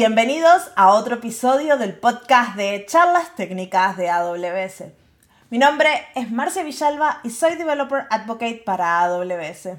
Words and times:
Bienvenidos 0.00 0.70
a 0.76 0.92
otro 0.92 1.16
episodio 1.16 1.76
del 1.76 1.92
podcast 1.92 2.54
de 2.54 2.86
charlas 2.86 3.34
técnicas 3.34 3.96
de 3.96 4.08
AWS. 4.08 4.84
Mi 5.50 5.58
nombre 5.58 5.90
es 6.14 6.30
Marcia 6.30 6.62
Villalba 6.62 7.18
y 7.24 7.30
soy 7.30 7.56
Developer 7.56 8.06
Advocate 8.08 8.62
para 8.64 9.00
AWS. 9.00 9.70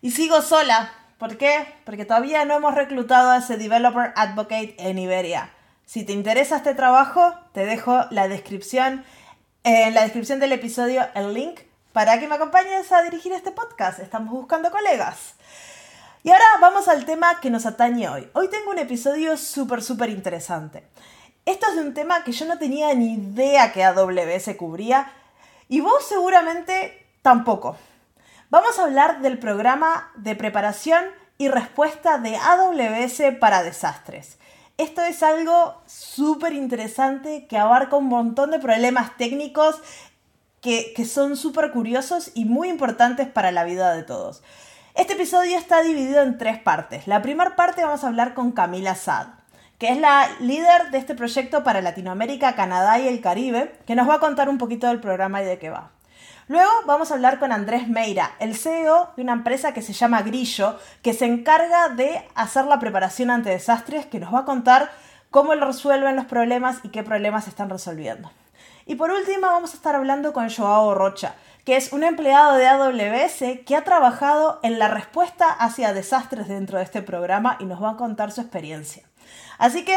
Y 0.00 0.12
sigo 0.12 0.42
sola. 0.42 0.92
¿Por 1.18 1.38
qué? 1.38 1.74
Porque 1.84 2.04
todavía 2.04 2.44
no 2.44 2.54
hemos 2.54 2.76
reclutado 2.76 3.30
a 3.30 3.38
ese 3.38 3.56
Developer 3.56 4.12
Advocate 4.14 4.76
en 4.78 5.00
Iberia. 5.00 5.50
Si 5.86 6.04
te 6.04 6.12
interesa 6.12 6.58
este 6.58 6.76
trabajo, 6.76 7.34
te 7.52 7.66
dejo 7.66 8.04
la 8.10 8.28
descripción, 8.28 9.04
en 9.64 9.92
la 9.92 10.02
descripción 10.02 10.38
del 10.38 10.52
episodio 10.52 11.08
el 11.16 11.34
link 11.34 11.58
para 11.92 12.20
que 12.20 12.28
me 12.28 12.36
acompañes 12.36 12.92
a 12.92 13.02
dirigir 13.02 13.32
este 13.32 13.50
podcast. 13.50 13.98
Estamos 13.98 14.32
buscando 14.32 14.70
colegas. 14.70 15.34
Y 16.24 16.30
ahora 16.30 16.44
vamos 16.60 16.86
al 16.86 17.04
tema 17.04 17.40
que 17.40 17.50
nos 17.50 17.66
atañe 17.66 18.08
hoy. 18.08 18.30
Hoy 18.34 18.48
tengo 18.48 18.70
un 18.70 18.78
episodio 18.78 19.36
súper, 19.36 19.82
súper 19.82 20.08
interesante. 20.08 20.86
Esto 21.46 21.66
es 21.68 21.74
de 21.74 21.80
un 21.80 21.94
tema 21.94 22.22
que 22.22 22.30
yo 22.30 22.46
no 22.46 22.58
tenía 22.58 22.94
ni 22.94 23.14
idea 23.14 23.72
que 23.72 23.82
AWS 23.82 24.54
cubría 24.56 25.10
y 25.68 25.80
vos 25.80 26.06
seguramente 26.08 27.08
tampoco. 27.22 27.76
Vamos 28.50 28.78
a 28.78 28.84
hablar 28.84 29.20
del 29.20 29.40
programa 29.40 30.12
de 30.14 30.36
preparación 30.36 31.02
y 31.38 31.48
respuesta 31.48 32.18
de 32.18 32.36
AWS 32.36 33.38
para 33.40 33.64
desastres. 33.64 34.38
Esto 34.78 35.02
es 35.02 35.24
algo 35.24 35.82
súper 35.86 36.52
interesante 36.52 37.48
que 37.48 37.58
abarca 37.58 37.96
un 37.96 38.06
montón 38.06 38.52
de 38.52 38.60
problemas 38.60 39.16
técnicos 39.16 39.80
que, 40.60 40.92
que 40.94 41.04
son 41.04 41.36
súper 41.36 41.72
curiosos 41.72 42.30
y 42.34 42.44
muy 42.44 42.68
importantes 42.68 43.26
para 43.26 43.50
la 43.50 43.64
vida 43.64 43.92
de 43.92 44.04
todos. 44.04 44.44
Este 44.94 45.14
episodio 45.14 45.56
está 45.56 45.80
dividido 45.80 46.20
en 46.20 46.36
tres 46.36 46.58
partes. 46.58 47.06
La 47.06 47.22
primera 47.22 47.56
parte 47.56 47.82
vamos 47.82 48.04
a 48.04 48.08
hablar 48.08 48.34
con 48.34 48.52
Camila 48.52 48.94
Sad, 48.94 49.28
que 49.78 49.88
es 49.88 49.96
la 49.96 50.28
líder 50.40 50.90
de 50.90 50.98
este 50.98 51.14
proyecto 51.14 51.64
para 51.64 51.80
Latinoamérica, 51.80 52.54
Canadá 52.54 52.98
y 52.98 53.08
el 53.08 53.22
Caribe, 53.22 53.74
que 53.86 53.94
nos 53.94 54.06
va 54.06 54.16
a 54.16 54.20
contar 54.20 54.50
un 54.50 54.58
poquito 54.58 54.88
del 54.88 55.00
programa 55.00 55.40
y 55.40 55.46
de 55.46 55.58
qué 55.58 55.70
va. 55.70 55.92
Luego 56.46 56.70
vamos 56.84 57.10
a 57.10 57.14
hablar 57.14 57.38
con 57.38 57.52
Andrés 57.52 57.88
Meira, 57.88 58.32
el 58.38 58.54
CEO 58.54 59.12
de 59.16 59.22
una 59.22 59.32
empresa 59.32 59.72
que 59.72 59.80
se 59.80 59.94
llama 59.94 60.20
Grillo, 60.20 60.78
que 61.00 61.14
se 61.14 61.24
encarga 61.24 61.88
de 61.88 62.22
hacer 62.34 62.66
la 62.66 62.78
preparación 62.78 63.30
ante 63.30 63.48
desastres, 63.48 64.04
que 64.04 64.20
nos 64.20 64.34
va 64.34 64.40
a 64.40 64.44
contar 64.44 64.90
cómo 65.30 65.54
lo 65.54 65.64
resuelven 65.64 66.16
los 66.16 66.26
problemas 66.26 66.80
y 66.82 66.90
qué 66.90 67.02
problemas 67.02 67.48
están 67.48 67.70
resolviendo. 67.70 68.30
Y 68.84 68.96
por 68.96 69.10
último 69.10 69.46
vamos 69.46 69.72
a 69.72 69.76
estar 69.76 69.94
hablando 69.94 70.34
con 70.34 70.50
Joao 70.50 70.94
Rocha, 70.94 71.34
que 71.64 71.76
es 71.76 71.92
un 71.92 72.02
empleado 72.02 72.56
de 72.56 72.66
AWS 72.66 73.64
que 73.64 73.76
ha 73.76 73.84
trabajado 73.84 74.58
en 74.62 74.78
la 74.78 74.88
respuesta 74.88 75.50
hacia 75.50 75.92
desastres 75.92 76.48
dentro 76.48 76.78
de 76.78 76.84
este 76.84 77.02
programa 77.02 77.56
y 77.60 77.64
nos 77.64 77.82
va 77.82 77.90
a 77.90 77.96
contar 77.96 78.32
su 78.32 78.40
experiencia. 78.40 79.04
Así 79.58 79.84
que, 79.84 79.96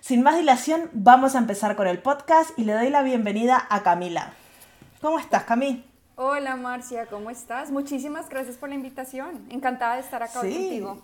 sin 0.00 0.22
más 0.22 0.36
dilación, 0.36 0.88
vamos 0.92 1.34
a 1.34 1.38
empezar 1.38 1.76
con 1.76 1.86
el 1.86 1.98
podcast 1.98 2.58
y 2.58 2.64
le 2.64 2.72
doy 2.72 2.88
la 2.88 3.02
bienvenida 3.02 3.66
a 3.68 3.82
Camila. 3.82 4.32
¿Cómo 5.00 5.18
estás, 5.18 5.44
Camila? 5.44 5.82
Hola 6.14 6.56
Marcia, 6.56 7.06
¿cómo 7.06 7.30
estás? 7.30 7.70
Muchísimas 7.70 8.28
gracias 8.28 8.56
por 8.56 8.68
la 8.68 8.74
invitación. 8.74 9.46
Encantada 9.50 9.94
de 9.94 10.02
estar 10.02 10.22
acá 10.22 10.40
contigo. 10.40 11.02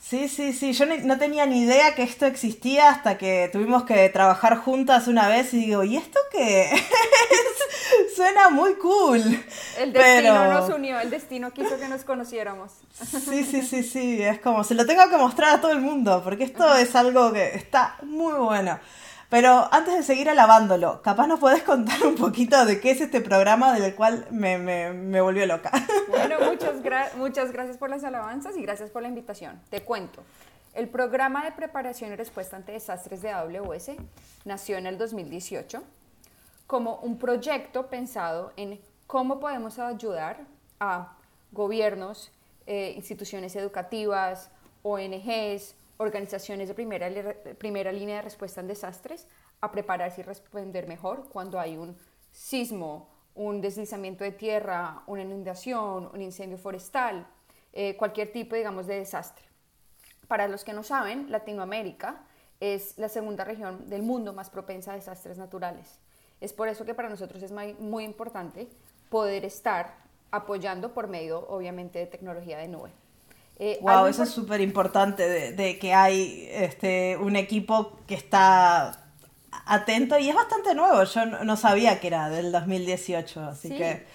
Sí, 0.00 0.28
sí, 0.28 0.52
sí, 0.52 0.72
yo 0.72 0.86
no 0.86 1.18
tenía 1.18 1.46
ni 1.46 1.62
idea 1.62 1.94
que 1.94 2.02
esto 2.02 2.26
existía 2.26 2.88
hasta 2.88 3.18
que 3.18 3.50
tuvimos 3.52 3.84
que 3.84 4.08
trabajar 4.08 4.56
juntas 4.56 5.06
una 5.08 5.28
vez 5.28 5.52
y 5.52 5.66
digo, 5.66 5.84
¿y 5.84 5.96
esto 5.96 6.18
qué? 6.32 6.70
Suena 8.16 8.48
muy 8.48 8.74
cool. 8.74 9.20
El 9.78 9.92
destino 9.92 10.52
nos 10.52 10.70
unió, 10.70 10.98
el 10.98 11.10
destino 11.10 11.52
quiso 11.52 11.78
que 11.78 11.86
nos 11.86 12.04
conociéramos. 12.04 12.72
Sí, 12.92 13.44
sí, 13.44 13.62
sí, 13.62 13.82
sí, 13.82 14.22
es 14.22 14.40
como, 14.40 14.64
se 14.64 14.74
lo 14.74 14.86
tengo 14.86 15.08
que 15.10 15.16
mostrar 15.16 15.56
a 15.56 15.60
todo 15.60 15.72
el 15.72 15.80
mundo, 15.80 16.22
porque 16.24 16.44
esto 16.44 16.74
es 16.76 16.96
algo 16.96 17.32
que 17.32 17.54
está 17.54 17.96
muy 18.02 18.34
bueno. 18.34 18.80
Pero 19.30 19.72
antes 19.72 19.94
de 19.94 20.02
seguir 20.02 20.28
alabándolo, 20.28 21.02
capaz 21.02 21.28
nos 21.28 21.38
podés 21.38 21.62
contar 21.62 22.04
un 22.04 22.16
poquito 22.16 22.64
de 22.64 22.80
qué 22.80 22.90
es 22.90 23.00
este 23.00 23.20
programa 23.20 23.72
del 23.72 23.94
cual 23.94 24.26
me, 24.30 24.58
me, 24.58 24.92
me 24.92 25.20
volvió 25.20 25.46
loca. 25.46 25.70
Bueno, 26.08 26.36
muchas, 26.40 26.74
muchas 27.16 27.52
gracias 27.52 27.78
por 27.78 27.88
las 27.88 28.02
alabanzas 28.02 28.56
y 28.56 28.62
gracias 28.62 28.90
por 28.90 29.02
la 29.02 29.08
invitación. 29.08 29.60
Te 29.70 29.82
cuento. 29.82 30.22
El 30.74 30.88
programa 30.88 31.44
de 31.44 31.52
preparación 31.52 32.12
y 32.12 32.16
respuesta 32.16 32.56
ante 32.56 32.72
desastres 32.72 33.22
de 33.22 33.30
AWS 33.30 33.92
nació 34.44 34.76
en 34.76 34.88
el 34.88 34.98
2018 34.98 35.82
como 36.66 36.96
un 36.96 37.18
proyecto 37.18 37.86
pensado 37.86 38.52
en 38.56 38.80
cómo 39.06 39.40
podemos 39.40 39.78
ayudar 39.78 40.38
a 40.78 41.16
gobiernos, 41.52 42.32
eh, 42.66 42.92
instituciones 42.96 43.56
educativas, 43.56 44.50
ONGs, 44.82 45.74
organizaciones 46.00 46.66
de 46.66 46.74
primera, 46.74 47.08
primera 47.58 47.92
línea 47.92 48.16
de 48.16 48.22
respuesta 48.22 48.62
en 48.62 48.68
desastres 48.68 49.26
a 49.60 49.70
prepararse 49.70 50.22
y 50.22 50.24
responder 50.24 50.88
mejor 50.88 51.28
cuando 51.28 51.60
hay 51.60 51.76
un 51.76 51.94
sismo, 52.32 53.10
un 53.34 53.60
deslizamiento 53.60 54.24
de 54.24 54.32
tierra, 54.32 55.02
una 55.06 55.22
inundación, 55.22 56.10
un 56.12 56.22
incendio 56.22 56.56
forestal, 56.56 57.26
eh, 57.74 57.98
cualquier 57.98 58.32
tipo, 58.32 58.56
digamos, 58.56 58.86
de 58.86 58.94
desastre. 58.94 59.44
Para 60.26 60.48
los 60.48 60.64
que 60.64 60.72
no 60.72 60.82
saben, 60.82 61.30
Latinoamérica 61.30 62.24
es 62.60 62.96
la 62.96 63.10
segunda 63.10 63.44
región 63.44 63.90
del 63.90 64.02
mundo 64.02 64.32
más 64.32 64.48
propensa 64.48 64.92
a 64.92 64.94
desastres 64.94 65.36
naturales. 65.36 65.98
Es 66.40 66.54
por 66.54 66.68
eso 66.68 66.86
que 66.86 66.94
para 66.94 67.10
nosotros 67.10 67.42
es 67.42 67.52
muy, 67.52 67.74
muy 67.74 68.04
importante 68.04 68.68
poder 69.10 69.44
estar 69.44 69.96
apoyando 70.30 70.94
por 70.94 71.08
medio, 71.08 71.46
obviamente, 71.48 71.98
de 71.98 72.06
tecnología 72.06 72.56
de 72.56 72.68
nube 72.68 72.90
wow, 73.80 74.06
eh, 74.06 74.10
eso 74.10 74.22
es 74.22 74.30
súper 74.30 74.60
importante 74.60 75.52
de, 75.52 75.78
que 75.78 75.92
hay 75.92 76.48
este, 76.50 77.16
un 77.18 77.36
equipo 77.36 77.98
que 78.06 78.14
está 78.14 79.06
atento 79.66 80.18
y 80.18 80.28
es 80.28 80.34
bastante 80.34 80.74
nuevo. 80.74 81.04
Yo 81.04 81.26
no, 81.26 81.56
sabía 81.56 82.00
que 82.00 82.06
era 82.06 82.30
del 82.30 82.52
2018, 82.52 83.40
así 83.42 83.68
que... 83.70 84.06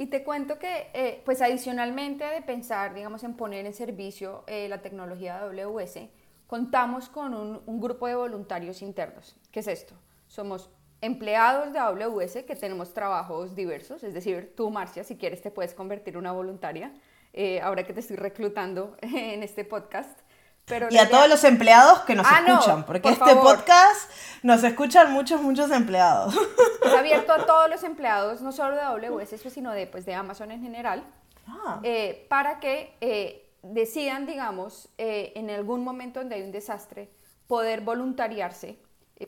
Y 0.00 0.06
te 0.06 0.22
cuento 0.22 0.60
que, 0.60 0.90
eh, 0.94 1.22
pues 1.24 1.42
adicionalmente 1.42 2.24
de 2.24 2.40
pensar, 2.40 2.94
digamos, 2.94 3.24
en 3.24 3.34
poner 3.34 3.66
en 3.66 3.74
servicio 3.74 4.44
eh, 4.46 4.68
la 4.68 4.80
tecnología 4.80 5.40
AWS, 5.40 5.98
contamos 6.46 7.08
con 7.08 7.34
un, 7.34 7.60
un, 7.66 7.80
grupo 7.80 8.06
de 8.06 8.14
voluntarios 8.14 8.80
internos. 8.80 9.34
¿Qué 9.50 9.58
es 9.58 9.66
esto? 9.66 9.94
Somos 10.28 10.70
empleados 11.00 11.72
de 11.72 11.80
AWS 11.80 12.44
que 12.46 12.54
tenemos 12.54 12.94
trabajos 12.94 13.56
diversos, 13.56 14.04
es 14.04 14.14
decir, 14.14 14.52
tú, 14.56 14.70
Marcia, 14.70 15.02
si 15.02 15.16
quieres 15.16 15.42
te 15.42 15.50
puedes 15.50 15.74
convertir 15.74 16.14
en 16.14 16.20
una 16.20 16.32
voluntaria. 16.32 16.92
Eh, 17.32 17.60
ahora 17.60 17.84
que 17.84 17.92
te 17.92 18.00
estoy 18.00 18.16
reclutando 18.16 18.96
en 19.02 19.42
este 19.42 19.64
podcast. 19.64 20.18
Pero 20.64 20.88
y 20.90 20.98
a 20.98 21.08
todos 21.08 21.28
los 21.28 21.44
empleados 21.44 22.00
que 22.00 22.14
nos 22.14 22.26
ah, 22.28 22.42
escuchan, 22.46 22.84
porque 22.84 23.08
este 23.08 23.36
podcast 23.36 24.10
nos 24.42 24.62
escuchan 24.62 25.12
muchos, 25.12 25.40
muchos 25.40 25.70
empleados. 25.70 26.34
Es 26.84 26.92
abierto 26.92 27.32
a 27.32 27.46
todos 27.46 27.70
los 27.70 27.82
empleados, 27.84 28.42
no 28.42 28.52
solo 28.52 28.74
de 28.74 28.82
AWS, 28.82 29.40
sino 29.50 29.72
de, 29.72 29.86
pues, 29.86 30.04
de 30.04 30.14
Amazon 30.14 30.50
en 30.50 30.62
general, 30.62 31.04
ah. 31.46 31.80
eh, 31.82 32.26
para 32.28 32.60
que 32.60 32.94
eh, 33.00 33.50
decidan, 33.62 34.26
digamos, 34.26 34.90
en 34.98 35.48
algún 35.48 35.84
momento 35.84 36.20
donde 36.20 36.34
hay 36.34 36.42
un 36.42 36.52
desastre, 36.52 37.08
poder 37.46 37.80
voluntariarse, 37.80 38.78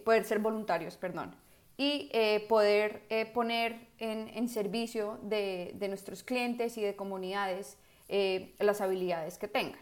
poder 0.04 0.24
ser 0.24 0.40
voluntarios, 0.40 0.98
perdón, 0.98 1.34
y 1.78 2.10
poder 2.50 3.06
poner 3.32 3.88
en, 3.98 4.28
en 4.28 4.48
servicio 4.48 5.18
de, 5.22 5.72
de 5.74 5.88
nuestros 5.88 6.22
clientes 6.22 6.76
y 6.76 6.82
de 6.82 6.94
comunidades 6.96 7.78
eh, 8.12 8.56
las 8.58 8.80
habilidades 8.80 9.38
que 9.38 9.46
tengan. 9.46 9.78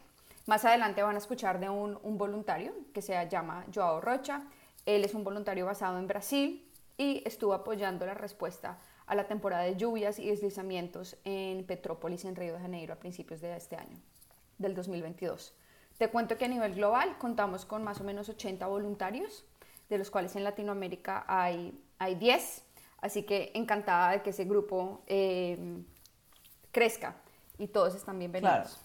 Más 0.47 0.63
adelante 0.67 1.03
van 1.03 1.15
a 1.15 1.19
escuchar 1.19 1.61
de 1.61 1.71
un, 1.71 1.99
voluntario 2.19 2.75
que 2.93 3.01
se 3.01 3.15
llama 3.31 3.65
Joao 3.75 4.03
Rocha. 4.03 4.43
Él 4.85 5.03
es 5.03 5.15
un 5.15 5.25
voluntario 5.25 5.65
basado 5.65 5.99
en 5.99 6.07
Brasil 6.07 6.71
y 6.99 7.23
estuvo 7.25 7.55
apoyando 7.55 8.05
la 8.05 8.13
respuesta 8.13 8.79
a 9.07 9.15
la 9.15 9.27
temporada 9.27 9.63
de 9.65 9.77
lluvias 9.77 10.19
y 10.19 10.29
deslizamientos 10.29 11.17
en 11.25 11.65
Petrópolis, 11.65 12.27
en 12.27 12.37
Río 12.37 12.53
de 12.53 12.61
Janeiro, 12.61 12.93
a 12.93 12.97
principios 12.97 13.41
de 13.41 13.57
este 13.57 13.77
año, 13.77 13.97
del 14.59 14.75
2022. 14.75 15.55
Te 15.97 16.09
cuento 16.09 16.37
que 16.37 16.45
a 16.45 16.49
nivel 16.49 16.75
global 16.75 17.17
contamos 17.17 17.65
con 17.65 17.83
más 17.83 17.99
o 18.03 18.05
menos 18.05 18.29
80 18.29 18.67
voluntarios, 18.67 19.47
de 19.89 19.97
los 19.97 20.11
cuales 20.11 20.37
en 20.37 20.45
Latinoamérica 20.45 21.25
hay, 21.27 21.83
hay 21.99 22.15
10, 22.17 22.63
así 23.01 23.23
que 23.23 23.53
encantada 23.55 24.13
de 24.13 24.23
que 24.23 24.31
ese 24.31 24.45
grupo 24.45 25.03
eh, 25.07 25.83
crezca 26.73 27.17
y 27.59 27.67
todos 27.67 27.95
están 27.95 28.19
bienvenidos. 28.19 28.79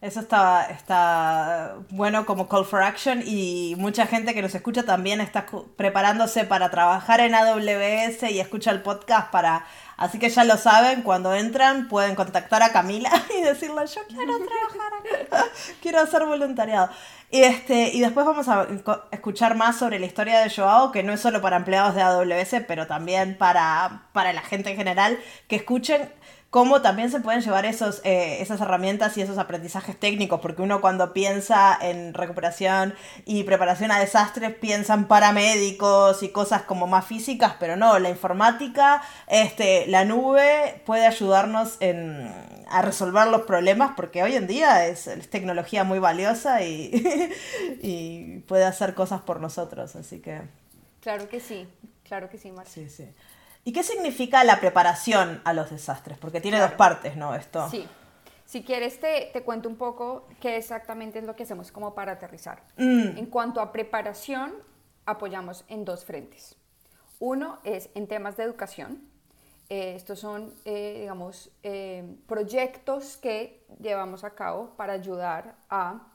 Eso 0.00 0.20
está, 0.20 0.66
está 0.70 1.74
bueno 1.90 2.24
como 2.24 2.48
call 2.48 2.64
for 2.64 2.82
action 2.82 3.20
y 3.26 3.74
mucha 3.78 4.06
gente 4.06 4.32
que 4.32 4.42
nos 4.42 4.54
escucha 4.54 4.84
también 4.84 5.20
está 5.20 5.46
preparándose 5.76 6.44
para 6.44 6.70
trabajar 6.70 7.18
en 7.18 7.34
AWS 7.34 8.30
y 8.30 8.38
escucha 8.38 8.70
el 8.70 8.82
podcast 8.82 9.32
para... 9.32 9.66
Así 9.96 10.20
que 10.20 10.28
ya 10.28 10.44
lo 10.44 10.56
saben, 10.56 11.02
cuando 11.02 11.34
entran 11.34 11.88
pueden 11.88 12.14
contactar 12.14 12.62
a 12.62 12.70
Camila 12.70 13.10
y 13.36 13.42
decirle 13.42 13.84
yo 13.88 14.00
quiero 14.06 14.34
trabajar 14.38 15.48
quiero 15.82 16.00
hacer 16.00 16.24
voluntariado. 16.24 16.90
Y, 17.30 17.42
este, 17.42 17.88
y 17.92 18.00
después 18.00 18.24
vamos 18.24 18.48
a 18.48 18.68
escuchar 19.10 19.56
más 19.56 19.76
sobre 19.76 19.98
la 19.98 20.06
historia 20.06 20.38
de 20.38 20.50
Joao, 20.50 20.92
que 20.92 21.02
no 21.02 21.12
es 21.12 21.20
solo 21.20 21.42
para 21.42 21.56
empleados 21.56 21.96
de 21.96 22.02
AWS, 22.02 22.62
pero 22.66 22.86
también 22.86 23.36
para, 23.36 24.04
para 24.12 24.32
la 24.32 24.42
gente 24.42 24.70
en 24.70 24.76
general, 24.76 25.18
que 25.48 25.56
escuchen 25.56 26.08
cómo 26.50 26.80
también 26.80 27.10
se 27.10 27.20
pueden 27.20 27.42
llevar 27.42 27.66
esos, 27.66 28.00
eh, 28.04 28.40
esas 28.40 28.60
herramientas 28.60 29.16
y 29.18 29.22
esos 29.22 29.36
aprendizajes 29.36 29.98
técnicos, 29.98 30.40
porque 30.40 30.62
uno 30.62 30.80
cuando 30.80 31.12
piensa 31.12 31.78
en 31.80 32.14
recuperación 32.14 32.94
y 33.26 33.44
preparación 33.44 33.90
a 33.90 33.98
desastres 33.98 34.54
piensa 34.54 34.94
en 34.94 35.06
paramédicos 35.06 36.22
y 36.22 36.30
cosas 36.30 36.62
como 36.62 36.86
más 36.86 37.06
físicas, 37.06 37.54
pero 37.60 37.76
no, 37.76 37.98
la 37.98 38.08
informática, 38.08 39.02
este, 39.26 39.86
la 39.88 40.04
nube 40.04 40.82
puede 40.86 41.06
ayudarnos 41.06 41.76
en, 41.80 42.32
a 42.70 42.80
resolver 42.80 43.28
los 43.28 43.42
problemas, 43.42 43.92
porque 43.94 44.22
hoy 44.22 44.34
en 44.34 44.46
día 44.46 44.86
es, 44.86 45.10
tecnología 45.28 45.84
muy 45.84 45.98
valiosa 45.98 46.62
y, 46.62 47.30
y 47.82 48.38
puede 48.48 48.64
hacer 48.64 48.94
cosas 48.94 49.20
por 49.20 49.40
nosotros, 49.40 49.96
así 49.96 50.20
que... 50.20 50.40
Claro 51.00 51.28
que 51.28 51.40
sí, 51.40 51.68
claro 52.04 52.28
que 52.30 52.38
sí, 52.38 52.50
Marcia. 52.50 52.88
Sí, 52.88 52.90
sí. 52.90 53.08
¿Y 53.64 53.72
qué 53.72 53.82
significa 53.82 54.44
la 54.44 54.60
preparación 54.60 55.40
a 55.44 55.52
los 55.52 55.70
desastres? 55.70 56.18
Porque 56.18 56.40
tiene 56.40 56.58
dos 56.58 56.72
partes, 56.72 57.16
¿no? 57.16 57.34
Esto. 57.34 57.68
Sí. 57.70 57.86
Si 58.46 58.62
quieres, 58.62 58.98
te, 58.98 59.28
te, 59.32 59.42
cuento 59.42 59.68
un 59.68 59.76
poco 59.76 60.26
qué 60.40 60.56
exactamente 60.56 61.18
es 61.18 61.26
lo 61.26 61.36
que 61.36 61.42
hacemos 61.42 61.70
como 61.70 61.94
para 61.94 62.12
aterrizar. 62.12 62.62
Mm. 62.78 63.18
En 63.18 63.26
cuanto 63.26 63.60
a 63.60 63.72
preparación, 63.72 64.54
apoyamos 65.04 65.64
en 65.68 65.84
dos 65.84 66.04
frentes. 66.04 66.56
Uno 67.18 67.58
es 67.64 67.90
en 67.94 68.06
temas 68.06 68.36
de 68.36 68.44
educación. 68.44 69.02
Eh, 69.70 69.94
estos 69.96 70.20
son, 70.20 70.54
eh, 70.64 70.98
digamos, 71.00 71.50
eh, 71.62 72.16
proyectos 72.26 73.16
que 73.18 73.66
llevamos 73.80 74.24
a 74.24 74.34
cabo 74.34 74.70
para 74.76 74.94
ayudar 74.94 75.56
a 75.68 76.06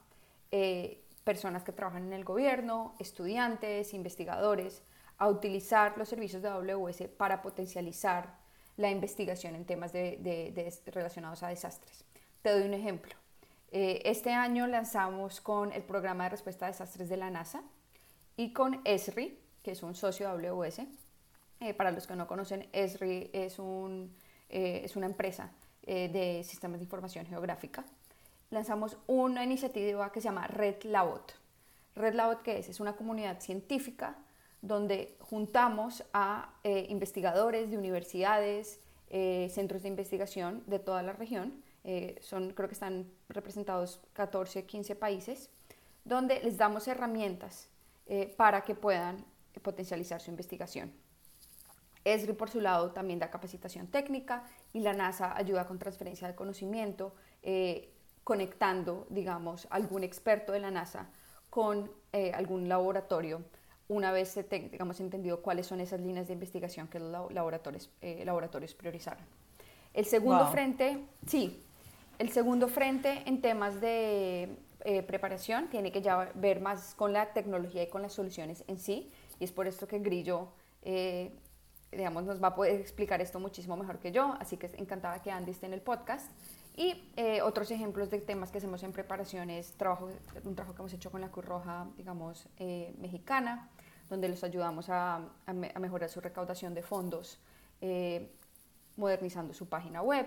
personas 1.24 1.64
que 1.64 1.72
trabajan 1.72 2.04
en 2.04 2.12
el 2.12 2.24
gobierno, 2.24 2.94
estudiantes, 3.00 3.92
investigadores, 3.92 4.84
a 5.18 5.28
utilizar 5.28 5.96
los 5.96 6.08
servicios 6.08 6.42
de 6.42 6.48
AWS 6.48 7.02
para 7.16 7.42
potencializar 7.42 8.34
la 8.76 8.90
investigación 8.90 9.54
en 9.54 9.64
temas 9.64 9.92
de, 9.92 10.72
relacionados 10.86 11.42
a 11.42 11.48
desastres. 11.48 12.04
Te 12.42 12.50
doy 12.50 12.62
un 12.62 12.74
ejemplo. 12.74 13.14
Eh, 13.70 14.02
este 14.04 14.32
año 14.32 14.66
lanzamos 14.66 15.40
con 15.40 15.72
el 15.72 15.82
programa 15.82 16.24
de 16.24 16.30
respuesta 16.30 16.66
a 16.66 16.68
desastres 16.68 17.08
de 17.08 17.16
la 17.16 17.30
NASA 17.30 17.62
y 18.36 18.52
con 18.52 18.80
ESRI, 18.84 19.38
que 19.62 19.72
es 19.72 19.82
un 19.82 19.94
socio 19.94 20.36
de 20.36 20.48
AWS. 20.48 20.80
Eh, 21.60 21.74
para 21.74 21.90
los 21.92 22.06
que 22.06 22.16
no 22.16 22.26
conocen, 22.26 22.68
ESRI 22.72 23.30
es, 23.32 23.58
un, 23.58 24.14
eh, 24.48 24.82
es 24.84 24.96
una 24.96 25.06
empresa 25.06 25.50
de 25.86 26.42
sistemas 26.44 26.80
de 26.80 26.84
información 26.84 27.26
geográfica. 27.26 27.84
Lanzamos 28.48 28.96
una 29.06 29.44
iniciativa 29.44 30.10
que 30.10 30.22
se 30.22 30.24
llama 30.24 30.46
Red 30.46 30.84
Labot. 30.84 31.34
Red 31.94 32.14
Labot, 32.14 32.40
¿qué 32.40 32.58
es? 32.58 32.70
Es 32.70 32.80
una 32.80 32.94
comunidad 32.94 33.38
científica 33.40 34.16
donde 34.64 35.14
juntamos 35.20 36.04
a 36.14 36.54
eh, 36.64 36.86
investigadores 36.88 37.70
de 37.70 37.76
universidades, 37.76 38.80
eh, 39.10 39.48
centros 39.52 39.82
de 39.82 39.88
investigación 39.88 40.62
de 40.66 40.78
toda 40.78 41.02
la 41.02 41.12
región, 41.12 41.62
eh, 41.84 42.16
son, 42.22 42.50
creo 42.54 42.68
que 42.68 42.72
están 42.72 43.06
representados 43.28 44.00
14, 44.14 44.64
15 44.64 44.96
países, 44.96 45.50
donde 46.04 46.40
les 46.40 46.56
damos 46.56 46.88
herramientas 46.88 47.68
para 48.36 48.64
que 48.64 48.74
puedan 48.74 49.24
potencializar 49.62 50.20
su 50.20 50.28
investigación. 50.30 50.92
ESRI, 52.04 52.34
por 52.34 52.50
su 52.50 52.60
lado, 52.60 52.90
también 52.90 53.18
da 53.18 53.30
capacitación 53.30 53.86
técnica 53.86 54.44
y 54.74 54.80
la 54.80 54.92
NASA 54.92 55.34
ayuda 55.34 55.66
con 55.66 55.78
transferencia 55.78 56.28
de 56.28 56.34
conocimiento, 56.34 57.14
conectando, 58.24 59.06
digamos, 59.08 59.66
algún 59.70 60.04
experto 60.04 60.52
de 60.52 60.60
la 60.60 60.70
NASA 60.70 61.08
con 61.48 61.90
algún 62.34 62.68
laboratorio 62.68 63.40
una 63.88 64.12
vez 64.12 64.28
se 64.28 64.44
tengamos 64.44 65.00
entendido 65.00 65.42
cuáles 65.42 65.66
son 65.66 65.80
esas 65.80 66.00
líneas 66.00 66.26
de 66.26 66.32
investigación 66.32 66.88
que 66.88 66.98
los 66.98 67.32
laboratorios, 67.32 67.90
eh, 68.00 68.22
laboratorios 68.24 68.74
priorizaron. 68.74 69.24
El 69.92 70.06
segundo 70.06 70.46
frente, 70.48 70.98
sí, 71.26 71.62
el 72.18 72.30
segundo 72.30 72.68
frente 72.68 73.22
en 73.26 73.40
temas 73.40 73.80
de 73.80 74.48
eh, 74.84 75.02
preparación 75.02 75.68
tiene 75.68 75.92
que 75.92 76.02
ya 76.02 76.30
ver 76.34 76.60
más 76.60 76.94
con 76.94 77.12
la 77.12 77.32
tecnología 77.32 77.82
y 77.82 77.88
con 77.88 78.02
las 78.02 78.12
soluciones 78.12 78.64
en 78.66 78.78
sí, 78.78 79.10
y 79.38 79.44
es 79.44 79.52
por 79.52 79.66
esto 79.66 79.86
que 79.86 79.98
Grillo, 79.98 80.48
eh, 80.82 81.32
digamos, 81.92 82.24
nos 82.24 82.42
va 82.42 82.48
a 82.48 82.54
poder 82.54 82.80
explicar 82.80 83.20
esto 83.20 83.38
muchísimo 83.38 83.76
mejor 83.76 83.98
que 83.98 84.12
yo, 84.12 84.34
así 84.40 84.56
que 84.56 84.70
encantada 84.76 85.22
que 85.22 85.30
Andy 85.30 85.52
esté 85.52 85.66
en 85.66 85.74
el 85.74 85.80
podcast. 85.80 86.30
Y 86.76 87.12
otros 87.44 87.70
ejemplos 87.70 88.10
de 88.10 88.20
temas 88.20 88.50
que 88.50 88.58
hacemos 88.58 88.82
en 88.82 88.92
preparación 88.92 89.48
es 89.48 89.72
trabajo, 89.74 90.08
un 90.44 90.54
trabajo 90.56 90.74
que 90.74 90.82
hemos 90.82 90.92
hecho 90.92 91.10
con 91.10 91.20
la 91.20 91.30
Cruz 91.30 91.44
Roja, 91.44 91.86
digamos, 91.96 92.48
mexicana, 92.98 93.70
donde 94.08 94.28
les 94.28 94.44
ayudamos 94.44 94.88
a, 94.88 95.20
mejorar 95.78 96.10
su 96.10 96.20
recaudación 96.20 96.74
de 96.74 96.82
fondos, 96.82 97.40
eh, 97.80 98.30
modernizando 98.96 99.54
su 99.54 99.68
página 99.68 100.02
web. 100.02 100.26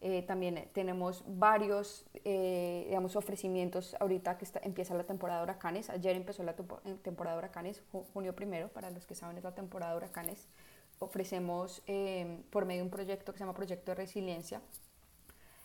Eh, 0.00 0.22
también 0.22 0.68
tenemos 0.74 1.24
varios 1.26 2.04
eh, 2.24 2.84
digamos, 2.88 3.16
ofrecimientos 3.16 3.96
ahorita 4.00 4.36
que 4.36 4.46
empieza 4.62 4.94
la 4.94 5.04
temporada 5.04 5.40
de 5.40 5.44
huracanes. 5.44 5.88
Ayer 5.88 6.14
empezó 6.14 6.42
la 6.42 6.54
temporada 6.54 7.36
de 7.36 7.38
huracanes, 7.38 7.82
junio 8.12 8.34
primero, 8.34 8.68
para 8.68 8.90
los 8.90 9.06
que 9.06 9.14
saben 9.14 9.38
es 9.38 9.44
la 9.44 9.54
temporada 9.54 9.92
de 9.92 9.98
huracanes. 9.98 10.48
Ofrecemos 10.98 11.82
por 12.50 12.66
medio 12.66 12.80
de 12.80 12.84
un 12.84 12.90
proyecto 12.90 13.32
que 13.32 13.38
se 13.38 13.44
llama 13.44 13.54
Proyecto 13.54 13.90
de 13.90 13.94
Resiliencia 13.96 14.60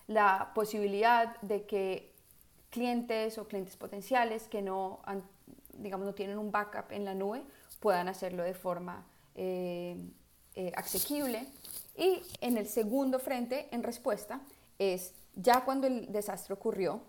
la 0.09 0.51
posibilidad 0.53 1.39
de 1.41 1.65
que 1.65 2.11
clientes 2.71 3.37
o 3.37 3.47
clientes 3.47 3.77
potenciales 3.77 4.47
que 4.47 4.61
no 4.61 4.99
digamos, 5.79 6.05
no 6.05 6.13
tienen 6.13 6.37
un 6.37 6.51
backup 6.51 6.91
en 6.91 7.05
la 7.05 7.13
nube, 7.13 7.43
puedan 7.79 8.07
hacerlo 8.07 8.43
de 8.43 8.53
forma 8.53 9.05
eh, 9.35 9.97
eh, 10.55 10.71
asequible. 10.75 11.47
Y 11.95 12.21
en 12.41 12.57
el 12.57 12.67
segundo 12.67 13.19
frente, 13.19 13.67
en 13.71 13.83
respuesta, 13.83 14.41
es 14.77 15.13
ya 15.35 15.63
cuando 15.63 15.87
el 15.87 16.11
desastre 16.11 16.53
ocurrió, 16.53 17.01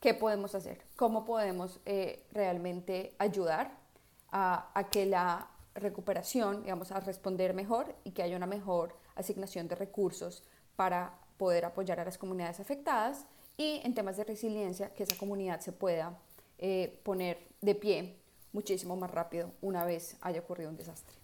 ¿qué 0.00 0.14
podemos 0.14 0.54
hacer? 0.54 0.82
¿Cómo 0.96 1.24
podemos 1.24 1.80
eh, 1.86 2.24
realmente 2.32 3.14
ayudar 3.18 3.72
a, 4.30 4.70
a, 4.74 4.90
que 4.90 5.06
la 5.06 5.48
recuperación, 5.74 6.62
digamos, 6.62 6.92
a 6.92 7.00
responder 7.00 7.54
mejor 7.54 7.94
y 8.04 8.12
que 8.12 8.22
haya 8.22 8.36
una 8.36 8.46
mejor 8.46 8.94
asignación 9.16 9.68
de 9.68 9.74
recursos 9.74 10.44
para 10.76 11.12
poder 11.38 11.64
apoyar 11.64 12.00
a 12.00 12.04
las 12.04 12.18
comunidades 12.18 12.60
afectadas 12.60 13.24
y 13.56 13.80
en 13.84 13.94
temas 13.94 14.16
de 14.16 14.24
resiliencia, 14.24 14.92
que 14.94 15.04
esa 15.04 15.16
comunidad 15.16 15.60
se 15.60 15.72
pueda 15.72 16.18
eh, 16.58 17.00
poner 17.02 17.38
de 17.60 17.74
pie 17.74 18.16
muchísimo 18.52 18.96
más 18.96 19.10
rápido 19.10 19.52
una 19.60 19.84
vez 19.84 20.16
haya 20.20 20.40
ocurrido 20.40 20.70
un 20.70 20.76
desastre. 20.76 21.16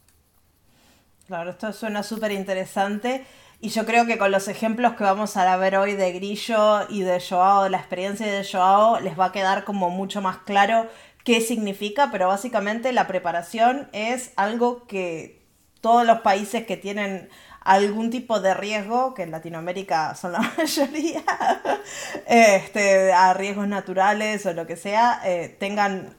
Claro, 1.26 1.50
esto 1.50 1.72
suena 1.72 2.02
súper 2.02 2.32
interesante 2.32 3.24
y 3.60 3.70
yo 3.70 3.86
creo 3.86 4.04
que 4.06 4.18
con 4.18 4.30
los 4.30 4.46
ejemplos 4.48 4.94
que 4.94 5.04
vamos 5.04 5.36
a 5.36 5.56
ver 5.56 5.76
hoy 5.76 5.94
de 5.94 6.12
Grillo 6.12 6.88
y 6.90 7.00
de 7.00 7.20
Joao, 7.20 7.64
de 7.64 7.70
la 7.70 7.78
experiencia 7.78 8.26
de 8.26 8.44
Joao, 8.44 9.00
les 9.00 9.18
va 9.18 9.26
a 9.26 9.32
quedar 9.32 9.64
como 9.64 9.88
mucho 9.88 10.20
más 10.20 10.38
claro 10.38 10.86
qué 11.24 11.40
significa, 11.40 12.10
pero 12.12 12.28
básicamente 12.28 12.92
la 12.92 13.06
preparación 13.06 13.88
es 13.92 14.32
algo 14.36 14.86
que 14.86 15.42
todos 15.80 16.06
los 16.06 16.20
países 16.20 16.66
que 16.66 16.76
tienen 16.76 17.30
algún 17.64 18.10
tipo 18.10 18.40
de 18.40 18.52
riesgo, 18.54 19.14
que 19.14 19.22
en 19.22 19.30
Latinoamérica 19.30 20.14
son 20.14 20.32
la 20.32 20.40
mayoría, 20.58 21.24
este, 22.26 23.12
a 23.12 23.32
riesgos 23.34 23.66
naturales 23.66 24.44
o 24.46 24.52
lo 24.52 24.66
que 24.66 24.76
sea, 24.76 25.20
eh, 25.24 25.56
tengan 25.58 26.14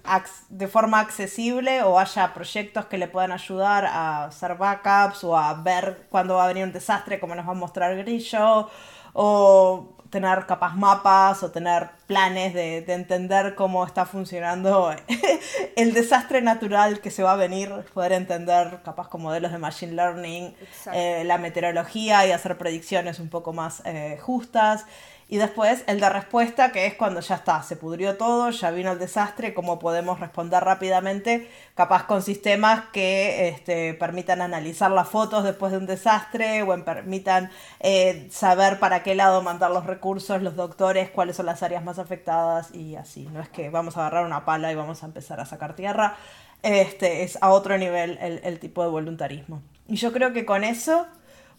de 0.49 0.67
forma 0.67 0.99
accesible 0.99 1.83
o 1.83 1.99
haya 1.99 2.33
proyectos 2.33 2.85
que 2.87 2.97
le 2.97 3.07
puedan 3.07 3.31
ayudar 3.31 3.85
a 3.85 4.25
hacer 4.25 4.55
backups 4.55 5.23
o 5.23 5.37
a 5.37 5.53
ver 5.53 6.07
cuándo 6.09 6.35
va 6.35 6.45
a 6.45 6.47
venir 6.47 6.63
un 6.63 6.73
desastre, 6.73 7.19
como 7.19 7.35
nos 7.35 7.47
va 7.47 7.51
a 7.51 7.55
mostrar 7.55 7.95
Grillo, 7.95 8.69
o 9.13 9.94
tener 10.09 10.45
capaz 10.45 10.75
mapas 10.75 11.43
o 11.43 11.51
tener 11.51 11.89
planes 12.07 12.53
de, 12.53 12.77
entender 12.87 13.55
cómo 13.55 13.85
está 13.85 14.05
funcionando 14.05 14.93
el 15.75 15.93
desastre 15.93 16.41
natural 16.41 16.99
que 16.99 17.11
se 17.11 17.23
va 17.23 17.33
a 17.33 17.35
venir, 17.35 17.69
poder 17.93 18.13
entender 18.13 18.79
capaz 18.83 19.09
con 19.09 19.21
modelos 19.21 19.51
de 19.51 19.57
machine 19.57 19.93
learning, 19.93 20.55
eh, 20.93 21.23
la 21.25 21.37
meteorología 21.37 22.25
y 22.27 22.31
hacer 22.31 22.57
predicciones 22.57 23.19
un 23.19 23.29
poco 23.29 23.53
más 23.53 23.81
eh, 23.85 24.17
justas. 24.21 24.85
Y 25.27 25.37
después 25.37 25.83
el 25.87 25.99
de 25.99 26.07
respuesta, 26.09 26.71
que 26.71 26.85
es 26.85 26.93
cuando 26.93 27.19
ya 27.19 27.35
está, 27.35 27.63
se 27.63 27.75
pudrió 27.75 28.15
todo, 28.15 28.51
ya 28.51 28.69
vino 28.69 28.91
el 28.91 28.99
desastre, 28.99 29.55
cómo 29.55 29.79
podemos 29.79 30.19
responder 30.19 30.63
rápidamente, 30.63 31.49
capaz 31.73 32.05
con 32.05 32.21
sistemas 32.21 32.83
que 32.93 33.47
este, 33.47 33.95
permitan 33.95 34.41
analizar 34.41 34.91
las 34.91 35.09
fotos 35.09 35.43
después 35.43 35.71
de 35.71 35.79
un 35.79 35.87
desastre 35.87 36.61
o 36.61 36.85
permitan 36.85 37.49
eh, 37.79 38.27
saber 38.31 38.77
para 38.77 39.01
qué 39.01 39.15
lado 39.15 39.41
mandar 39.41 39.71
los 39.71 39.87
recursos, 39.87 40.43
los 40.43 40.55
doctores, 40.55 41.09
cuáles 41.09 41.37
son 41.37 41.47
las 41.47 41.63
áreas 41.63 41.83
más 41.83 41.97
afectadas 41.97 42.73
y 42.75 42.95
así. 42.95 43.27
No 43.33 43.41
es 43.41 43.49
que 43.49 43.71
vamos 43.71 43.97
a 43.97 44.01
agarrar 44.01 44.27
una 44.27 44.45
pala 44.45 44.71
y 44.71 44.75
vamos 44.75 45.01
a 45.01 45.07
empezar 45.07 45.39
a 45.39 45.45
sacar 45.47 45.75
tierra, 45.75 46.17
este, 46.61 47.23
es 47.23 47.39
a 47.41 47.49
otro 47.49 47.79
nivel 47.79 48.19
el, 48.21 48.41
el 48.43 48.59
tipo 48.59 48.83
de 48.83 48.89
voluntarismo. 48.89 49.63
Y 49.87 49.95
yo 49.95 50.13
creo 50.13 50.33
que 50.33 50.45
con 50.45 50.63
eso 50.63 51.07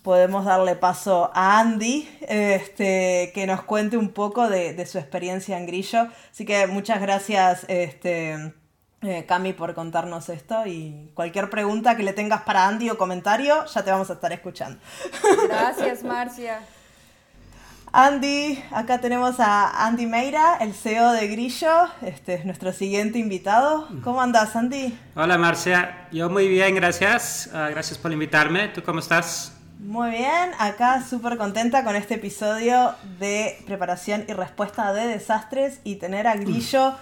podemos 0.06 0.44
darle 0.44 0.76
paso 0.76 1.32
a 1.34 1.58
Andy, 1.58 2.08
este, 2.20 3.32
que 3.34 3.44
nos 3.44 3.62
cuente 3.62 3.96
un 3.96 4.10
poco 4.10 4.48
de, 4.48 4.86
su 4.86 4.98
experiencia 4.98 5.58
en 5.58 5.66
Grillo. 5.66 6.06
Así 6.30 6.44
que 6.44 6.68
muchas 6.68 7.00
gracias, 7.00 7.66
este, 7.66 8.54
eh, 9.02 9.24
Cami, 9.26 9.52
por 9.52 9.74
contarnos 9.74 10.28
esto. 10.28 10.64
Y 10.64 11.10
cualquier 11.14 11.50
pregunta 11.50 11.96
que 11.96 12.04
le 12.04 12.12
tengas 12.12 12.42
para 12.42 12.68
Andy 12.68 12.88
o 12.90 12.96
comentario, 12.96 13.66
ya 13.66 13.82
te 13.82 13.90
vamos 13.90 14.08
a 14.08 14.12
estar 14.12 14.32
escuchando. 14.32 14.78
Gracias, 15.48 16.04
Marcia. 16.04 16.60
Andy, 17.90 18.62
acá 18.70 19.00
tenemos 19.00 19.40
a 19.40 19.86
Andy 19.88 20.06
Meira, 20.06 20.58
el 20.60 20.72
CEO 20.72 21.10
de 21.10 21.26
Grillo, 21.26 21.88
este 22.02 22.34
es 22.34 22.44
nuestro 22.44 22.72
siguiente 22.72 23.18
invitado. 23.18 23.88
¿Cómo 24.04 24.22
andas, 24.22 24.54
Andy? 24.54 24.96
Hola, 25.16 25.36
Marcia. 25.36 26.06
Yo 26.12 26.30
muy 26.30 26.46
bien, 26.46 26.76
gracias. 26.76 27.50
Ah, 27.52 27.70
gracias 27.70 27.98
por 27.98 28.12
invitarme. 28.12 28.68
¿Tú 28.68 28.84
cómo 28.84 29.00
estás? 29.00 29.55
Muy 29.78 30.10
bien, 30.10 30.52
acá 30.58 31.04
súper 31.06 31.36
contenta 31.36 31.84
con 31.84 31.96
este 31.96 32.14
episodio 32.14 32.94
de 33.20 33.58
preparación 33.66 34.24
y 34.26 34.32
respuesta 34.32 34.92
de 34.94 35.06
desastres 35.06 35.80
y 35.84 35.96
tener 35.96 36.26
a 36.26 36.34
Grillo 36.34 36.94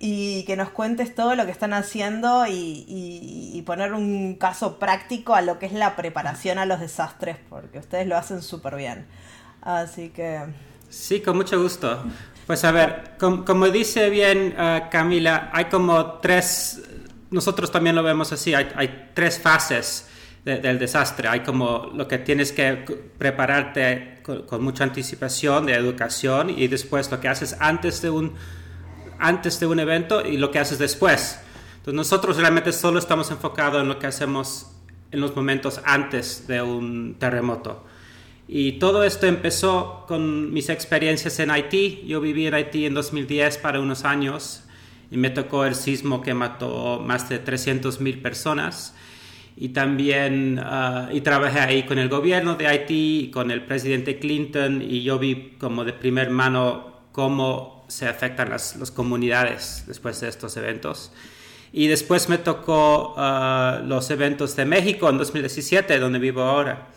y 0.00 0.44
que 0.44 0.56
nos 0.56 0.70
cuentes 0.70 1.14
todo 1.14 1.36
lo 1.36 1.44
que 1.44 1.52
están 1.52 1.72
haciendo 1.72 2.44
y, 2.48 3.62
poner 3.64 3.94
un 3.94 4.34
caso 4.34 4.78
práctico 4.78 5.34
a 5.34 5.40
lo 5.40 5.58
que 5.58 5.66
es 5.66 5.72
la 5.72 5.96
preparación 5.96 6.58
a 6.58 6.66
los 6.66 6.80
desastres, 6.80 7.36
porque 7.48 7.78
ustedes 7.78 8.06
lo 8.06 8.16
hacen 8.16 8.42
súper 8.42 8.76
bien. 8.76 9.06
Así 9.62 10.10
que... 10.10 10.40
Sí, 10.88 11.20
con 11.20 11.36
mucho 11.36 11.60
gusto. 11.60 12.04
Pues 12.46 12.64
a 12.64 12.70
ver, 12.70 13.12
como 13.18 13.68
dice 13.70 14.10
bien 14.10 14.54
uh, 14.58 14.88
Camila, 14.90 15.50
hay 15.52 15.64
como 15.66 16.14
tres, 16.14 16.82
nosotros 17.30 17.72
también 17.72 17.96
lo 17.96 18.02
vemos 18.02 18.32
así, 18.32 18.52
hay 18.54 19.10
tres 19.14 19.40
fases 19.40 20.06
del 20.46 20.78
desastre. 20.78 21.26
Hay 21.26 21.40
como 21.40 21.90
lo 21.92 22.06
que 22.06 22.18
tienes 22.18 22.52
que 22.52 22.74
prepararte 23.18 24.20
con, 24.22 24.62
mucha 24.62 24.84
anticipación 24.84 25.66
de 25.66 25.74
educación 25.74 26.50
y 26.50 26.68
después 26.68 27.10
lo 27.10 27.18
que 27.20 27.26
haces 27.26 27.56
antes 27.58 28.00
de 28.00 28.10
un, 28.10 28.34
antes 29.18 29.58
de 29.58 29.66
un 29.66 29.80
evento 29.80 30.24
y 30.24 30.36
lo 30.36 30.52
que 30.52 30.60
haces 30.60 30.78
después. 30.78 31.40
Entonces 31.78 31.94
nosotros 31.94 32.36
realmente 32.36 32.72
solo 32.72 33.00
estamos 33.00 33.30
enfocados 33.32 33.82
en 33.82 33.88
lo 33.88 33.98
que 33.98 34.06
hacemos 34.06 34.70
en 35.10 35.20
los 35.20 35.34
momentos 35.34 35.80
antes 35.84 36.46
de 36.46 36.62
un 36.62 37.16
terremoto. 37.18 37.84
Y 38.46 38.72
todo 38.72 39.02
esto 39.02 39.26
empezó 39.26 40.04
con 40.06 40.52
mis 40.52 40.68
experiencias 40.68 41.40
en 41.40 41.50
Haití. 41.50 42.04
Yo 42.06 42.20
viví 42.20 42.46
en 42.46 42.54
Haití 42.54 42.86
en 42.86 42.94
2010 42.94 43.58
para 43.58 43.80
unos 43.80 44.04
años 44.04 44.62
y 45.10 45.16
me 45.16 45.30
tocó 45.30 45.64
el 45.64 45.74
sismo 45.74 46.22
que 46.22 46.34
mató 46.34 47.00
más 47.04 47.28
de 47.28 47.40
300 47.40 48.00
mil 48.00 48.22
personas. 48.22 48.94
Y 49.56 49.70
también 49.70 50.60
ah, 50.62 51.08
y 51.10 51.22
trabajé 51.22 51.60
ahí 51.60 51.82
con 51.84 51.98
el 51.98 52.08
gobierno 52.08 52.56
de 52.56 52.66
Haití, 52.66 53.30
con 53.32 53.50
el 53.50 53.64
presidente 53.64 54.18
Clinton 54.18 54.82
y 54.82 55.02
yo 55.02 55.18
vi 55.18 55.56
como 55.58 55.84
de 55.84 55.94
primer 55.94 56.30
mano 56.30 57.06
cómo 57.12 57.84
se 57.88 58.06
afectan 58.06 58.50
las, 58.50 58.76
las 58.76 58.90
comunidades 58.90 59.84
después 59.86 60.20
de 60.20 60.28
estos 60.28 60.56
eventos. 60.56 61.10
Y 61.72 61.88
después 61.88 62.28
me 62.28 62.38
tocó 62.38 63.14
ah, 63.16 63.80
los 63.84 64.10
eventos 64.10 64.56
de 64.56 64.64
México 64.64 65.08
en 65.08 65.18
2017, 65.18 65.98
donde 65.98 66.18
vivo 66.18 66.42
ahora. 66.42 66.88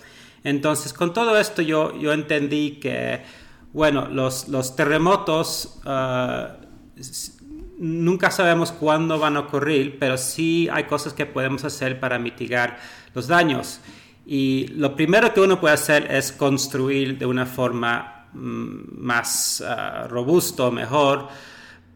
Entonces, 0.43 0.93
con 0.93 1.13
todo 1.13 1.37
esto 1.37 1.61
yo, 1.61 1.97
yo 1.99 2.13
entendí 2.13 2.79
que, 2.81 3.21
bueno, 3.73 4.07
los, 4.07 4.47
los 4.47 4.75
terremotos 4.75 5.81
uh, 5.85 6.53
nunca 7.79 8.29
sabemos 8.29 8.71
cuándo 8.71 9.17
van 9.17 9.38
a 9.38 9.41
ocurrir, 9.41 9.98
pero 10.00 10.17
sí 10.17 10.67
hay 10.71 10.83
cosas 10.83 11.13
que 11.13 11.25
podemos 11.25 11.63
hacer 11.63 12.00
para 12.00 12.19
mitigar 12.19 12.77
los 13.15 13.27
daños. 13.27 13.79
Y 14.25 14.67
lo 14.75 14.95
primero 14.95 15.33
que 15.33 15.41
uno 15.41 15.59
puede 15.59 15.74
hacer 15.74 16.12
es 16.12 16.31
construir 16.31 17.17
de 17.17 17.25
una 17.25 17.45
forma 17.45 18.27
mm, 18.33 19.01
más 19.01 19.63
uh, 19.65 20.07
robusto, 20.07 20.71
mejor, 20.71 21.29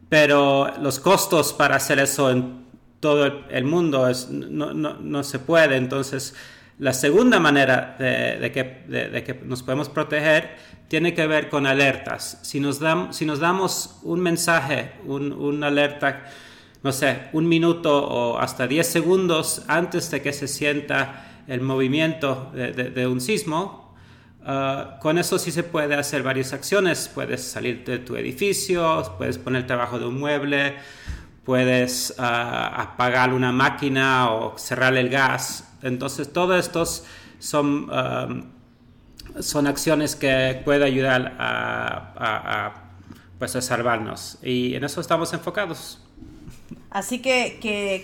pero 0.10 0.74
los 0.82 1.00
costos 1.00 1.54
para 1.54 1.75
hacer 1.75 2.00
eso 2.00 2.32
en 2.32 2.63
todo 3.00 3.25
el, 3.50 3.66
mundo 3.66 4.10
no, 4.32 4.74
no, 4.74 4.94
no 4.94 5.24
se 5.24 5.40
puede. 5.40 5.75
Entonces, 5.75 6.34
la 6.80 6.94
segunda 6.94 7.40
manera 7.40 7.96
de, 8.00 8.52
que, 8.52 9.42
nos 9.46 9.62
podemos 9.62 9.90
proteger 9.90 10.56
tiene 10.88 11.13
que 11.13 11.28
ver 11.28 11.50
con 11.50 11.66
alertas. 11.66 12.40
Si 12.42 12.60
nos, 12.60 12.80
si 13.12 13.25
nos 13.25 13.40
damos 13.40 14.00
un 14.04 14.20
mensaje, 14.20 14.94
un, 15.06 15.63
alerta, 15.63 16.25
no 16.84 16.92
sé, 16.92 17.30
un 17.34 17.48
minuto 17.48 18.08
o 18.08 18.38
hasta 18.38 18.68
10 18.68 18.86
segundos 18.86 19.63
antes 19.68 20.12
de 20.12 20.22
que 20.22 20.34
se 20.34 20.48
sienta 20.48 21.44
el 21.48 21.62
movimiento 21.62 22.52
de, 22.54 23.08
un 23.08 23.20
sismo, 23.20 23.96
ah, 24.46 24.98
con 25.02 25.18
eso 25.18 25.40
sí 25.40 25.52
se 25.52 25.63
puede 25.63 25.96
hacer 25.96 26.24
varias 26.24 26.54
acciones. 26.54 27.10
Puedes 27.13 27.44
salir 27.44 27.84
de 27.84 28.00
tu 28.00 28.16
edificio, 28.16 29.16
puedes 29.18 29.38
ponerte 29.38 29.74
abajo 29.74 30.00
de 30.00 30.06
un 30.06 30.20
mueble, 30.20 30.75
puedes 31.44 32.13
ah, 32.18 32.82
apagar 32.82 33.34
una 33.34 33.52
máquina 33.52 34.32
o 34.32 34.58
cerrar 34.58 34.96
el 34.96 35.10
gas 35.10 35.70
entonces, 35.84 36.32
todos 36.32 36.66
estos 36.66 37.04
son, 37.40 37.90
um, 37.92 38.44
son 39.39 39.68
acciones 39.68 40.15
que 40.15 40.62
pueden 40.63 40.84
ayudar 40.84 41.36
a, 41.39 42.74
pues 43.39 43.56
a 43.56 43.62
salvarnos 43.62 44.38
y 44.42 44.75
en 44.75 44.84
eso 44.84 45.01
estamos 45.01 45.34
enfocados. 45.34 46.00
Así 46.89 47.24
que, 47.24 47.58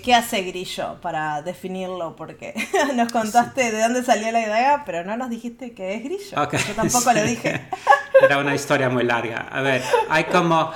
¿qué 0.04 0.16
hace 0.16 0.42
Grillo 0.42 0.96
para 1.00 1.44
definirlo? 1.44 2.16
Porque 2.16 2.56
nos 2.96 3.12
contaste 3.12 3.72
de 3.72 3.84
dónde 3.84 4.04
salió 4.04 4.32
la 4.32 4.42
idea, 4.42 4.84
pero 4.84 5.04
no 5.04 5.16
nos 5.16 5.30
dijiste 5.30 5.74
qué 5.74 5.94
es 5.94 6.04
Grillo. 6.04 6.52
Yo 6.52 6.74
tampoco 6.76 7.14
lo 7.14 7.24
dije. 7.24 7.70
Era 8.20 8.40
una 8.40 8.56
historia 8.56 8.90
muy 8.90 9.04
larga. 9.04 9.48
A 9.52 9.62
ver, 9.62 9.84
hay 10.10 10.24
como 10.24 10.72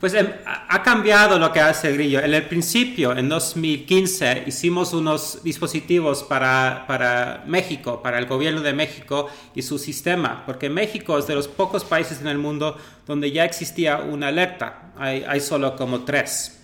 pues 0.00 0.14
em, 0.14 0.28
ha 0.46 0.82
cambiado 0.82 1.38
lo 1.38 1.52
que 1.52 1.60
hace 1.60 1.92
Grillo. 1.92 2.20
En 2.20 2.32
el 2.32 2.44
principio, 2.46 3.16
en 3.16 3.28
2015, 3.28 4.44
hicimos 4.46 4.92
unos 4.92 5.42
dispositivos 5.42 6.22
para, 6.22 6.84
para, 6.86 7.42
México, 7.46 8.00
para 8.02 8.18
el 8.18 8.26
gobierno 8.26 8.60
de 8.60 8.72
México 8.72 9.28
y 9.54 9.62
su 9.62 9.78
sistema, 9.78 10.44
porque 10.46 10.70
México 10.70 11.18
es 11.18 11.26
de 11.26 11.34
los 11.34 11.48
pocos 11.48 11.84
países 11.84 12.20
en 12.20 12.28
el 12.28 12.38
mundo 12.38 12.76
donde 13.06 13.32
ya 13.32 13.44
existía 13.44 13.98
una 13.98 14.28
alerta. 14.28 14.92
Hay, 14.96 15.24
hay 15.26 15.40
solo 15.40 15.74
como 15.74 16.04
tres. 16.04 16.57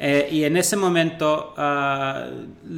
Eh, 0.00 0.28
y 0.30 0.44
en 0.44 0.56
ese 0.56 0.76
momento 0.76 1.54
ah, 1.56 2.28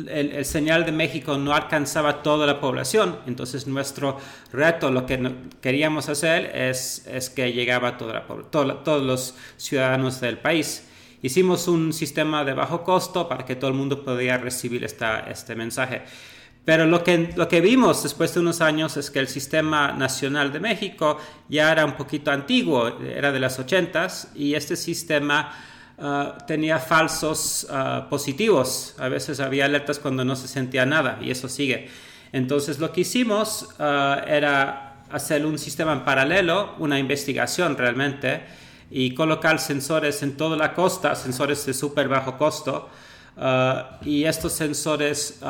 el, 0.09 0.43
señal 0.47 0.87
de 0.87 0.93
México 0.93 1.37
no 1.37 1.53
alcanzaba 1.53 2.23
toda 2.23 2.47
la 2.47 2.61
población. 2.61 3.19
Entonces 3.27 3.67
nuestro 3.67 4.19
reto, 4.53 4.91
lo 4.91 5.05
que 5.05 5.35
queríamos 5.61 6.09
hacer 6.09 6.51
es, 6.57 7.07
es 7.07 7.29
que 7.29 7.53
llegaba 7.53 7.99
toda 7.99 8.27
todos 8.51 9.03
los 9.03 9.35
ciudadanos 9.59 10.21
del 10.21 10.39
país. 10.39 10.87
Hicimos 11.23 11.69
un 11.69 11.93
sistema 11.93 12.45
de 12.45 12.55
bajo 12.55 12.83
costo 12.83 13.29
para 13.29 13.45
que 13.45 13.55
todo 13.55 13.69
el 13.69 13.77
mundo 13.77 14.03
pudiera 14.03 14.39
recibir 14.39 14.83
esta, 14.85 15.21
este 15.21 15.55
mensaje. 15.55 16.03
Pero 16.65 16.87
lo 16.87 17.05
que, 17.05 17.33
lo 17.37 17.49
que 17.49 17.61
vimos 17.61 18.03
después 18.03 18.33
de 18.33 18.41
unos 18.41 18.63
años 18.63 18.97
es 18.97 19.11
que 19.11 19.19
el 19.19 19.29
sistema 19.29 19.93
nacional 19.93 20.53
de 20.53 20.61
México 20.61 21.19
ya 21.49 21.73
era 21.73 21.85
un 21.85 21.97
poquito 21.97 22.31
antiguo, 22.31 23.01
era 23.01 23.33
de 23.33 23.41
las 23.41 23.59
80s, 23.59 24.29
y 24.35 24.55
este 24.55 24.77
sistema 24.77 25.53
Ah, 26.03 26.39
tenía 26.47 26.79
falsos 26.79 27.67
ah, 27.69 28.07
positivos. 28.09 28.95
A 28.99 29.09
veces 29.09 29.39
había 29.39 29.67
alertas 29.67 29.99
cuando 29.99 30.25
no 30.25 30.35
se 30.35 30.49
sentía 30.49 30.87
nada 30.87 31.19
y 31.21 31.31
eso 31.31 31.47
sigue. 31.47 31.91
Entonces 32.33 32.79
lo 32.79 32.91
que 32.91 33.03
hicimos 33.03 33.69
ah, 33.79 34.25
era 34.27 35.05
hacer 35.11 35.45
un 35.45 35.59
sistema 35.59 35.93
en 35.93 36.05
paralelo, 36.05 36.75
una 36.79 36.99
investigación 36.99 37.77
realmente, 37.77 38.41
y 38.91 39.13
colocar 39.13 39.59
sensores 39.59 40.23
en 40.23 40.39
toda 40.39 40.57
la 40.57 40.73
costa, 40.73 41.15
sensores 41.15 41.67
de 41.67 41.75
súper 41.75 42.09
bajo 42.09 42.39
costo. 42.39 42.89
y 44.05 44.25
estos 44.25 44.53
sensores 44.53 45.41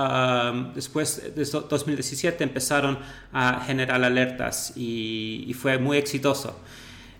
después 0.75 1.35
de 1.35 1.45
2017 1.45 2.45
empezaron 2.45 2.99
a 3.33 3.64
generar 3.66 4.04
alertas 4.04 4.73
y, 4.76 5.45
y 5.49 5.54
fue 5.54 5.78
muy 5.78 5.97
exitoso. 5.99 6.61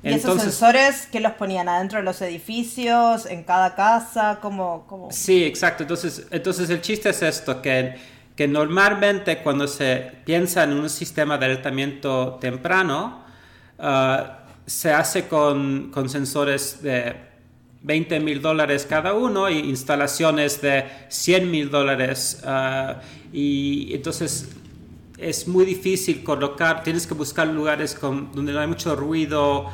¿Y 0.02 0.14
esos 0.14 0.40
sensores 0.40 1.07
que 1.07 1.21
los 1.21 1.33
ponían 1.33 1.69
adentro 1.69 1.99
de 1.99 2.04
los 2.04 2.23
edificios, 2.23 3.26
en 3.26 3.42
cada 3.45 3.75
casa? 3.75 4.38
¿Cómo, 4.40 4.87
cómo? 4.88 5.12
Sí, 5.12 5.45
exacto. 5.45 5.83
Entonces, 5.83 6.26
entonces 6.30 6.71
el 6.71 6.80
chiste 6.80 7.11
es 7.11 7.23
esto, 7.23 7.61
que, 7.61 7.97
que 8.35 8.49
normalmente 8.49 9.42
cuando 9.42 9.69
se 9.69 10.12
piensa 10.25 10.64
en 10.64 10.73
un 10.73 10.88
sistema 10.88 11.37
de 11.37 11.47
alertamiento 11.47 12.38
temprano, 12.40 13.25
ah, 13.78 14.38
se 14.64 14.90
hace 14.92 15.28
con, 15.28 15.90
con, 15.90 16.09
sensores 16.09 16.83
de 16.83 17.16
20 17.83 18.21
mil 18.21 18.40
dólares 18.40 18.87
cada 18.88 19.12
uno 19.12 19.50
y 19.50 19.59
instalaciones 19.59 20.62
de 20.62 20.85
100 21.09 21.50
mil 21.50 21.71
dólares. 21.71 22.40
Ah, 22.45 23.02
y 23.35 23.92
entonces 23.92 24.49
es 25.19 25.47
muy 25.47 25.66
difícil 25.66 26.25
colocar, 26.25 26.83
tienes 26.83 27.07
que 27.07 27.12
buscar 27.12 27.47
lugares 27.49 27.95
con, 27.95 28.33
donde 28.33 28.52
no 28.54 28.61
hay 28.61 28.66
mucho 28.66 28.97
ruido, 28.97 29.69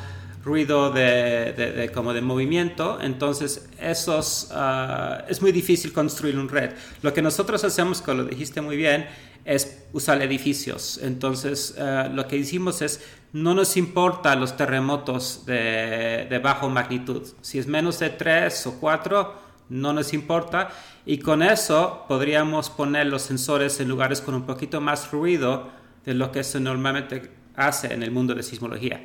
ruido 0.47 0.91
de, 0.91 1.91
como 1.93 2.13
de 2.13 2.21
movimiento, 2.21 2.99
entonces 3.01 3.69
esos, 3.79 4.49
ah, 4.53 5.25
es 5.27 5.41
muy 5.41 5.51
difícil 5.51 5.91
construir 5.91 6.39
un 6.39 6.47
red. 6.47 6.71
Lo 7.01 7.13
que 7.13 7.21
nosotros 7.21 7.63
hacemos, 7.65 8.01
como 8.01 8.23
lo 8.23 8.25
dijiste 8.25 8.61
muy 8.61 8.77
bien, 8.77 9.05
es 9.43 9.85
usar 9.91 10.21
edificios. 10.21 10.99
Entonces 11.03 11.75
ah, 11.77 12.09
lo 12.11 12.27
que 12.27 12.37
hicimos 12.37 12.81
es, 12.81 13.03
no 13.33 13.53
nos 13.53 13.75
importa 13.75 14.35
los 14.35 14.55
terremotos 14.55 15.45
de, 15.45 16.27
de 16.29 16.39
bajo 16.39 16.69
magnitud. 16.69 17.23
Si 17.41 17.59
es 17.59 17.67
menos 17.67 17.99
de 17.99 18.09
3 18.09 18.67
o 18.67 18.79
4, 18.79 19.33
no 19.69 19.91
nos 19.91 20.13
importa. 20.13 20.69
Y 21.05 21.19
con 21.19 21.43
eso 21.43 22.05
podríamos 22.07 22.69
poner 22.69 23.07
los 23.07 23.21
sensores 23.21 23.81
en 23.81 23.89
lugares 23.89 24.21
con 24.21 24.33
un 24.33 24.45
poquito 24.45 24.79
más 24.79 25.11
ruido 25.11 25.69
de 26.05 26.13
lo 26.13 26.31
que 26.31 26.41
se 26.45 26.61
normalmente 26.61 27.36
hace 27.57 27.93
en 27.93 28.03
el 28.03 28.11
mundo 28.11 28.33
de 28.33 28.43
sismología. 28.43 29.01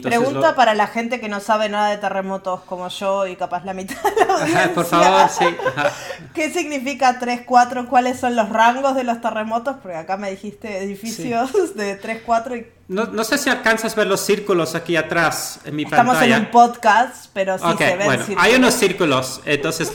Pregunta 0.00 0.54
para 0.54 0.74
la 0.74 0.86
gente 0.86 1.20
que 1.20 1.28
no 1.28 1.40
sabe 1.40 1.68
nada 1.68 1.90
de 1.90 1.98
terremotos 1.98 2.60
como 2.62 2.88
yo 2.88 3.26
y 3.26 3.34
capaz 3.34 3.64
la 3.64 3.74
mitad 3.74 4.00
de 4.00 4.26
la 4.26 4.34
audiencia. 4.34 4.74
por 4.74 4.84
favor, 4.84 5.28
sí. 5.28 5.44
¿Qué 6.34 6.52
significa 6.52 7.18
3, 7.18 7.42
4? 7.44 7.88
¿Cuáles 7.88 8.20
son 8.20 8.36
los 8.36 8.48
rangos 8.48 8.94
de 8.94 9.02
los 9.02 9.20
terremotos? 9.20 9.76
Porque 9.82 9.96
acá 9.96 10.16
me 10.16 10.30
dijiste 10.30 10.84
edificios 10.84 11.74
de 11.74 11.96
3, 11.96 12.22
4 12.24 12.56
y... 12.56 12.66
No, 12.88 13.06
no, 13.06 13.24
sé 13.24 13.38
si 13.38 13.50
alcanzas 13.50 13.92
a 13.94 13.96
ver 13.96 14.06
los 14.06 14.20
círculos 14.20 14.74
aquí 14.74 14.96
atrás 14.96 15.60
en 15.64 15.74
mi 15.74 15.82
Estamos 15.82 16.14
pantalla. 16.14 16.36
Estamos 16.36 16.54
en 16.54 16.60
un 16.60 16.72
podcast, 16.72 17.26
pero 17.32 17.58
sí 17.58 17.64
se 17.78 17.96
ven 17.96 18.06
bueno, 18.06 18.24
círculos. 18.24 18.44
Hay 18.44 18.54
unos 18.54 18.74
círculos, 18.74 19.40
entonces, 19.46 19.92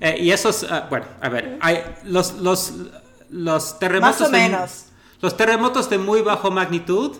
eh, 0.00 0.16
y 0.18 0.30
esos, 0.30 0.62
uh, 0.62 0.88
bueno, 0.88 1.06
a 1.20 1.28
ver, 1.28 1.58
hay 1.60 1.82
los, 2.04 2.34
los, 2.34 2.72
los 3.30 3.78
terremotos... 3.78 4.20
Más 4.20 4.28
o 4.28 4.32
menos. 4.32 4.87
Los 5.20 5.36
terremotos 5.36 5.88
de 5.90 5.98
muy 5.98 6.22
bajo 6.22 6.50
magnitud... 6.50 7.16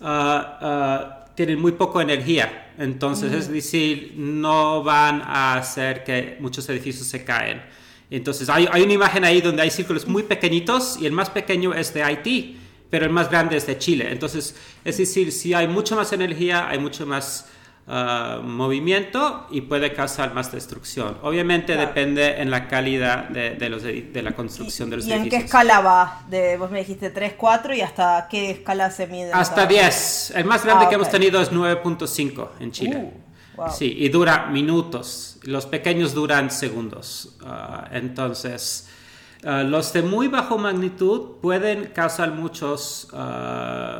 Uh, 0.00 0.06
uh, 0.06 1.18
tienen 1.38 1.60
muy 1.60 1.70
poca 1.70 2.02
energía, 2.02 2.72
entonces 2.78 3.32
es 3.32 3.48
decir, 3.48 4.14
no 4.16 4.82
van 4.82 5.22
a 5.22 5.54
hacer 5.54 6.02
que 6.02 6.36
muchos 6.40 6.68
edificios 6.68 7.06
se 7.06 7.22
caen. 7.22 7.62
Entonces 8.10 8.48
hay, 8.48 8.68
hay, 8.72 8.82
una 8.82 8.92
imagen 8.94 9.24
ahí 9.24 9.40
donde 9.40 9.62
hay 9.62 9.70
círculos 9.70 10.08
muy 10.08 10.24
pequeñitos 10.24 10.98
y 11.00 11.06
el 11.06 11.12
más 11.12 11.30
pequeño 11.30 11.74
es 11.74 11.94
de 11.94 12.02
Haití, 12.02 12.58
pero 12.90 13.06
el 13.06 13.12
más 13.12 13.30
grande 13.30 13.56
es 13.56 13.68
de 13.68 13.78
Chile. 13.78 14.08
Entonces, 14.10 14.56
es 14.84 14.98
decir, 14.98 15.30
si 15.30 15.54
hay 15.54 15.68
mucha 15.68 15.94
más 15.94 16.12
energía, 16.12 16.68
hay 16.68 16.80
mucho 16.80 17.06
más 17.06 17.48
uh, 17.88 18.42
movimiento 18.42 19.46
y 19.50 19.62
puede 19.62 19.92
causar 19.92 20.34
más 20.34 20.52
destrucción. 20.52 21.18
Obviamente 21.22 21.72
claro. 21.72 21.88
depende 21.88 22.40
en 22.40 22.50
la 22.50 22.68
calidad 22.68 23.28
de, 23.28 23.50
de, 23.50 23.68
los, 23.68 23.82
de 23.82 24.22
la 24.22 24.32
construcción 24.32 24.88
¿Y, 24.88 24.90
de 24.90 24.96
los 24.98 25.06
¿y 25.06 25.12
edificios. 25.12 25.34
en 25.34 25.40
qué 25.40 25.46
escala 25.46 25.80
va? 25.80 26.22
De, 26.28 26.56
vos 26.56 26.70
me 26.70 26.80
dijiste 26.80 27.10
3, 27.10 27.34
4 27.36 27.74
y 27.74 27.80
hasta 27.80 28.28
qué 28.30 28.50
escala 28.50 28.90
se 28.90 29.06
mide. 29.06 29.32
Hasta 29.32 29.66
10. 29.66 30.32
El 30.36 30.44
más 30.44 30.64
grande 30.64 30.84
ah, 30.86 30.88
que 30.88 30.94
hemos 30.96 31.10
tenido 31.10 31.40
es 31.40 31.50
9.5 31.50 32.48
en 32.60 32.72
Chile. 32.72 32.96
Uh, 32.96 33.56
wow. 33.56 33.70
Sí, 33.70 33.96
y 33.98 34.08
dura 34.08 34.46
minutos. 34.46 35.38
Los 35.42 35.66
pequeños 35.66 36.14
duran 36.14 36.50
segundos. 36.50 37.36
Uh, 37.42 37.94
entonces, 37.94 38.88
uh, 39.44 39.64
los 39.64 39.92
de 39.92 40.02
muy 40.02 40.28
bajo 40.28 40.58
magnitud 40.58 41.38
pueden 41.40 41.86
causar 41.94 42.32
muchos, 42.32 43.08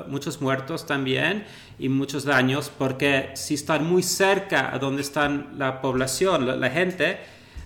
muchos 0.09 0.40
muertos 0.40 0.87
también 0.87 1.45
y 1.78 1.88
muchos 1.88 2.25
daños 2.25 2.71
porque 2.76 3.30
si 3.35 3.54
están 3.54 3.87
muy 3.87 4.02
cerca 4.02 4.75
a 4.75 4.78
donde 4.78 5.02
está 5.02 5.28
la 5.57 5.80
población, 5.80 6.61
la, 6.61 6.71
gente, 6.71 7.18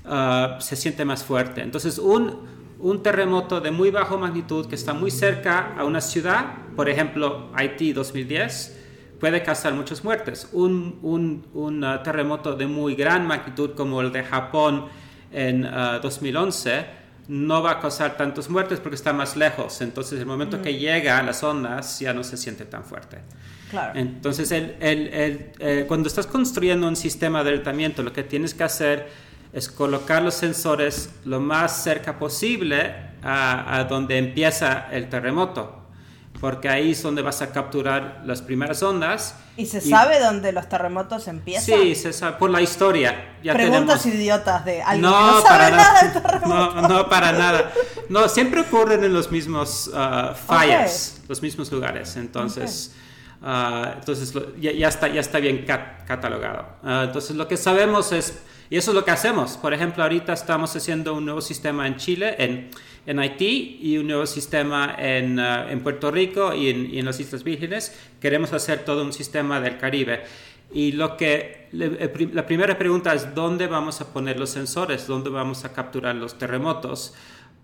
uh, 0.04 0.60
se 0.60 0.76
siente 0.76 1.04
más 1.04 1.24
fuerte. 1.24 1.62
Entonces, 1.62 1.98
un, 1.98 2.40
un, 2.78 3.02
terremoto 3.02 3.60
de 3.60 3.70
muy 3.70 3.90
bajo 3.90 4.18
magnitud 4.18 4.66
que 4.66 4.74
está 4.74 4.92
muy 4.92 5.10
cerca 5.10 5.74
a 5.78 5.84
una 5.84 6.00
ciudad, 6.00 6.46
por 6.76 6.88
ejemplo, 6.88 7.50
Haití 7.54 7.92
2010, 7.92 8.80
puede 9.18 9.42
causar 9.42 9.72
muchas 9.72 10.04
muertes. 10.04 10.48
Un, 10.52 10.98
un, 11.02 11.46
un 11.54 11.80
terremoto 12.02 12.54
de 12.54 12.66
muy 12.66 12.94
gran 12.94 13.26
magnitud 13.26 13.70
como 13.74 14.00
el 14.00 14.12
de 14.12 14.24
Japón 14.24 14.86
en 15.32 15.64
uh, 15.64 16.00
2011 16.02 17.01
no 17.28 17.62
va 17.62 17.72
a 17.72 17.80
causar 17.80 18.16
tantas 18.16 18.50
muertes 18.50 18.80
porque 18.80 18.96
está 18.96 19.12
más 19.12 19.36
lejos. 19.36 19.80
Entonces, 19.80 20.18
el 20.18 20.26
momento 20.26 20.58
mm. 20.58 20.62
que 20.62 20.74
llega 20.74 21.18
a 21.18 21.22
las 21.22 21.42
ondas 21.42 22.00
ya 22.00 22.12
no 22.12 22.24
se 22.24 22.36
siente 22.36 22.64
tan 22.64 22.84
fuerte. 22.84 23.18
Claro. 23.70 23.98
Entonces, 23.98 24.50
el, 24.50 24.76
el, 24.80 25.08
el, 25.08 25.52
eh, 25.58 25.84
cuando 25.88 26.08
estás 26.08 26.26
construyendo 26.26 26.86
un 26.86 26.96
sistema 26.96 27.42
de 27.42 27.50
alertamiento, 27.50 28.02
lo 28.02 28.12
que 28.12 28.22
tienes 28.22 28.54
que 28.54 28.64
hacer 28.64 29.08
es 29.52 29.68
colocar 29.68 30.22
los 30.22 30.34
sensores 30.34 31.10
lo 31.24 31.40
más 31.40 31.82
cerca 31.82 32.18
posible 32.18 32.94
a, 33.22 33.78
a, 33.78 33.84
donde 33.84 34.18
empieza 34.18 34.88
el 34.90 35.08
terremoto, 35.08 35.81
porque 36.42 36.68
ahí 36.68 36.90
es 36.90 37.00
donde 37.00 37.22
vas 37.22 37.40
a 37.40 37.52
capturar 37.52 38.20
las 38.26 38.42
primeras 38.42 38.82
ondas. 38.82 39.36
¿Y 39.56 39.66
se 39.66 39.78
y, 39.78 39.82
sabe 39.82 40.18
dónde 40.18 40.50
los 40.50 40.68
terremotos 40.68 41.28
empiezan? 41.28 41.78
Sí, 41.78 41.94
se 41.94 42.12
sabe, 42.12 42.36
por 42.36 42.50
la 42.50 42.60
historia. 42.60 43.36
Ya 43.44 43.54
Preguntas 43.54 44.02
tenemos... 44.02 44.20
idiotas 44.20 44.64
de 44.64 44.82
alguien 44.82 45.08
no, 45.08 45.16
que 45.16 45.34
no 45.36 45.42
para 45.44 45.64
sabe 45.64 45.76
nada 45.76 46.02
del 46.02 46.12
terremoto. 46.20 46.48
No, 46.48 46.88
no, 46.88 47.08
para 47.08 47.30
nada. 47.30 47.72
No, 48.08 48.28
siempre 48.28 48.62
ocurren 48.62 49.04
en 49.04 49.14
los 49.14 49.30
mismos 49.30 49.86
uh, 49.86 50.34
fallas, 50.34 51.12
okay. 51.14 51.28
los 51.28 51.40
mismos 51.40 51.70
lugares. 51.70 52.16
Entonces... 52.16 52.90
Okay. 52.90 53.02
Uh, 53.44 53.98
entonces 53.98 54.32
ya, 54.60 54.70
ya, 54.70 54.86
está, 54.86 55.08
ya 55.08 55.20
está 55.20 55.38
bien 55.38 55.64
cat 55.64 56.06
catalogado. 56.06 56.64
Uh, 56.84 57.04
entonces 57.04 57.34
lo 57.34 57.48
que 57.48 57.56
sabemos 57.56 58.12
es, 58.12 58.38
y 58.72 58.78
eso 58.78 58.92
es 58.92 58.94
lo 58.94 59.04
que 59.04 59.10
hacemos, 59.10 59.58
por 59.58 59.74
ejemplo, 59.74 60.02
ahorita 60.02 60.32
estamos 60.32 60.74
haciendo 60.74 61.12
un 61.12 61.26
nuevo 61.26 61.42
sistema 61.42 61.86
en 61.86 61.96
Chile, 61.96 62.36
en, 62.38 62.70
en 63.04 63.18
Haití, 63.18 63.78
y 63.82 63.98
un 63.98 64.06
nuevo 64.06 64.24
sistema 64.24 64.94
en, 64.98 65.38
uh, 65.38 65.68
en 65.68 65.80
Puerto 65.80 66.10
Rico 66.10 66.54
y 66.54 66.70
en, 66.70 66.86
y 66.86 66.98
en, 66.98 67.04
las 67.04 67.20
Islas 67.20 67.44
Vírgenes. 67.44 67.94
Queremos 68.18 68.54
hacer 68.54 68.82
todo 68.82 69.04
un 69.04 69.12
sistema 69.12 69.60
del 69.60 69.76
Caribe. 69.76 70.22
Y 70.72 70.92
lo 70.92 71.18
que, 71.18 71.68
la 71.72 72.46
primera 72.46 72.78
pregunta 72.78 73.12
es, 73.12 73.34
¿dónde 73.34 73.66
vamos 73.66 74.00
a 74.00 74.10
poner 74.10 74.40
los 74.40 74.48
sensores? 74.48 75.06
¿Dónde 75.06 75.28
vamos 75.28 75.66
a 75.66 75.74
capturar 75.74 76.14
los 76.14 76.38
terremotos? 76.38 77.12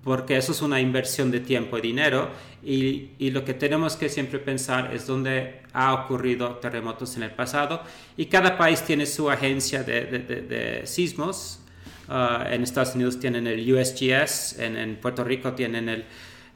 Porque 0.05 0.37
eso 0.37 0.53
es 0.53 0.63
una 0.63 0.81
inversión 0.81 1.31
de 1.31 1.41
tiempo 1.41 1.79
y 1.79 1.81
dinero 1.81 2.31
y, 2.63 3.11
y, 3.19 3.31
lo 3.31 3.45
que 3.45 3.55
tenemos 3.55 3.97
que 3.97 4.09
siempre 4.09 4.39
pensar 4.39 4.95
es 4.95 5.07
dónde 5.07 5.63
ha 5.73 5.95
ocurrido 5.95 6.57
terremotos 6.57 7.17
en 7.17 7.25
el 7.25 7.31
pasado 7.31 7.83
y 8.17 8.27
cada 8.27 8.57
país 8.57 8.83
tiene 8.83 9.07
su 9.07 9.31
agencia 9.31 9.83
de, 9.83 10.05
de, 10.07 10.19
de, 10.19 10.41
de 10.43 10.87
sismos. 10.87 11.61
Uh, 12.09 12.49
en 12.51 12.63
Estados 12.63 12.95
Unidos 12.95 13.21
tienen 13.21 13.47
el 13.47 13.71
USGS, 13.71 14.59
en, 14.61 14.79
en 14.79 14.97
Puerto 14.97 15.23
Rico 15.25 15.53
tienen 15.53 15.91
el 15.91 16.07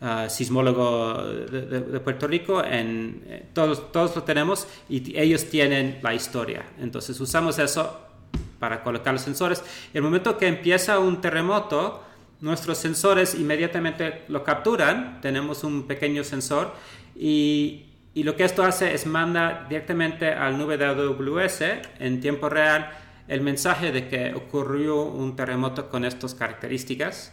uh, 0.00 0.28
sismólogo 0.30 1.22
de, 1.22 2.00
Puerto 2.00 2.26
Rico, 2.26 2.64
en, 2.64 3.22
eh, 3.26 3.46
todos, 3.52 3.92
todos 3.92 4.16
lo 4.16 4.22
tenemos 4.22 4.66
y 4.88 5.14
ellos 5.14 5.50
tienen 5.50 5.98
la 6.02 6.14
historia. 6.14 6.64
Entonces 6.80 7.20
usamos 7.20 7.58
eso 7.58 8.00
para 8.58 8.82
colocar 8.82 9.12
los 9.12 9.22
sensores. 9.22 9.62
El 9.92 10.00
momento 10.00 10.38
que 10.38 10.46
empieza 10.46 10.98
un 10.98 11.20
terremoto, 11.20 12.02
nuestros 12.42 12.76
sensores 12.76 13.34
inmediatamente 13.34 14.24
lo 14.28 14.44
capturan, 14.44 15.20
tenemos 15.22 15.64
un 15.64 15.86
pequeño 15.86 16.24
sensor 16.24 16.74
y, 17.16 17.86
y, 18.14 18.24
lo 18.24 18.34
que 18.36 18.44
esto 18.44 18.64
hace 18.64 18.94
es 18.94 19.06
manda 19.06 19.64
directamente 19.68 20.32
al 20.32 20.58
nube 20.58 20.76
de 20.76 20.86
AWS 20.86 21.62
en 22.00 22.20
tiempo 22.20 22.48
real 22.48 22.90
el 23.28 23.40
mensaje 23.42 23.92
de 23.92 24.08
que 24.08 24.34
ocurrió 24.34 25.04
un 25.04 25.36
terremoto 25.36 25.88
con 25.88 26.04
estas 26.04 26.34
características. 26.34 27.32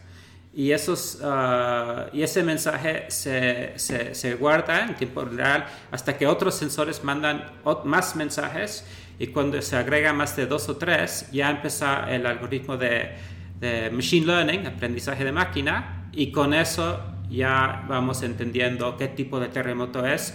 Y, 0.53 0.71
esos, 0.71 1.19
uh, 1.21 2.09
y 2.11 2.23
ese 2.23 2.43
mensaje 2.43 3.05
se, 3.09 3.73
se, 3.77 4.15
se, 4.15 4.33
guarda 4.35 4.83
en 4.83 4.95
tiempo 4.95 5.23
real 5.23 5.65
hasta 5.91 6.17
que 6.17 6.25
otros 6.25 6.55
sensores 6.55 7.03
mandan 7.03 7.51
más 7.85 8.15
mensajes 8.15 8.83
y 9.19 9.27
cuando 9.27 9.61
se 9.61 9.75
agrega 9.75 10.11
más 10.11 10.35
de 10.35 10.47
dos 10.47 10.67
o 10.67 10.77
tres 10.77 11.29
ya 11.31 11.51
empieza 11.51 12.11
el 12.11 12.25
algoritmo 12.25 12.77
de 12.77 13.15
de 13.59 13.89
Machine 13.91 14.25
Learning, 14.25 14.67
aprendizaje 14.67 15.23
de 15.23 15.31
máquina, 15.31 16.09
y 16.11 16.31
con 16.31 16.53
eso 16.53 16.99
ya 17.29 17.85
vamos 17.87 18.23
entendiendo 18.23 18.97
qué 18.97 19.07
tipo 19.07 19.39
de 19.39 19.49
terremoto 19.49 20.05
es 20.05 20.33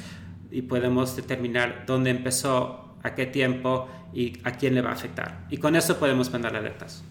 y 0.51 0.63
podemos 0.63 1.17
determinar 1.17 1.85
dónde 1.87 2.11
empezó, 2.11 2.97
a 3.03 3.15
qué 3.15 3.27
tiempo 3.27 3.89
y 4.15 4.39
a 4.45 4.53
quién 4.53 4.75
le 4.75 4.81
va 4.81 4.91
a 4.91 4.95
afectar. 4.95 5.47
Y 5.51 5.59
con 5.59 5.77
eso 5.77 5.99
podemos 5.99 6.33
mandar 6.33 6.57
alertas. 6.57 7.05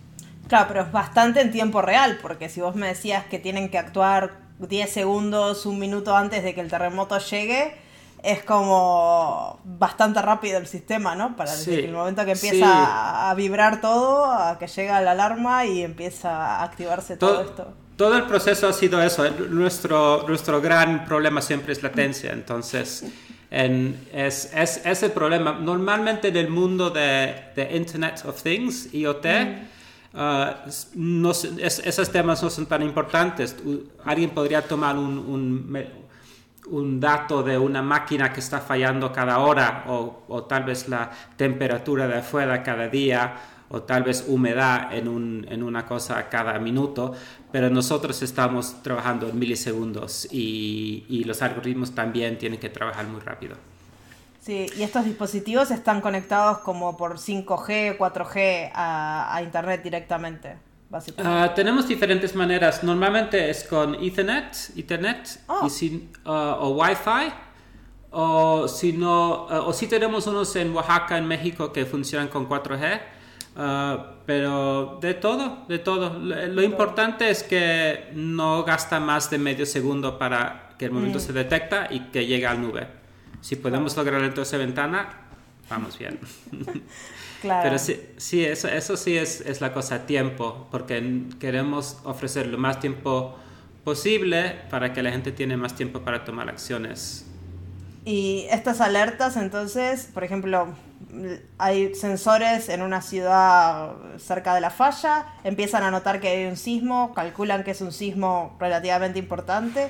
Claro, 0.47 0.65
pero 0.67 0.82
es 0.82 0.91
bastante 0.91 1.41
en 1.41 1.52
tiempo 1.52 1.82
real, 1.82 2.19
porque 2.21 2.49
si 2.49 2.62
vos 2.62 2.76
me 2.76 2.88
decías 2.88 3.26
que 3.26 3.39
tienen 3.39 3.69
que 3.69 3.78
actuar 3.78 4.39
10 4.60 4.89
segundos, 4.89 5.65
un 5.65 5.80
minuto 5.80 6.15
antes 6.15 6.43
de 6.43 6.54
que 6.54 6.62
el 6.62 6.69
terremoto 6.69 7.17
llegue, 7.19 7.76
es 8.23 8.41
como 8.43 9.59
bastante 9.65 10.21
rápido 10.21 10.57
el 10.57 10.65
sistema, 10.65 11.13
¿no? 11.13 11.36
Para 11.36 11.51
sí, 11.51 11.75
el 11.75 11.91
momento 11.91 12.23
que 12.23 12.31
empieza 12.31 12.55
sí. 12.55 12.63
a 12.63 13.33
vibrar 13.36 13.81
todo, 13.81 14.25
a 14.25 14.57
que 14.57 14.67
llega 14.67 15.01
la 15.01 15.12
alarma 15.12 15.65
y 15.65 15.83
empieza 15.83 16.31
a 16.31 16.63
activarse 16.63 17.17
todo, 17.17 17.33
todo, 17.33 17.41
esto. 17.41 17.73
Todo 17.97 18.17
el 18.17 18.23
proceso 18.23 18.69
ha 18.69 18.73
sido 18.73 19.01
eso. 19.03 19.29
Nuestro, 19.49 20.25
nuestro 20.25 20.62
gran 20.62 21.03
problema 21.03 21.41
siempre 21.41 21.73
es 21.73 21.83
latencia. 21.83 22.31
Entonces, 22.31 23.03
en, 23.51 24.07
es, 24.13 24.51
es, 24.55 24.81
es, 24.86 25.03
el 25.03 25.12
problema. 25.12 25.51
Normalmente 25.51 26.29
en 26.29 26.38
el 26.38 26.49
mundo 26.49 26.89
de, 26.89 27.36
de 27.57 27.75
Internet 27.75 28.23
of 28.25 28.41
Things, 28.41 28.93
IoT, 28.93 29.25
mm. 29.25 30.17
uh, 30.17 30.71
no, 30.95 31.31
es, 31.31 31.79
esos 31.79 32.09
temas 32.09 32.41
no 32.41 32.49
son 32.49 32.67
tan 32.67 32.81
importantes. 32.83 33.53
Alguien 34.05 34.29
podría 34.29 34.62
tomar 34.62 34.97
un, 34.97 35.17
un 35.17 36.02
un 36.67 36.99
dato 36.99 37.43
de 37.43 37.58
una 37.58 37.82
máquina 37.82 38.32
que 38.32 38.39
está 38.39 38.60
fallando 38.60 39.12
cada 39.12 39.39
hora 39.39 39.84
o, 39.88 40.23
o, 40.28 40.43
tal 40.43 40.63
vez 40.63 40.88
la 40.88 41.12
temperatura 41.36 42.08
de 42.08 42.19
afuera 42.19 42.63
cada 42.63 42.88
día 42.88 43.36
o 43.69 43.82
tal 43.82 44.04
vez 44.04 44.26
humedad 44.28 44.93
en, 44.93 45.08
un, 45.08 45.47
en 45.49 45.63
una 45.63 45.86
cosa 45.86 46.30
cada 46.30 46.60
minuto, 46.60 47.13
pero 47.52 47.69
nosotros 47.69 48.21
estamos 48.21 48.84
trabajando 48.84 49.28
en 49.28 49.39
milisegundos 49.39 50.28
y, 50.32 51.06
y, 51.10 51.23
los 51.23 51.41
algoritmos 51.41 51.95
también 51.95 52.38
tienen 52.38 52.60
que 52.60 52.69
trabajar 52.69 53.08
muy 53.08 53.19
rápido. 53.19 53.56
Sí, 54.39 54.67
y 54.78 54.84
estos 54.84 55.06
dispositivos 55.06 55.71
están 55.71 56.02
conectados 56.02 56.60
como 56.60 56.97
por 56.97 57.17
5G, 57.17 57.97
4G 57.97 58.71
a, 58.76 59.36
a 59.36 59.41
Internet 59.41 59.82
directamente. 59.82 60.58
Uh, 60.93 61.53
tenemos 61.56 61.88
diferentes 61.88 62.36
maneras. 62.36 62.84
Normalmente 62.84 63.49
es 63.49 63.63
con 63.63 63.95
Ethernet, 63.95 64.71
Ethernet 64.77 65.39
oh. 65.47 65.65
y 65.65 65.69
sin, 65.69 66.12
uh, 66.25 66.29
o 66.60 66.69
Wi-Fi 66.69 67.34
o 68.15 68.67
si 68.67 68.93
no, 68.93 69.47
eh, 69.49 69.58
o 69.58 69.73
si 69.73 69.88
tenemos 69.88 70.27
unos 70.27 70.56
en 70.56 70.71
Oaxaca, 70.71 71.17
en 71.17 71.27
México, 71.27 71.73
que 71.73 71.86
funcionan 71.86 72.27
con 72.27 72.47
4G, 72.47 73.01
ah, 73.58 74.17
pero 74.25 74.99
de 75.01 75.15
todo, 75.15 75.65
de 75.67 75.79
todo. 75.79 76.19
Lo, 76.19 76.62
importante 76.62 77.29
es 77.32 77.41
que 77.41 78.12
no 78.13 78.63
gasta 78.63 78.99
más 78.99 79.32
de 79.32 79.39
medio 79.39 79.65
segundo 79.65 80.19
para 80.19 80.75
que 80.77 80.86
el 80.86 80.91
momento 80.91 81.17
mm. 81.17 81.21
se 81.21 81.34
detecta 81.34 81.88
y 81.89 82.12
que 82.12 82.27
llegue 82.27 82.45
al 82.45 82.62
nube. 82.62 82.88
Si 83.41 83.56
podemos 83.56 83.97
lograr 83.97 84.21
esa 84.21 84.58
ventana, 84.58 85.10
vamos 85.67 85.97
bien. 85.97 86.19
claro. 87.43 87.62
Pero 87.63 87.77
sí, 87.77 88.01
sí 88.17 88.43
eso, 88.43 88.67
eso 88.67 88.97
sí 88.97 89.15
es, 89.15 89.41
es 89.41 89.62
la 89.62 89.71
cosa, 89.71 90.08
tiempo, 90.08 90.67
porque 90.71 91.23
queremos 91.39 91.99
ofrecer 92.03 92.47
lo 92.47 92.58
más 92.58 92.79
tiempo 92.79 93.36
posible 93.84 94.62
para 94.71 94.93
que 94.93 95.03
la 95.03 95.12
gente 95.12 95.32
tiene 95.32 95.56
más 95.58 95.75
tiempo 95.75 95.99
para 95.99 96.25
tomar 96.25 96.49
acciones 96.49 97.27
y 98.06 98.47
estas 98.51 98.82
alertas, 98.82 99.38
entonces, 99.38 100.10
por 100.13 100.23
ejemplo, 100.23 100.67
hay 101.58 101.95
sensores 101.95 102.67
en 102.67 102.82
una 102.82 103.01
ciudad 103.01 103.93
cerca 104.17 104.53
de 104.56 104.62
la 104.62 104.71
falla, 104.71 105.27
empiezan 105.43 105.84
a 105.84 105.91
notar 105.91 106.19
que 106.19 106.27
hay 106.27 106.45
un 106.45 106.58
sismo, 106.58 107.13
calculan 107.13 107.63
que 107.63 107.71
es 107.71 107.82
un 107.82 107.93
sismo 107.93 108.58
relativamente 108.60 109.19
importante 109.19 109.89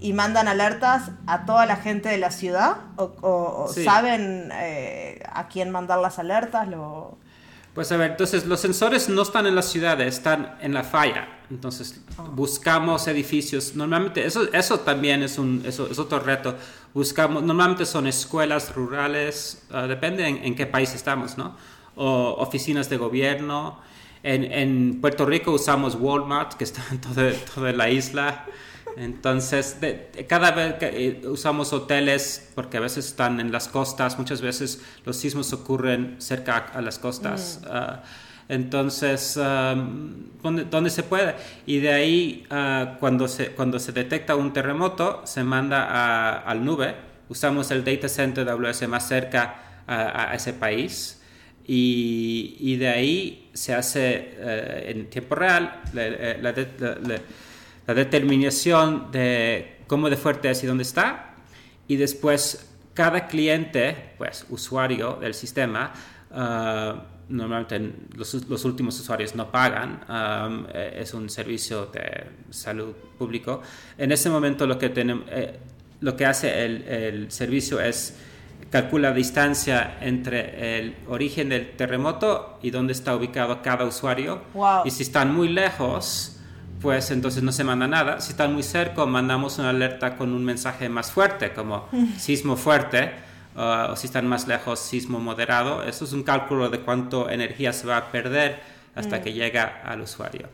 y 0.00 0.12
mandan 0.12 0.48
alertas 0.48 1.10
a 1.26 1.46
toda 1.46 1.66
la 1.66 1.76
gente 1.76 2.08
de 2.08 2.18
la 2.18 2.30
ciudad 2.30 2.76
o, 2.96 3.68
saben 3.72 4.50
eh, 4.52 5.22
a 5.32 5.48
quién 5.48 5.70
mandar 5.70 5.98
las 5.98 6.18
alertas. 6.18 6.68
Lo... 6.68 7.16
Pues 7.74 7.90
a 7.90 7.96
ver, 7.96 8.12
entonces 8.12 8.46
los 8.46 8.60
sensores 8.60 9.08
no 9.08 9.22
están 9.22 9.46
en 9.46 9.54
las 9.54 9.66
ciudades, 9.66 10.14
están 10.14 10.56
en 10.60 10.74
la 10.74 10.84
falla. 10.84 11.28
Entonces 11.50 12.00
ah. 12.18 12.24
buscamos 12.30 13.06
edificios. 13.08 13.74
Normalmente, 13.74 14.24
eso, 14.24 14.52
eso 14.52 14.80
también 14.80 15.22
es, 15.22 15.38
un, 15.38 15.62
eso, 15.66 15.88
es 15.90 15.98
otro 15.98 16.20
reto. 16.20 16.54
Buscamos, 16.92 17.42
normalmente 17.42 17.84
son 17.84 18.06
escuelas 18.06 18.74
rurales, 18.74 19.64
uh, 19.70 19.88
depende 19.88 20.26
en, 20.26 20.54
qué 20.54 20.66
país 20.66 20.94
estamos, 20.94 21.36
¿no? 21.36 21.56
O 21.96 22.36
oficinas 22.38 22.88
de 22.88 22.96
gobierno. 22.96 23.80
En, 24.22 24.44
en 24.44 25.00
Puerto 25.00 25.26
Rico 25.26 25.50
usamos 25.52 25.96
Walmart, 25.96 26.54
que 26.54 26.64
está 26.64 26.82
en 26.90 27.00
toda, 27.00 27.32
toda 27.54 27.72
la 27.72 27.90
isla. 27.90 28.46
Entonces, 28.96 29.76
cada 30.28 30.52
vez 30.52 30.74
que 30.74 30.86
eh, 30.86 31.28
usamos 31.28 31.72
hoteles, 31.72 32.50
porque 32.54 32.76
a 32.76 32.80
veces 32.80 33.06
están 33.06 33.40
en 33.40 33.50
las 33.50 33.68
costas, 33.68 34.18
muchas 34.18 34.40
veces 34.40 34.82
los 35.04 35.16
sismos 35.16 35.52
ocurren 35.52 36.16
cerca 36.18 36.58
a 36.58 36.80
las 36.80 36.98
costas. 36.98 37.60
Mm. 37.62 37.68
Ah, 37.70 38.02
entonces, 38.48 39.38
donde, 40.42 40.90
se 40.90 41.02
puede. 41.02 41.34
Y 41.66 41.78
de 41.78 41.92
ahí, 41.92 42.46
ah, 42.50 42.96
cuando, 43.00 43.26
se, 43.26 43.52
cuando 43.52 43.78
se 43.78 43.92
detecta 43.92 44.36
un 44.36 44.52
terremoto, 44.52 45.22
se 45.24 45.42
manda 45.42 45.84
a, 45.84 46.38
al 46.40 46.64
nube. 46.64 46.94
Usamos 47.28 47.70
el 47.70 47.84
data 47.84 48.08
center 48.08 48.44
de 48.44 48.50
AWS 48.50 48.86
más 48.86 49.08
cerca 49.08 49.82
a, 49.86 50.34
ese 50.34 50.52
país. 50.52 51.22
Y, 51.66 52.56
y, 52.60 52.76
de 52.76 52.88
ahí 52.88 53.50
se 53.54 53.74
hace 53.74 54.34
eh, 54.36 54.92
en 54.94 55.08
tiempo 55.08 55.34
real 55.34 55.80
la, 55.94 56.10
la, 56.10 56.52
la 56.52 57.20
determinación 57.92 59.10
de 59.12 59.80
cómo 59.86 60.08
de 60.08 60.16
fuerte 60.16 60.48
es 60.50 60.64
y 60.64 60.66
dónde 60.66 60.84
está, 60.84 61.34
y 61.86 61.96
después 61.96 62.70
cada 62.94 63.26
cliente, 63.26 64.14
pues 64.16 64.46
usuario 64.48 65.18
del 65.20 65.34
sistema, 65.34 65.92
uh, 66.30 66.98
normalmente 67.28 67.92
los, 68.16 68.48
los, 68.48 68.64
últimos 68.64 68.98
usuarios 69.00 69.34
no 69.34 69.50
pagan, 69.50 70.00
um, 70.08 70.66
es 70.72 71.12
un 71.14 71.28
servicio 71.28 71.86
de 71.86 72.26
salud 72.50 72.94
público. 73.18 73.62
En 73.98 74.12
ese 74.12 74.30
momento 74.30 74.66
lo 74.66 74.78
que, 74.78 74.90
tenemos, 74.90 75.26
eh, 75.30 75.58
lo 76.00 76.16
que 76.16 76.26
hace 76.26 76.64
el, 76.64 76.82
el, 76.82 77.32
servicio 77.32 77.80
es 77.80 78.16
calcula 78.70 79.10
la 79.10 79.14
distancia 79.14 79.98
entre 80.00 80.78
el 80.78 80.96
origen 81.08 81.48
del 81.48 81.76
terremoto 81.76 82.58
y 82.62 82.70
dónde 82.70 82.92
está 82.92 83.14
ubicado 83.14 83.62
cada 83.62 83.84
usuario. 83.84 84.42
Y 84.84 84.90
si 84.90 85.02
están 85.02 85.34
muy 85.34 85.48
lejos, 85.48 86.33
pues 86.84 87.10
entonces 87.10 87.42
no 87.42 87.50
se 87.50 87.64
manda 87.64 87.88
nada. 87.88 88.20
Si 88.20 88.32
están 88.32 88.52
muy 88.52 88.62
cerca, 88.62 89.06
mandamos 89.06 89.58
una 89.58 89.70
alerta 89.70 90.18
con 90.18 90.34
un 90.34 90.44
mensaje 90.44 90.90
más 90.90 91.10
fuerte, 91.10 91.54
como 91.54 91.88
sismo 92.18 92.56
fuerte, 92.56 93.10
uh, 93.56 93.92
o 93.92 93.96
si 93.96 94.06
están 94.06 94.28
más 94.28 94.46
lejos, 94.46 94.80
sismo 94.80 95.18
moderado. 95.18 95.82
Eso 95.82 96.04
es 96.04 96.12
un 96.12 96.22
cálculo 96.22 96.68
de 96.68 96.80
cuánto 96.80 97.30
energía 97.30 97.72
se 97.72 97.86
va 97.86 97.96
a 97.96 98.12
perder 98.12 98.60
hasta 98.94 99.22
que 99.22 99.30
mm. 99.30 99.34
llega 99.34 99.80
al 99.82 100.02
usuario. 100.02 100.48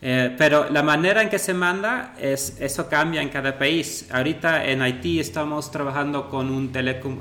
Eh, 0.00 0.34
pero 0.38 0.70
la 0.70 0.82
manera 0.82 1.20
en 1.20 1.28
que 1.28 1.38
se 1.38 1.52
manda, 1.52 2.14
es, 2.18 2.56
eso 2.60 2.88
cambia 2.88 3.20
en 3.20 3.28
cada 3.28 3.58
país. 3.58 4.08
Ahorita 4.10 4.64
en 4.64 4.80
Haití 4.80 5.20
estamos 5.20 5.70
trabajando 5.70 6.30
con 6.30 6.50
un, 6.50 6.72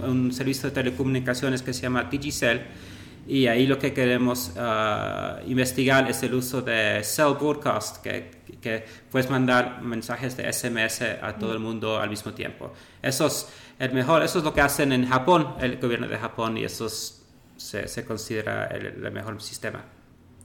un 0.07 0.31
servicio 0.31 0.69
de 0.69 0.75
telecomunicaciones 0.75 1.61
que 1.61 1.73
se 1.73 1.81
llama 1.81 2.05
Digicel 2.05 2.61
y 3.25 3.47
ahí 3.47 3.67
lo 3.67 3.79
que 3.79 3.93
queremos 3.93 4.51
uh, 4.57 5.49
investigar 5.49 6.09
es 6.09 6.23
el 6.23 6.33
uso 6.33 6.61
de 6.61 7.01
Cell 7.03 7.35
Broadcast, 7.39 8.01
que, 8.03 8.42
que, 8.63 8.85
puedes 9.11 9.29
mandar 9.29 9.81
mensajes 9.81 10.35
de 10.37 10.51
SMS 10.51 11.01
a 11.21 11.35
todo 11.37 11.53
el 11.53 11.59
mundo 11.59 11.99
al 11.99 12.09
mismo 12.09 12.33
tiempo. 12.33 12.73
Eso 13.01 13.27
es 13.27 13.49
el 13.77 13.93
mejor, 13.93 14.23
eso 14.23 14.39
es 14.39 14.43
lo 14.43 14.53
que 14.53 14.61
hacen 14.61 14.91
en 14.91 15.07
Japón, 15.07 15.55
el 15.59 15.77
gobierno 15.77 16.07
de 16.07 16.17
Japón, 16.17 16.57
y 16.57 16.63
eso 16.63 16.87
se, 16.89 17.87
se, 17.87 18.05
considera 18.05 18.67
el 18.67 19.11
mejor 19.11 19.41
sistema. 19.41 19.83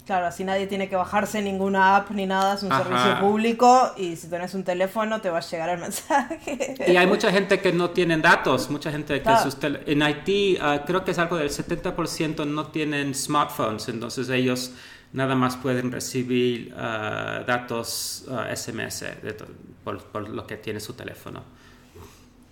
Claro, 0.08 0.24
así 0.24 0.42
nadie 0.42 0.66
tiene 0.66 0.88
que 0.88 0.96
bajarse 0.96 1.42
ninguna 1.42 1.96
app 1.96 2.12
ni 2.12 2.24
nada, 2.24 2.54
es 2.54 2.62
un 2.62 2.70
servicio 2.70 3.20
público 3.20 3.92
y 3.98 4.16
si 4.16 4.30
tienes 4.30 4.54
un 4.54 4.64
teléfono 4.64 5.20
te 5.20 5.28
va 5.28 5.36
a 5.36 5.40
llegar 5.42 5.68
el 5.68 5.78
mensaje. 5.80 6.76
Y 6.88 6.96
hay 6.96 7.06
mucha 7.06 7.30
gente 7.30 7.60
que 7.60 7.74
no 7.74 7.90
tienen 7.90 8.22
datos, 8.22 8.70
mucha 8.70 8.90
gente 8.90 9.20
que 9.20 9.36
sus 9.42 9.58
en 9.62 10.02
Haití 10.02 10.56
ah, 10.62 10.82
creo 10.86 11.04
que 11.04 11.10
es 11.10 11.18
algo 11.18 11.36
del 11.36 11.50
70% 11.50 12.46
no 12.46 12.68
tienen 12.68 13.14
smartphones, 13.14 13.90
entonces 13.90 14.30
ellos 14.30 14.72
nada 15.12 15.34
más 15.34 15.56
pueden 15.56 15.92
recibir 15.92 16.74
ah, 16.76 17.42
datos 17.46 18.26
SMS 18.54 19.04
ah, 19.04 19.44
por, 19.84 20.04
por, 20.04 20.28
lo 20.28 20.46
que 20.46 20.56
tiene 20.56 20.80
su 20.80 20.94
teléfono. 20.94 21.42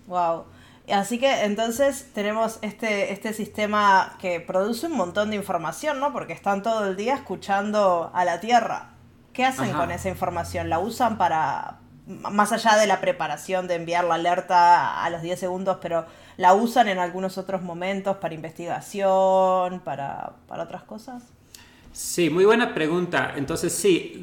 Wow. 0.06 0.44
Así 0.92 1.18
que 1.18 1.44
entonces 1.44 2.12
tenemos 2.14 2.58
este, 2.62 3.12
este 3.12 3.32
sistema 3.32 4.16
que 4.20 4.38
produce 4.40 4.86
un 4.86 4.96
montón 4.96 5.30
de 5.30 5.36
información, 5.36 5.98
¿no? 5.98 6.12
Porque 6.12 6.32
están 6.32 6.62
todo 6.62 6.86
el 6.86 6.96
día 6.96 7.14
escuchando 7.14 8.10
a 8.14 8.24
la 8.24 8.38
Tierra. 8.40 8.90
¿Qué 9.32 9.44
hacen 9.44 9.72
con 9.72 9.90
esa 9.90 10.08
información? 10.08 10.70
¿La 10.70 10.78
usan 10.78 11.18
para, 11.18 11.80
más 12.06 12.52
allá 12.52 12.76
de 12.76 12.86
la 12.86 13.00
preparación 13.00 13.66
de 13.66 13.74
enviar 13.74 14.04
la 14.04 14.14
alerta 14.14 15.04
a 15.04 15.10
los 15.10 15.22
10 15.22 15.38
segundos, 15.38 15.78
pero 15.82 16.06
la 16.36 16.54
usan 16.54 16.88
en 16.88 16.98
algunos 16.98 17.36
otros 17.36 17.62
momentos 17.62 18.16
para 18.18 18.34
investigación, 18.34 19.80
para, 19.80 20.34
para 20.46 20.62
otras 20.62 20.84
cosas? 20.84 21.35
Sí, 21.96 22.28
muy 22.28 22.44
buena 22.44 22.74
pregunta. 22.74 23.32
Entonces 23.38 23.72
sí, 23.72 24.20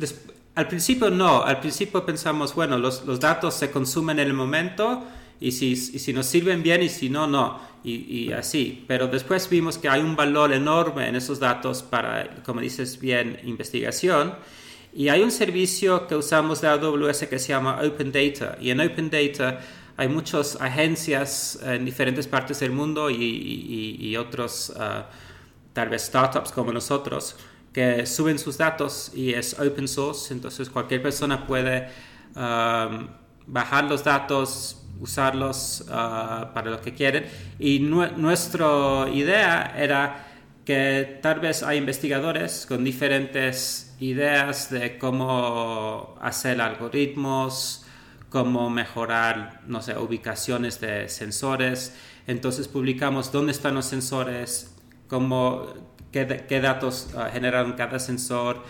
al 0.53 0.67
principio 0.67 1.09
no, 1.09 1.41
al 1.41 1.59
principio 1.59 2.05
pensamos, 2.05 2.53
bueno, 2.53 2.77
los, 2.77 3.03
los 3.03 3.19
datos 3.19 3.55
se 3.55 3.71
consumen 3.71 4.19
en 4.19 4.27
el 4.27 4.33
momento 4.35 5.03
y 5.39 5.53
si, 5.53 5.75
si 5.75 6.13
nos 6.13 6.27
sirven 6.27 6.61
bien 6.61 6.83
y 6.83 6.89
si 6.89 7.09
no, 7.09 7.25
no, 7.25 7.59
y, 7.83 8.31
así. 8.31 8.85
Pero 8.87 9.07
después 9.07 9.49
vimos 9.49 9.79
que 9.79 9.89
hay 9.89 10.01
un 10.01 10.15
valor 10.15 10.53
enorme 10.53 11.07
en 11.07 11.15
esos 11.15 11.39
datos 11.39 11.81
para, 11.81 12.43
como 12.43 12.61
dices 12.61 12.99
bien, 12.99 13.39
investigación. 13.43 14.35
Y 14.93 15.09
hay 15.09 15.23
un 15.23 15.31
servicio 15.31 16.05
que 16.05 16.15
usamos 16.15 16.61
de 16.61 16.67
AWS 16.67 17.25
que 17.25 17.39
se 17.39 17.47
llama 17.47 17.81
Open 17.83 18.11
Data. 18.11 18.55
Y 18.61 18.69
en 18.69 18.81
Open 18.81 19.09
Data 19.09 19.61
hay 19.97 20.09
muchas 20.09 20.61
agencias 20.61 21.59
en 21.63 21.85
diferentes 21.85 22.27
partes 22.27 22.59
del 22.59 22.71
mundo 22.71 23.09
y, 23.09 23.97
y, 23.99 24.15
otros, 24.15 24.71
ah, 24.77 25.09
tal 25.73 25.89
vez 25.89 26.03
startups 26.03 26.51
como 26.51 26.71
nosotros, 26.71 27.35
que 27.73 28.05
suben 28.05 28.37
sus 28.37 28.57
datos 28.57 29.11
y 29.13 29.33
es 29.33 29.59
open 29.59 29.87
source. 29.87 30.33
Entonces 30.33 30.69
cualquier 30.69 31.01
persona 31.01 31.45
puede 31.47 31.87
ah, 32.35 33.07
bajar 33.47 33.85
los 33.85 34.03
datos, 34.03 34.85
usarlos 34.99 35.85
ah, 35.89 36.51
para 36.53 36.71
lo 36.71 36.81
que 36.81 36.93
quieren. 36.93 37.25
Y 37.59 37.79
nuestra 37.79 39.09
idea 39.11 39.73
era 39.77 40.27
que 40.65 41.19
tal 41.21 41.39
vez 41.39 41.63
hay 41.63 41.77
investigadores 41.77 42.65
con 42.65 42.83
diferentes 42.83 43.95
ideas 43.99 44.69
de 44.69 44.97
cómo 44.97 46.15
hacer 46.21 46.61
algoritmos, 46.61 47.85
cómo 48.29 48.69
mejorar, 48.69 49.61
no 49.67 49.81
sé, 49.81 49.97
ubicaciones 49.97 50.79
de 50.79 51.09
sensores. 51.09 51.95
Entonces 52.27 52.67
publicamos 52.67 53.31
dónde 53.31 53.51
están 53.51 53.75
los 53.75 53.85
sensores, 53.85 54.75
cómo, 55.07 55.67
qué, 56.13 56.45
qué 56.47 56.61
datos 56.61 57.09
uh, 57.13 57.31
generan 57.33 57.73
cada 57.73 57.99
sensor. 57.99 58.63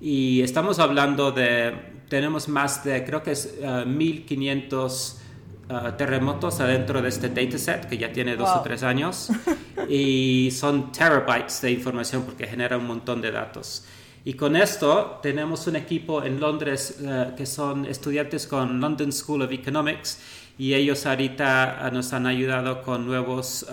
Y 0.00 0.40
estamos 0.40 0.78
hablando 0.78 1.32
de, 1.32 1.74
tenemos 2.08 2.48
más 2.48 2.84
de, 2.84 3.04
creo 3.04 3.22
que 3.22 3.32
es 3.32 3.54
1500 3.86 5.16
ah, 5.18 5.24
Uh, 5.66 5.92
terremotos 5.96 6.60
adentro 6.60 7.00
de 7.00 7.08
este 7.08 7.30
dataset 7.30 7.88
que 7.88 7.96
ya 7.96 8.12
tiene 8.12 8.36
dos 8.36 8.50
o 8.50 8.60
tres 8.60 8.82
años 8.82 9.30
y 9.88 10.50
son 10.50 10.92
terabytes 10.92 11.62
de 11.62 11.70
información 11.70 12.24
porque 12.24 12.46
genera 12.46 12.76
un 12.76 12.86
montón 12.86 13.22
de 13.22 13.30
datos. 13.30 13.82
Y 14.26 14.34
con 14.34 14.56
esto 14.56 15.20
tenemos 15.22 15.66
un 15.66 15.76
equipo 15.76 16.22
en 16.22 16.38
Londres 16.38 16.98
eh, 17.00 17.32
que 17.34 17.46
son 17.46 17.86
estudiantes 17.86 18.46
con 18.46 18.78
London 18.78 19.10
School 19.10 19.40
of 19.40 19.52
Economics 19.52 20.20
y 20.58 20.74
ellos 20.74 21.06
ahorita 21.06 21.90
nos 21.94 22.12
han 22.12 22.26
ayudado 22.26 22.82
con 22.82 23.06
nuevos... 23.06 23.64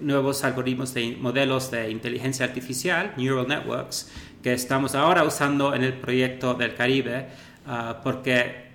nuevos 0.00 0.44
algoritmos 0.44 0.94
de 0.94 1.16
modelos 1.20 1.70
de 1.70 1.90
inteligencia 1.90 2.46
artificial, 2.46 3.12
neural 3.16 3.46
networks, 3.46 4.10
que 4.42 4.54
estamos 4.54 4.94
ahora 4.94 5.24
usando 5.24 5.74
en 5.74 5.84
el 5.84 5.94
proyecto 5.94 6.54
del 6.54 6.74
Caribe, 6.74 7.28
porque 8.02 8.70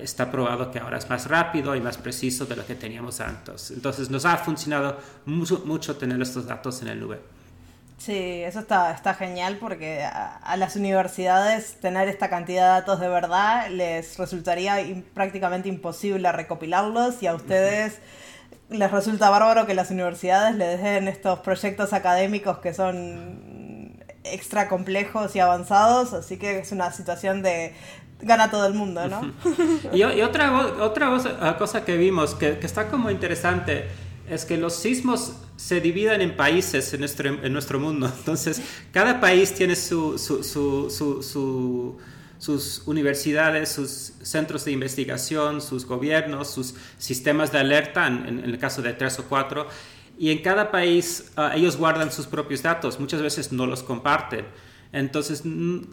está 0.00 0.30
probado 0.30 0.70
que 0.70 0.78
ahora 0.78 0.98
es 0.98 1.08
más 1.08 1.26
rápido 1.26 1.74
y 1.74 1.80
más 1.80 1.96
preciso 1.96 2.46
de 2.46 2.56
lo 2.56 2.66
que 2.66 2.74
teníamos 2.74 3.20
antes. 3.20 3.70
Entonces 3.70 4.10
nos 4.10 4.24
ha 4.24 4.36
funcionado 4.36 4.98
mucho, 5.24 5.62
mucho 5.64 5.96
tener 5.96 6.20
estos 6.20 6.46
datos 6.46 6.82
en 6.82 6.88
el 6.88 7.00
nube. 7.00 7.20
Sí, 7.98 8.42
eso 8.42 8.58
está, 8.58 8.92
está 8.92 9.14
genial 9.14 9.58
porque 9.60 10.02
a, 10.02 10.56
las 10.56 10.74
universidades 10.74 11.80
tener 11.80 12.08
esta 12.08 12.28
cantidad 12.28 12.62
de 12.62 12.80
datos 12.80 12.98
de 12.98 13.08
verdad 13.08 13.70
les 13.70 14.18
resultaría 14.18 14.78
prácticamente 15.14 15.68
imposible 15.68 16.32
recopilarlos 16.32 17.22
y 17.22 17.28
a 17.28 17.34
ustedes 17.34 18.00
les 18.72 18.90
resulta 18.90 19.30
bárbaro 19.30 19.66
que 19.66 19.74
las 19.74 19.90
universidades 19.90 20.56
les 20.56 20.82
den 20.82 21.08
estos 21.08 21.40
proyectos 21.40 21.92
académicos 21.92 22.58
que 22.58 22.74
son 22.74 24.02
extra 24.24 24.68
complejos 24.68 25.34
y 25.36 25.40
avanzados, 25.40 26.12
así 26.12 26.36
que 26.36 26.60
es 26.60 26.72
una 26.72 26.92
situación 26.92 27.42
de 27.42 27.74
gana 28.22 28.50
todo 28.50 28.66
el 28.66 28.74
mundo, 28.74 29.06
¿no? 29.08 29.32
y, 29.92 30.02
otra, 30.02 30.76
otra 30.80 31.10
ah, 31.40 31.56
cosa 31.58 31.84
que 31.84 31.96
vimos 31.96 32.34
que, 32.34 32.58
está 32.62 32.88
como 32.88 33.10
interesante 33.10 33.88
es 34.30 34.44
que 34.44 34.56
los 34.56 34.76
sismos 34.76 35.34
se 35.56 35.80
dividen 35.80 36.20
en 36.22 36.36
países 36.36 36.94
en 36.94 37.00
nuestro, 37.00 37.28
en 37.28 37.52
nuestro 37.52 37.80
mundo. 37.80 38.10
Entonces, 38.18 38.62
cada 38.92 39.20
país 39.20 39.52
tiene 39.52 39.76
su, 39.76 40.18
su, 40.18 40.42
su, 40.44 41.98
sus 42.42 42.82
universidades, 42.86 43.70
sus 43.70 44.14
centros 44.20 44.64
de 44.64 44.72
investigación, 44.72 45.60
sus 45.60 45.86
gobiernos, 45.86 46.50
sus 46.50 46.74
sistemas 46.98 47.52
de 47.52 47.60
alerta, 47.60 48.08
en, 48.08 48.40
el 48.40 48.58
caso 48.58 48.82
de 48.82 48.94
tres 48.94 49.16
o 49.20 49.26
cuatro. 49.28 49.68
Y 50.18 50.32
en 50.32 50.42
cada 50.42 50.72
país 50.72 51.30
ah, 51.36 51.52
ellos 51.54 51.76
guardan 51.76 52.10
sus 52.10 52.26
propios 52.26 52.60
datos, 52.60 52.98
muchas 52.98 53.22
veces 53.22 53.52
no 53.52 53.64
los 53.66 53.84
comparten. 53.84 54.44
Entonces, 54.90 55.44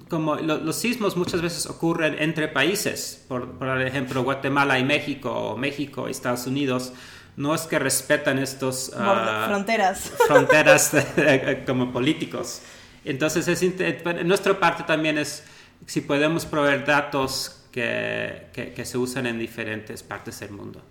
como 0.09 0.37
los 0.37 0.75
sismos 0.75 1.15
muchas 1.15 1.43
veces 1.43 1.67
ocurren 1.67 2.15
entre 2.17 2.47
países, 2.47 3.23
por, 3.27 3.51
por, 3.59 3.79
ejemplo 3.83 4.23
Guatemala 4.23 4.79
y 4.79 4.83
México, 4.83 5.31
o 5.31 5.55
México 5.55 6.07
y 6.07 6.11
Estados 6.11 6.47
Unidos, 6.47 6.93
no 7.37 7.53
es 7.53 7.61
que 7.61 7.77
respetan 7.77 8.39
estos 8.39 8.89
uh, 8.89 9.45
fronteras, 9.45 10.11
fronteras 10.27 10.93
como 11.67 11.93
políticos. 11.93 12.63
Entonces, 13.05 13.47
es, 13.47 13.61
en 13.61 14.27
nuestra 14.27 14.59
parte 14.59 14.81
también 14.83 15.19
es 15.19 15.43
si 15.85 16.01
podemos 16.01 16.45
proveer 16.45 16.85
datos 16.85 17.65
que, 17.71 18.47
que, 18.53 18.73
que 18.73 18.85
se 18.85 18.97
usan 18.97 19.25
en 19.27 19.39
diferentes 19.39 20.03
partes 20.03 20.39
del 20.39 20.51
mundo. 20.51 20.81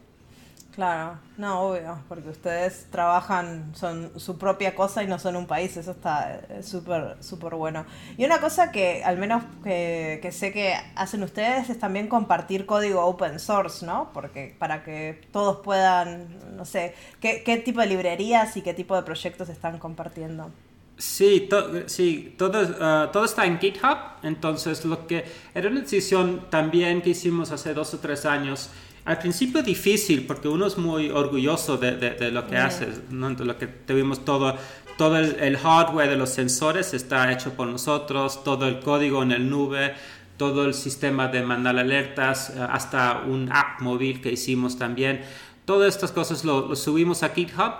Claro, 0.79 1.19
no, 1.37 1.63
obvio, 1.63 1.99
porque 2.09 2.29
ustedes 2.29 2.87
trabajan, 2.89 3.75
son 3.75 4.13
su 4.21 4.39
propia 4.39 4.77
cosa 4.77 5.03
y 5.03 5.09
no 5.09 5.19
son 5.19 5.35
un 5.35 5.49
país, 5.49 5.77
eso 5.77 5.91
está 5.91 6.41
súper, 6.63 7.17
súper 7.19 7.57
bueno. 7.57 7.85
Y 8.17 8.25
una 8.25 8.41
cosa 8.41 8.71
que 8.71 9.03
al 9.03 9.19
menos 9.19 9.43
que, 9.65 10.21
que, 10.23 10.31
sé 10.31 10.53
que 10.53 10.75
hacen 10.95 11.25
ustedes 11.25 11.69
es 11.69 11.81
también 11.81 12.07
compartir 12.07 12.65
código 12.65 13.05
open 13.05 13.41
source, 13.41 13.85
¿no? 13.85 14.13
Porque 14.15 14.55
para 14.57 14.85
que 14.85 15.21
todos 15.33 15.65
puedan, 15.65 16.57
no 16.57 16.65
sé, 16.65 16.95
¿qué, 17.21 17.43
qué 17.43 17.57
tipo 17.57 17.81
de 17.81 17.87
librerías 17.87 18.57
y 18.57 18.63
qué 18.63 18.73
tipo 18.73 18.95
de 18.95 19.03
proyectos 19.03 19.49
están 19.49 19.81
compartiendo? 19.81 20.53
Sí, 20.99 21.49
sí 21.87 22.35
todo, 22.37 22.77
ah, 22.81 23.09
todo 23.13 23.25
está 23.25 23.47
en 23.47 23.61
GitHub, 23.61 23.97
entonces 24.25 24.85
lo 24.85 25.07
que 25.07 25.25
era 25.55 25.71
una 25.71 25.81
decisión 25.81 26.47
también 26.51 27.03
que 27.03 27.11
hicimos 27.11 27.53
hace 27.53 27.73
dos 27.73 27.95
o 27.95 27.99
tres 27.99 28.27
años, 28.27 28.71
al 29.05 29.19
principio 29.19 29.63
difícil 29.63 30.27
porque 30.27 30.49
uno 30.49 30.67
es 30.67 30.77
muy 30.77 31.09
orgulloso 31.09 31.77
de, 31.77 31.93
de, 31.93 32.31
lo 32.33 32.47
que 32.49 32.57
hace, 32.57 32.89
¿no? 33.11 33.31
de 33.31 33.45
lo 33.45 33.57
que 33.57 33.69
tuvimos 33.69 34.25
todo, 34.25 34.57
todo 34.99 35.17
el, 35.17 35.57
hardware 35.57 36.11
de 36.11 36.17
los 36.17 36.31
sensores 36.31 36.93
está 36.93 37.33
hecho 37.33 37.53
por 37.53 37.69
nosotros, 37.69 38.43
todo 38.43 38.67
el 38.67 38.81
código 38.81 39.23
en 39.23 39.31
el 39.31 39.49
nube, 39.49 39.95
todo 40.37 40.67
el 40.67 40.75
sistema 40.75 41.29
de 41.29 41.43
mandar 41.43 41.79
alertas, 41.79 42.51
eh, 42.51 42.67
hasta 42.69 43.23
un 43.27 43.49
app 43.53 43.81
móvil 43.81 44.21
que 44.21 44.33
hicimos 44.33 44.77
también. 44.77 45.23
Todas 45.65 45.95
estas 45.95 46.11
cosas 46.11 46.45
lo, 46.45 46.75
subimos 46.75 47.23
a 47.23 47.29
GitHub 47.29 47.75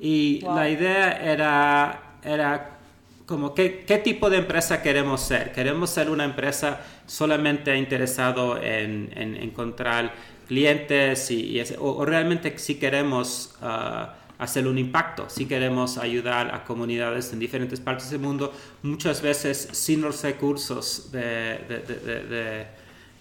y 0.00 0.40
la 0.42 0.68
idea 0.68 1.12
era, 1.12 2.03
era 2.24 2.78
como 3.26 3.54
qué, 3.54 3.84
qué, 3.86 3.98
tipo 3.98 4.28
de 4.30 4.38
empresa 4.38 4.82
queremos 4.82 5.20
ser. 5.20 5.52
Queremos 5.52 5.90
ser 5.90 6.10
una 6.10 6.24
empresa 6.24 6.80
solamente 7.06 7.76
interesado 7.76 8.60
en, 8.60 9.10
en 9.16 9.36
encontrar 9.36 10.12
clientes 10.46 11.30
y, 11.30 11.60
o, 11.78 12.04
realmente 12.04 12.58
si 12.58 12.74
queremos 12.76 13.56
ah, 13.62 14.14
hacer 14.38 14.66
un 14.66 14.78
impacto, 14.78 15.30
si 15.30 15.46
queremos 15.46 15.96
ayudar 15.96 16.54
a 16.54 16.64
comunidades 16.64 17.32
en 17.32 17.38
diferentes 17.38 17.80
partes 17.80 18.10
del 18.10 18.20
mundo, 18.20 18.52
muchas 18.82 19.22
veces 19.22 19.68
sin 19.72 20.02
los 20.02 20.22
recursos 20.22 21.10
de, 21.12 21.58
de, 21.68 22.66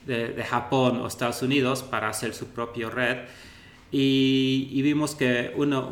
de, 0.05 0.33
de 0.33 0.43
Japón 0.43 0.99
o 0.99 1.07
Estados 1.07 1.41
Unidos 1.41 1.81
para 1.81 2.09
hacer 2.09 2.33
su 2.33 2.47
propia 2.47 2.89
red. 2.89 3.19
Y, 3.95 4.81
vimos 4.81 5.13
que 5.13 5.53
uno, 5.55 5.87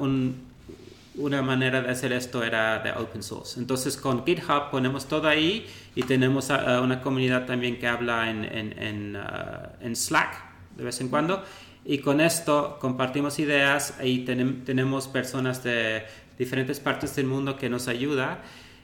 una 1.15 1.41
manera 1.41 1.81
de 1.81 1.89
hacer 1.91 2.13
esto 2.13 2.43
era 2.43 2.79
de 2.79 2.91
open 2.91 3.23
source. 3.23 3.59
Entonces 3.59 3.97
con 3.97 4.25
GitHub 4.25 4.69
ponemos 4.71 5.07
todo 5.07 5.27
ahí 5.27 5.65
y 5.95 6.03
tenemos 6.03 6.49
una 6.49 7.01
comunidad 7.01 7.45
también 7.45 7.79
que 7.79 7.87
habla 7.87 8.29
en, 8.29 8.45
en, 8.45 9.15
ah, 9.17 9.73
en 9.81 9.95
Slack 9.95 10.51
de 10.77 10.83
vez 10.83 11.01
en 11.01 11.09
cuando. 11.09 11.43
Y 11.83 11.97
con 11.97 12.21
esto 12.21 12.77
compartimos 12.79 13.39
ideas 13.39 13.95
y 14.03 14.19
tenemos 14.19 15.07
personas 15.07 15.63
de 15.63 16.05
diferentes 16.37 16.79
partes 16.79 17.15
del 17.15 17.25
mundo 17.25 17.57
que 17.57 17.69
nos 17.69 17.87
ayudan. 17.87 18.39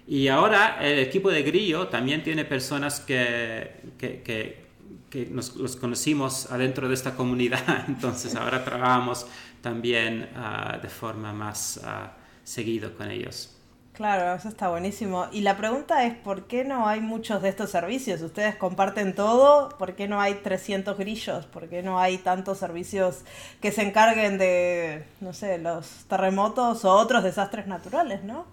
Y 0.08 0.30
ahora 0.30 0.78
el 0.82 1.00
equipo 1.00 1.30
de 1.30 1.44
Grillo 1.44 1.88
también 1.88 2.24
tiene 2.24 2.46
personas 2.46 3.00
que, 3.02 3.82
que, 3.98 4.66
que, 5.10 5.26
nos, 5.32 5.52
conocimos 5.76 6.52
adentro 6.52 6.88
de 6.88 6.94
esta 6.94 7.16
comunidad. 7.16 7.86
Entonces 7.88 8.36
ahora 8.36 8.64
trabajamos 8.64 9.28
también 9.62 10.30
uh, 10.36 10.82
de 10.82 10.90
forma 10.90 11.34
más 11.34 11.80
uh, 12.48 12.50
seguido 12.50 12.96
con 12.96 13.12
ellos. 13.12 13.54
Claro, 13.98 14.36
eso 14.36 14.48
está 14.48 14.70
buenísimo. 14.70 15.28
Y 15.32 15.42
la 15.42 15.58
pregunta 15.58 16.06
es, 16.06 16.14
¿por 16.14 16.44
qué 16.44 16.64
no 16.64 16.88
hay 16.88 17.02
muchos 17.02 17.42
de 17.42 17.50
estos 17.50 17.72
servicios? 17.72 18.22
Ustedes 18.22 18.56
comparten 18.56 19.16
todo, 19.16 19.70
¿por 19.80 19.96
qué 19.96 20.08
no 20.08 20.22
hay 20.22 20.36
300 20.36 20.96
grillos? 21.00 21.46
¿Por 21.48 21.68
qué 21.68 21.82
no 21.82 22.00
hay 22.00 22.20
tantos 22.20 22.60
servicios 22.60 23.22
que 23.60 23.72
se 23.72 23.82
encarguen 23.82 24.38
de, 24.38 25.04
no 25.20 25.34
sé, 25.34 25.58
los 25.58 26.06
terremotos 26.08 26.86
o 26.86 26.94
otros 26.94 27.24
desastres 27.24 27.66
naturales, 27.66 28.24
no? 28.24 28.46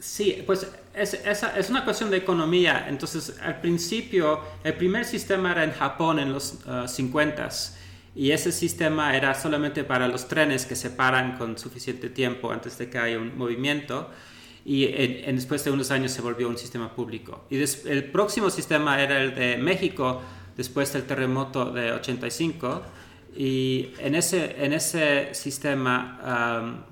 Sí, 0.00 0.42
pues 0.46 0.66
es, 0.94 1.12
es 1.12 1.68
una 1.68 1.84
cuestión 1.84 2.10
de 2.10 2.16
economía. 2.16 2.86
Entonces, 2.88 3.38
al 3.42 3.60
principio, 3.60 4.40
el 4.64 4.72
primer 4.74 5.04
sistema 5.04 5.52
era 5.52 5.64
en 5.64 5.72
Japón 5.72 6.18
en 6.18 6.32
los 6.32 6.58
50 6.86 7.46
s 7.46 7.83
y 8.16 8.30
ese 8.30 8.52
sistema 8.52 9.16
era 9.16 9.34
solamente 9.34 9.82
para 9.82 10.06
los 10.06 10.28
trenes 10.28 10.66
que 10.66 10.76
se 10.76 10.90
paran 10.90 11.36
con 11.36 11.58
suficiente 11.58 12.10
tiempo 12.10 12.52
antes 12.52 12.78
de 12.78 12.88
que 12.88 12.98
haya 12.98 13.18
un 13.18 13.36
movimiento 13.36 14.08
y 14.64 14.84
en, 14.84 15.36
después 15.36 15.64
de 15.64 15.70
unos 15.70 15.90
años 15.90 16.12
se 16.12 16.22
volvió 16.22 16.48
un 16.48 16.56
sistema 16.56 16.94
público. 16.94 17.44
Y 17.50 17.56
el 17.56 18.04
próximo 18.04 18.50
sistema 18.50 19.02
era 19.02 19.20
el 19.20 19.34
de 19.34 19.56
México 19.56 20.22
después 20.56 20.92
del 20.92 21.04
terremoto 21.04 21.72
de 21.72 21.92
85 21.92 22.82
y 23.36 23.90
en 23.98 24.14
ese, 24.14 24.64
en 24.64 24.72
ese 24.72 25.34
sistema, 25.34 26.84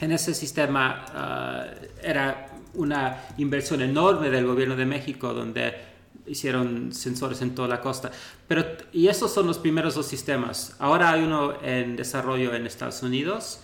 en 0.00 0.12
ese 0.12 0.32
sistema 0.32 1.04
ah, 1.08 1.66
era 2.02 2.46
una 2.74 3.24
inversión 3.36 3.82
enorme 3.82 4.30
del 4.30 4.46
gobierno 4.46 4.74
de 4.74 4.86
México 4.86 5.34
donde 5.34 5.89
hicieron 6.26 6.92
sensores 6.92 7.42
en 7.42 7.54
toda 7.54 7.68
la 7.68 7.80
costa. 7.80 8.10
Pero, 8.46 8.64
y 8.92 9.08
esos 9.08 9.32
son 9.32 9.46
los 9.46 9.58
primeros 9.58 9.94
dos 9.94 10.06
sistemas. 10.06 10.76
Ahora 10.78 11.10
hay 11.10 11.22
uno 11.22 11.54
en 11.62 11.96
desarrollo 11.96 12.54
en 12.54 12.66
Estados 12.66 13.02
Unidos 13.02 13.60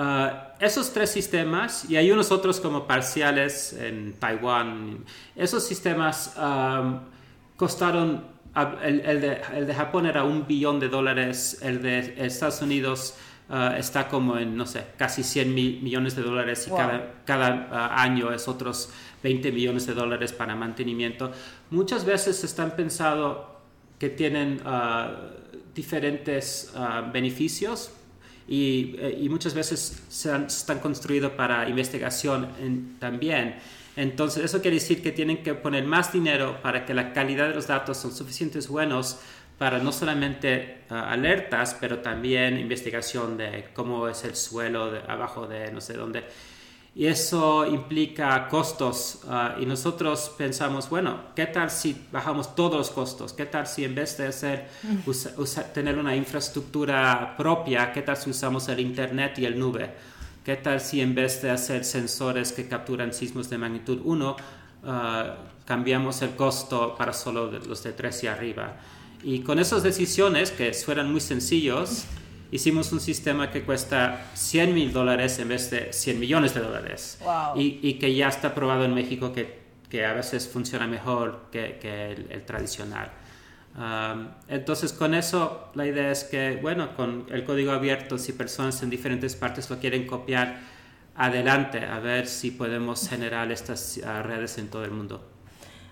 Ah, 0.00 0.54
esos 0.60 0.92
tres 0.92 1.10
sistemas, 1.10 1.90
y 1.90 1.96
hay 1.96 2.12
unos 2.12 2.30
otros 2.30 2.60
como 2.60 2.86
parciales 2.86 3.72
en 3.72 4.12
Taiwán, 4.12 5.04
esos 5.34 5.66
sistemas 5.66 6.34
costaron, 7.56 8.24
el, 8.82 9.00
el, 9.00 9.20
de, 9.20 9.40
el, 9.56 9.66
de, 9.66 9.74
Japón 9.74 10.06
era 10.06 10.22
un 10.22 10.46
billón 10.46 10.78
de 10.78 10.88
dólares, 10.88 11.58
el 11.62 11.82
de 11.82 12.14
Estados 12.24 12.62
Unidos 12.62 13.14
ah, 13.48 13.74
está 13.78 14.08
como 14.08 14.38
en, 14.38 14.56
no 14.56 14.66
sé, 14.66 14.84
casi 14.96 15.22
100 15.22 15.54
mil 15.54 15.82
millones 15.82 16.16
de 16.16 16.22
dólares 16.22 16.66
y 16.66 16.70
cada, 16.70 17.22
cada 17.24 17.68
ah, 17.70 18.02
año 18.02 18.32
es 18.32 18.48
otros 18.48 18.90
20 19.22 19.52
millones 19.52 19.86
de 19.86 19.94
dólares 19.94 20.32
para 20.32 20.54
mantenimiento. 20.54 21.32
Muchas 21.70 22.04
veces 22.04 22.44
están 22.44 22.76
pensado 22.76 23.58
que 23.98 24.08
tienen 24.08 24.60
diferentes 25.74 26.72
beneficios 27.12 27.90
y, 28.46 28.94
eh, 28.98 29.18
y 29.20 29.28
muchas 29.28 29.54
veces 29.54 30.02
se 30.08 30.34
están 30.46 30.78
construidos 30.78 31.32
para 31.32 31.68
investigación 31.68 32.96
también. 32.98 33.56
Entonces, 33.98 34.44
eso 34.44 34.62
quiere 34.62 34.76
decir 34.76 35.02
que 35.02 35.10
tienen 35.10 35.42
que 35.42 35.54
poner 35.54 35.84
más 35.84 36.12
dinero 36.12 36.62
para 36.62 36.86
que 36.86 36.94
la 36.94 37.12
calidad 37.12 37.48
de 37.48 37.54
los 37.54 37.66
datos 37.66 37.96
son 37.96 38.14
suficientes 38.14 38.68
buenos 38.68 39.18
para 39.58 39.78
no 39.80 39.90
solamente 39.90 40.84
ah, 40.88 41.10
alertas, 41.10 41.76
pero 41.80 41.98
también 41.98 42.58
investigación 42.58 43.36
de 43.36 43.68
cómo 43.74 44.08
es 44.08 44.24
el 44.24 44.36
suelo 44.36 44.90
de, 44.92 45.00
abajo 45.08 45.46
de 45.46 45.72
no 45.72 45.80
sé 45.80 45.94
dónde. 45.94 46.24
Y 46.94 47.06
eso 47.06 47.66
implica 47.66 48.48
costos. 48.48 49.20
Ah, 49.28 49.56
y 49.60 49.66
nosotros 49.66 50.32
pensamos, 50.38 50.88
bueno, 50.88 51.20
¿qué 51.34 51.46
tal 51.46 51.70
si 51.70 52.06
bajamos 52.12 52.54
todos 52.54 52.76
los 52.76 52.90
costos? 52.90 53.32
¿Qué 53.32 53.46
tal 53.46 53.66
si 53.66 53.84
en 53.84 53.94
vez 53.94 54.16
de 54.16 54.28
hacer, 54.28 54.68
tener 55.74 55.98
una 55.98 56.14
infraestructura 56.14 57.34
propia, 57.36 57.92
qué 57.92 58.02
tal 58.02 58.16
si 58.16 58.30
usamos 58.30 58.68
el 58.68 58.78
Internet 58.78 59.38
y 59.38 59.44
el 59.44 59.58
nube? 59.58 59.90
¿Qué 60.44 60.56
tal 60.56 60.80
si 60.80 61.00
en 61.00 61.14
vez 61.14 61.42
de 61.42 61.50
hacer 61.50 61.84
sensores 61.84 62.52
que 62.52 62.68
capturan 62.68 63.12
sismos 63.12 63.50
de 63.50 63.58
magnitud 63.58 64.00
1, 64.04 64.36
ah, 64.84 65.36
cambiamos 65.66 66.22
el 66.22 66.36
costo 66.36 66.94
para 66.96 67.12
solo 67.12 67.50
los 67.50 67.82
de 67.82 67.92
3 67.92 68.24
y 68.24 68.26
arriba? 68.28 68.76
Y 69.22 69.40
con 69.40 69.58
esas 69.58 69.82
decisiones, 69.82 70.50
que 70.50 70.72
fueran 70.72 71.10
muy 71.10 71.20
sencillos, 71.20 72.04
hicimos 72.50 72.92
un 72.92 73.00
sistema 73.00 73.50
que 73.50 73.62
cuesta 73.62 74.30
100 74.34 74.74
mil 74.74 74.92
dólares 74.92 75.38
en 75.38 75.48
vez 75.48 75.70
de 75.70 75.92
100 75.92 76.20
millones 76.20 76.54
de 76.54 76.60
dólares. 76.60 77.18
Y, 77.56 77.80
y, 77.82 77.94
que 77.94 78.14
ya 78.14 78.28
está 78.28 78.54
probado 78.54 78.84
en 78.84 78.94
México 78.94 79.32
que, 79.32 79.58
que 79.88 80.04
a 80.04 80.12
veces 80.12 80.48
funciona 80.48 80.86
mejor 80.86 81.46
que, 81.50 81.78
que 81.80 82.12
el, 82.12 82.44
tradicional. 82.44 83.10
entonces, 84.48 84.92
con 84.92 85.14
eso, 85.14 85.70
la 85.74 85.86
idea 85.86 86.10
es 86.10 86.24
que, 86.24 86.58
bueno, 86.60 86.94
con 86.94 87.26
el 87.30 87.44
código 87.44 87.72
abierto, 87.72 88.18
si 88.18 88.32
personas 88.32 88.82
en 88.82 88.90
diferentes 88.90 89.36
partes 89.36 89.68
lo 89.70 89.78
quieren 89.78 90.06
copiar, 90.06 90.60
adelante, 91.16 91.84
a 91.84 91.98
ver 91.98 92.26
si 92.26 92.52
podemos 92.52 93.08
generar 93.08 93.50
estas 93.50 94.00
ah, 94.06 94.22
redes 94.22 94.56
en 94.58 94.68
todo 94.68 94.84
el 94.84 94.92
mundo. 94.92 95.37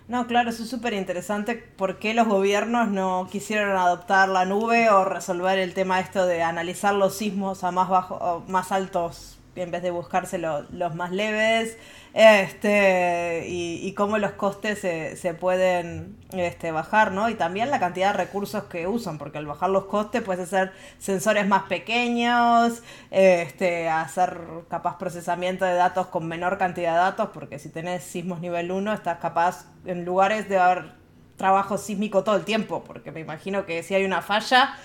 No, 0.09 0.29
claro, 0.29 0.51
eso 0.51 0.62
es 0.62 0.71
súper 0.71 0.92
interesante. 0.92 1.57
¿Por 1.57 1.99
qué 1.99 2.14
los 2.14 2.29
gobiernos 2.29 2.88
no 2.88 3.29
quisieron 3.31 3.77
adoptar 3.77 4.29
la 4.29 4.45
nube 4.45 4.88
o 4.90 5.05
resolver 5.05 5.59
el 5.59 5.75
tema 5.75 5.99
esto 5.99 6.27
de 6.27 6.42
analizar 6.45 6.95
los 6.95 7.16
sismos 7.16 7.64
a 7.64 7.73
más 7.73 7.88
bajo, 7.88 8.45
más 8.47 8.71
altos 8.71 9.38
en 9.57 9.73
vez 9.73 9.83
de 9.83 9.90
buscarse 9.90 10.38
los 10.38 10.95
más 10.95 11.11
leves? 11.11 11.77
Este 12.16 13.44
y, 13.46 13.92
cómo 13.92 14.16
los 14.16 14.33
costes 14.33 14.79
se, 14.79 15.16
se 15.16 15.35
pueden 15.35 16.16
este, 16.33 16.70
bajar, 16.70 17.12
¿no? 17.12 17.29
Y 17.29 17.35
también 17.35 17.70
la 17.70 17.79
cantidad 17.79 18.12
de 18.12 18.16
recursos 18.16 18.64
que 18.64 18.87
usan, 18.87 19.18
porque 19.18 19.37
al 19.37 19.44
bajar 19.44 19.68
los 19.68 19.85
costes 19.85 20.22
puedes 20.22 20.44
hacer 20.44 20.72
sensores 20.98 21.46
más 21.46 21.64
pequeños, 21.64 22.83
este, 23.11 23.90
hacer 23.90 24.40
capaz 24.70 24.96
procesamiento 24.96 25.66
de 25.66 25.74
datos 25.74 26.07
con 26.07 26.26
menor 26.26 26.57
cantidad 26.57 26.92
de 26.92 26.98
datos, 26.98 27.29
porque 27.35 27.59
si 27.59 27.68
tenés 27.68 28.02
sismos 28.02 28.40
nivel 28.40 28.72
1 28.72 28.94
estás 28.94 29.18
capaz 29.18 29.66
en 29.85 30.07
lugares 30.07 30.48
de 30.48 30.57
haber 30.57 30.94
trabajo 31.37 31.77
sísmico 31.77 32.25
todo 32.25 32.37
el 32.37 32.44
tiempo, 32.44 32.83
porque 32.85 33.12
me 33.12 33.20
imagino 33.20 33.66
que 33.66 33.83
si 33.83 33.94
hay 33.94 34.05
una 34.05 34.22
falla, 34.22 34.77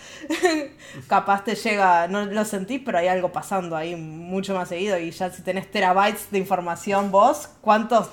capaz 1.08 1.44
te 1.44 1.56
llega, 1.56 2.08
no 2.08 2.26
lo 2.26 2.46
sentís, 2.46 2.82
pero 2.84 2.98
hay 2.98 3.08
algo 3.08 3.32
pasando 3.32 3.76
ahí 3.76 3.96
mucho 3.96 4.54
más 4.54 4.70
seguido. 4.70 4.98
Y 5.00 5.12
ya 5.12 5.30
si 5.32 5.42
tenés 5.42 5.72
terabytes 5.72 6.30
de 6.30 6.40
información 6.40 7.12
vos, 7.12 7.50
¿cuántos 7.62 8.10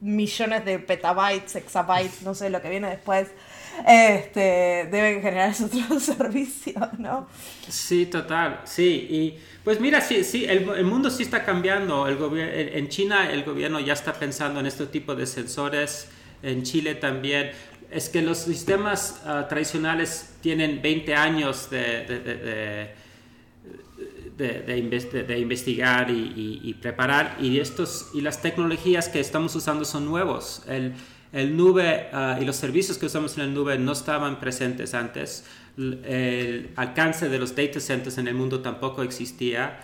millones 0.00 0.64
de 0.64 0.78
petabytes, 0.78 1.56
exabytes, 1.56 2.22
no 2.22 2.34
sé 2.34 2.50
lo 2.50 2.62
que 2.62 2.70
viene 2.70 2.88
después? 2.88 3.28
Este, 3.86 4.88
deben 4.90 5.22
generar 5.22 5.50
esos 5.50 5.72
otros 5.74 6.02
servicios, 6.02 6.98
¿no? 6.98 7.26
Sí, 7.68 8.06
total, 8.06 8.60
sí. 8.64 9.06
Y 9.10 9.38
pues 9.64 9.80
mira, 9.80 10.00
sí, 10.00 10.22
sí, 10.24 10.44
el, 10.44 10.68
el 10.68 10.84
mundo 10.84 11.10
sí 11.10 11.22
está 11.22 11.44
cambiando. 11.44 12.06
El 12.06 12.18
en 12.38 12.88
China 12.88 13.30
el 13.30 13.44
gobierno 13.44 13.80
ya 13.80 13.94
está 13.94 14.12
pensando 14.12 14.60
en 14.60 14.66
este 14.66 14.86
tipo 14.86 15.14
de 15.14 15.26
sensores. 15.26 16.08
En 16.42 16.64
Chile 16.64 16.96
también 16.96 17.52
es 17.92 18.08
que 18.08 18.22
los 18.22 18.38
sistemas 18.38 19.20
ah, 19.26 19.46
tradicionales 19.48 20.34
tienen 20.40 20.80
20 20.82 21.14
años 21.14 21.68
de, 21.70 22.94
de, 24.36 25.38
investigar 25.38 26.10
y, 26.10 26.74
preparar 26.80 27.36
y, 27.40 27.60
estos, 27.60 28.10
y 28.14 28.22
las 28.22 28.40
tecnologías 28.40 29.08
que 29.08 29.20
estamos 29.20 29.54
usando 29.54 29.84
son 29.84 30.06
nuevos. 30.06 30.62
El, 30.66 30.94
el 31.32 31.56
nube 31.56 32.08
ah, 32.12 32.38
y 32.40 32.44
los 32.44 32.56
servicios 32.56 32.98
que 32.98 33.06
usamos 33.06 33.36
en 33.36 33.44
el 33.44 33.54
nube 33.54 33.78
no 33.78 33.92
estaban 33.92 34.40
presentes 34.40 34.94
antes. 34.94 35.44
El 35.76 36.70
alcance 36.76 37.28
de 37.28 37.38
los 37.38 37.54
data 37.54 37.80
centers 37.80 38.18
en 38.18 38.28
el 38.28 38.34
mundo 38.34 38.60
tampoco 38.60 39.02
existía. 39.02 39.80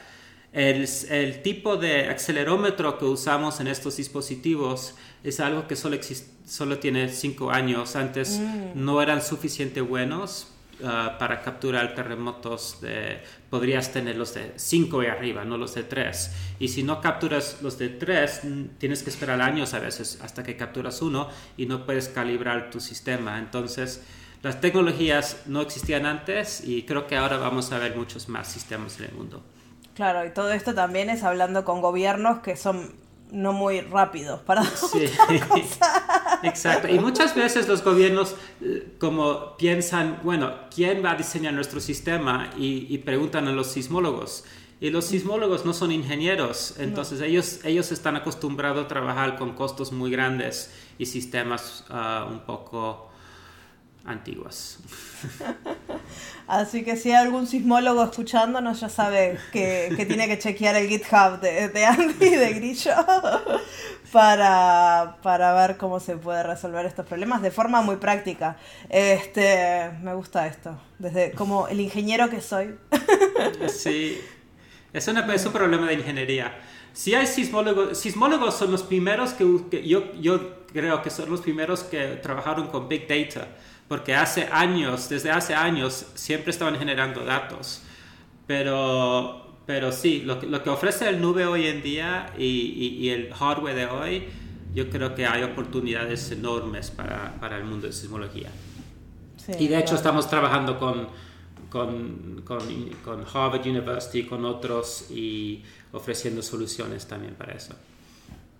El, 0.58 0.88
el 1.10 1.40
tipo 1.42 1.76
de 1.76 2.08
acelerómetro 2.08 2.98
que 2.98 3.04
usamos 3.04 3.60
en 3.60 3.68
estos 3.68 3.96
dispositivos 3.96 4.96
es 5.22 5.38
algo 5.38 5.68
que 5.68 5.76
solo, 5.76 5.98
solo 6.44 6.80
tiene 6.80 7.10
cinco 7.10 7.52
años. 7.52 7.94
Antes 7.94 8.40
mm. 8.40 8.72
no 8.74 9.00
eran 9.00 9.22
suficientemente 9.22 9.80
buenos 9.82 10.48
ah, 10.82 11.14
para 11.16 11.42
capturar 11.42 11.94
terremotos. 11.94 12.80
De, 12.80 13.20
podrías 13.48 13.92
tener 13.92 14.16
los 14.16 14.34
de 14.34 14.54
5 14.56 15.04
y 15.04 15.06
arriba, 15.06 15.44
no 15.44 15.58
los 15.58 15.76
de 15.76 15.84
3. 15.84 16.32
Y 16.58 16.66
si 16.66 16.82
no 16.82 17.00
capturas 17.00 17.58
los 17.62 17.78
de 17.78 17.90
3, 17.90 18.42
tienes 18.78 19.04
que 19.04 19.10
esperar 19.10 19.40
años 19.40 19.74
a 19.74 19.78
veces 19.78 20.18
hasta 20.22 20.42
que 20.42 20.56
capturas 20.56 21.00
uno 21.02 21.28
y 21.56 21.66
no 21.66 21.86
puedes 21.86 22.08
calibrar 22.08 22.72
tu 22.72 22.80
sistema. 22.80 23.38
Entonces, 23.38 24.02
las 24.42 24.60
tecnologías 24.60 25.42
no 25.46 25.60
existían 25.60 26.04
antes 26.04 26.64
y 26.64 26.82
creo 26.82 27.06
que 27.06 27.14
ahora 27.14 27.36
vamos 27.36 27.70
a 27.70 27.78
ver 27.78 27.94
muchos 27.94 28.28
más 28.28 28.48
sistemas 28.48 28.98
en 28.98 29.04
el 29.04 29.12
mundo. 29.12 29.44
Claro, 29.98 30.24
y 30.24 30.30
todo 30.30 30.52
esto 30.52 30.76
también 30.76 31.10
es 31.10 31.24
hablando 31.24 31.64
con 31.64 31.80
gobiernos 31.80 32.38
que 32.38 32.54
son 32.54 32.94
no 33.32 33.52
muy 33.52 33.80
rápidos 33.80 34.40
para 34.42 34.62
sí. 34.62 35.06
Exacto. 36.44 36.86
Y 36.86 37.00
muchas 37.00 37.34
veces 37.34 37.66
los 37.66 37.82
gobiernos 37.82 38.36
eh, 38.60 38.94
como 39.00 39.56
piensan, 39.56 40.20
bueno, 40.22 40.52
¿quién 40.72 41.04
va 41.04 41.10
a 41.10 41.14
diseñar 41.16 41.52
nuestro 41.52 41.80
sistema? 41.80 42.48
Y, 42.56 42.96
preguntan 42.98 43.48
a 43.48 43.52
los 43.52 43.72
sismólogos. 43.72 44.44
Y 44.80 44.90
los 44.90 45.04
sismólogos 45.04 45.64
no 45.64 45.74
son 45.74 45.90
ingenieros, 45.90 46.76
entonces 46.78 47.20
ellos, 47.20 47.58
ellos 47.64 47.90
están 47.90 48.14
acostumbrados 48.14 48.84
a 48.84 48.86
trabajar 48.86 49.36
con 49.36 49.56
costos 49.56 49.90
muy 49.90 50.12
grandes 50.12 50.70
y 50.96 51.06
sistemas 51.06 51.84
ah, 51.90 52.28
un 52.30 52.38
poco 52.46 53.10
antiguos. 54.04 54.78
Así 56.48 56.82
que 56.82 56.96
si 56.96 57.10
hay 57.10 57.16
algún 57.16 57.46
sismólogo 57.46 58.02
escuchándonos, 58.02 58.80
ya 58.80 58.88
sabe 58.88 59.38
que, 59.52 59.92
tiene 60.08 60.26
que 60.28 60.38
chequear 60.38 60.76
el 60.76 60.88
GitHub 60.88 61.40
de, 61.40 61.68
de 61.68 61.84
Andy 61.84 62.30
de 62.30 62.54
Grillo 62.54 62.92
para, 64.12 65.18
para, 65.22 65.52
ver 65.52 65.76
cómo 65.76 66.00
se 66.00 66.16
puede 66.16 66.42
resolver 66.42 66.86
estos 66.86 67.04
problemas 67.04 67.42
de 67.42 67.50
forma 67.50 67.82
muy 67.82 67.96
práctica. 67.96 68.56
Este, 68.88 69.90
me 70.02 70.14
gusta 70.14 70.46
esto, 70.46 70.80
desde 70.98 71.32
como 71.32 71.68
el 71.68 71.80
ingeniero 71.80 72.30
que 72.30 72.40
soy. 72.40 72.74
Sí, 73.68 74.18
es, 74.92 75.06
una, 75.06 75.32
es 75.34 75.44
un 75.44 75.52
problema 75.52 75.86
de 75.86 75.94
ingeniería. 75.94 76.58
Si 76.94 77.14
hay 77.14 77.26
sismólogos, 77.26 77.98
sismólogos 77.98 78.56
son 78.56 78.72
los 78.72 78.82
primeros 78.82 79.34
que, 79.34 79.86
yo, 79.86 80.14
yo 80.14 80.64
creo 80.72 81.02
que 81.02 81.10
son 81.10 81.30
los 81.30 81.42
primeros 81.42 81.84
que 81.84 82.18
trabajaron 82.22 82.68
con 82.68 82.88
Big 82.88 83.06
Data 83.06 83.48
porque 83.88 84.14
hace 84.14 84.48
años, 84.52 85.08
desde 85.08 85.30
hace 85.30 85.54
años, 85.54 86.06
siempre 86.14 86.50
estaban 86.50 86.78
generando 86.78 87.24
datos. 87.24 87.82
Pero, 88.46 89.56
pero 89.66 89.92
sí, 89.92 90.20
lo, 90.20 90.40
lo 90.42 90.62
que 90.62 90.70
ofrece 90.70 91.08
el 91.08 91.20
nube 91.20 91.46
hoy 91.46 91.66
en 91.66 91.82
día 91.82 92.32
y, 92.38 92.44
y, 92.44 93.10
el 93.10 93.32
hardware 93.32 93.74
de 93.74 93.86
hoy, 93.86 94.24
yo 94.74 94.90
creo 94.90 95.14
que 95.14 95.26
hay 95.26 95.42
oportunidades 95.42 96.30
enormes 96.30 96.90
para, 96.90 97.34
para 97.40 97.56
el 97.56 97.64
mundo 97.64 97.86
de 97.86 97.92
sismología. 97.92 98.50
y 99.58 99.68
de 99.68 99.78
hecho 99.78 99.94
estamos 99.94 100.28
trabajando 100.28 100.78
con, 100.78 101.08
con, 101.70 102.42
con, 102.44 102.60
con 103.04 103.20
Harvard 103.20 103.66
University, 103.66 104.24
con 104.24 104.44
otros 104.44 105.10
y 105.10 105.62
ofreciendo 105.92 106.42
soluciones 106.42 107.06
también 107.06 107.34
para 107.34 107.54
eso. 107.54 107.74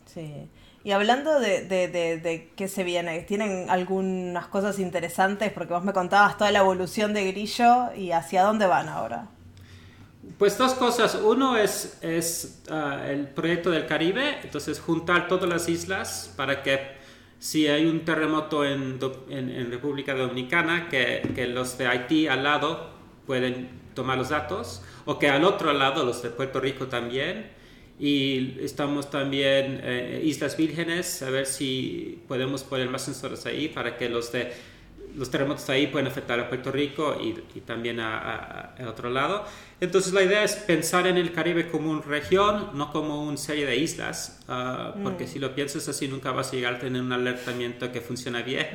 Sí. 0.07 0.49
Y 0.89 0.93
hablando 0.93 1.39
de, 1.39 1.67
de, 1.67 1.87
de, 1.87 2.51
qué 2.57 2.67
se 2.67 2.83
viene, 2.83 3.21
¿tienen 3.21 3.69
algunas 3.69 4.47
cosas 4.47 4.79
interesantes? 4.79 5.53
Porque 5.53 5.75
vos 5.75 5.85
me 5.85 5.93
contabas 5.93 6.39
toda 6.39 6.51
la 6.51 6.61
evolución 6.61 7.13
de 7.13 7.31
Grillo 7.31 7.93
y 7.95 8.13
hacia 8.13 8.43
dónde 8.43 8.65
van 8.65 8.89
ahora. 8.89 9.29
Pues 10.39 10.57
dos 10.57 10.73
cosas. 10.73 11.15
Uno 11.23 11.59
es, 11.59 11.99
es 12.01 12.63
ah, 12.71 13.03
el 13.07 13.27
proyecto 13.29 13.71
del 13.71 13.85
Caribe, 13.85 14.39
entonces 14.43 14.81
juntar 14.81 15.29
todas 15.29 15.47
las 15.47 15.69
islas 15.69 16.33
para 16.39 16.63
que 16.63 16.81
si 17.39 17.69
hay 17.69 17.85
un 17.85 18.07
terremoto 18.07 18.65
en, 18.65 18.99
República 19.71 20.15
Dominicana, 20.15 20.89
que, 20.89 21.21
que, 21.35 21.49
los 21.49 21.77
de 21.77 21.87
Haití 21.87 22.29
al 22.29 22.45
lado 22.45 22.89
pueden 23.27 23.69
tomar 23.93 24.17
los 24.17 24.31
datos, 24.31 24.83
o 25.05 25.19
que 25.19 25.29
al 25.29 25.45
otro 25.45 25.71
lado, 25.75 26.03
los 26.07 26.23
de 26.23 26.31
Puerto 26.31 26.61
Rico 26.61 26.87
también, 26.87 27.58
y 27.99 28.59
estamos 28.61 29.11
también 29.11 29.81
eh, 29.83 30.23
Islas 30.25 30.57
Vírgenes, 30.57 31.23
a 31.23 31.31
ver 31.31 31.47
si 31.47 32.23
podemos 32.29 32.63
poner 32.63 32.89
más 32.89 33.03
sensores 33.03 33.45
ahí 33.47 33.69
para 33.69 33.97
que 33.97 34.09
los 34.09 34.31
de 34.33 34.53
los 35.17 35.31
terremotos 35.31 35.69
ahí 35.69 35.89
pueden 35.89 36.07
afectar 36.07 36.39
a 36.39 36.49
Puerto 36.49 36.71
Rico 36.71 37.17
y, 37.21 37.61
también 37.61 37.99
al 37.99 38.87
otro 38.87 39.11
lado. 39.11 39.45
Entonces 39.81 40.13
la 40.13 40.23
idea 40.23 40.45
es 40.45 40.55
pensar 40.55 41.07
en 41.07 41.17
el 41.17 41.33
Caribe 41.33 41.69
como 41.69 41.91
una 41.91 42.03
región, 42.03 42.71
no 42.75 42.93
como 42.93 43.25
una 43.25 43.37
serie 43.37 43.67
de 43.67 43.77
islas, 43.77 44.41
porque 45.03 45.25
mm. 45.25 45.29
si 45.29 45.39
lo 45.39 45.55
piensas 45.55 45.89
así 45.89 46.07
nunca 46.07 46.31
vas 46.31 46.53
a 46.53 46.57
llegar 46.57 46.75
a 46.75 46.79
tener 46.79 47.03
un 47.03 47.13
alertamiento 47.13 47.91
que 47.91 48.01
funciona 48.01 48.43
bien. 48.43 48.67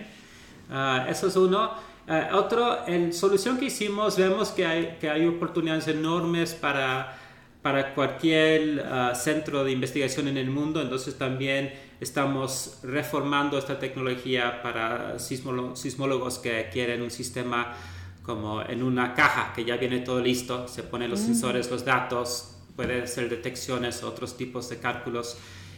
Ah, 0.69 1.05
eso 1.09 1.27
es 1.27 1.35
uno. 1.35 1.71
Ah, 2.07 2.31
otro, 2.33 2.85
en 2.87 3.13
solución 3.13 3.57
que 3.57 3.65
hicimos 3.65 4.17
vemos 4.17 4.49
que 4.49 4.65
hay, 4.65 4.97
que 4.99 5.09
hay 5.09 5.25
oportunidades 5.25 5.87
enormes 5.87 6.53
para, 6.53 7.17
para 7.63 7.95
cualquier 7.95 8.85
centro 9.15 9.63
de 9.63 9.71
investigación 9.71 10.27
en 10.27 10.37
el 10.37 10.49
mundo, 10.49 10.81
entonces 10.81 11.17
también 11.17 11.73
estamos 12.01 12.79
reformando 12.83 13.57
esta 13.57 13.79
tecnología 13.79 14.61
para 14.61 15.17
sismólogos 15.17 16.39
que 16.39 16.69
quieren 16.71 17.01
un 17.01 17.09
sistema 17.09 17.73
como 18.21 18.61
en 18.61 18.83
una 18.83 19.13
caja 19.13 19.53
que 19.55 19.63
ya 19.63 19.77
viene 19.77 19.99
todo 19.99 20.19
listo, 20.19 20.67
se 20.67 20.83
ponen 20.83 21.09
los 21.09 21.21
mm. 21.21 21.25
sensores, 21.25 21.71
los 21.71 21.85
datos, 21.85 22.55
puede 22.75 23.07
ser 23.07 23.29
detecciones, 23.29 24.03
otros 24.03 24.35
tipos 24.35 24.69
de 24.69 24.79
cálculos 24.79 25.37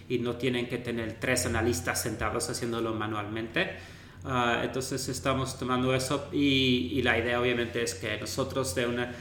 y 0.09 0.19
no 0.19 0.35
tienen 0.35 0.67
que 0.67 0.79
tener 0.79 1.19
tres 1.19 1.45
analistas 1.45 2.01
sentados 2.01 2.49
haciéndolo 2.49 2.93
manualmente. 2.93 3.77
Ah, 4.23 4.61
entonces 4.63 5.07
estamos 5.07 5.57
tomando 5.59 5.93
eso 5.93 6.29
y, 6.31 6.89
y, 6.93 7.03
la 7.03 7.17
idea 7.17 7.39
obviamente 7.39 7.83
es 7.83 7.93
que 7.93 8.17
nosotros 8.19 8.73
de 8.73 8.87
una 8.87 9.11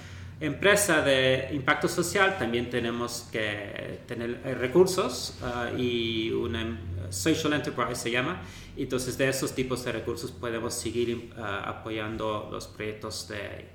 empresa 0.41 1.03
de 1.03 1.51
impacto 1.53 1.89
social 1.89 2.37
también 2.39 2.69
tenemos 2.69 3.29
que 3.31 4.01
tener 4.07 4.41
eh, 4.45 4.55
recursos 4.55 5.35
ah, 5.43 5.71
y 5.77 6.31
una 6.31 6.63
em, 6.63 6.79
social 7.11 7.53
enterprise 7.53 7.97
se 7.97 8.11
llama 8.11 8.41
entonces, 8.77 9.17
de 9.17 9.29
esos 9.29 9.55
tipos 9.55 9.85
de 9.85 9.93
recursos 9.93 10.33
podemos 10.33 10.75
seguir 10.75 11.33
uh, 11.37 11.43
apoyando 11.69 12.49
los 12.51 12.67
proyectos 12.67 13.29
de, 13.29 13.69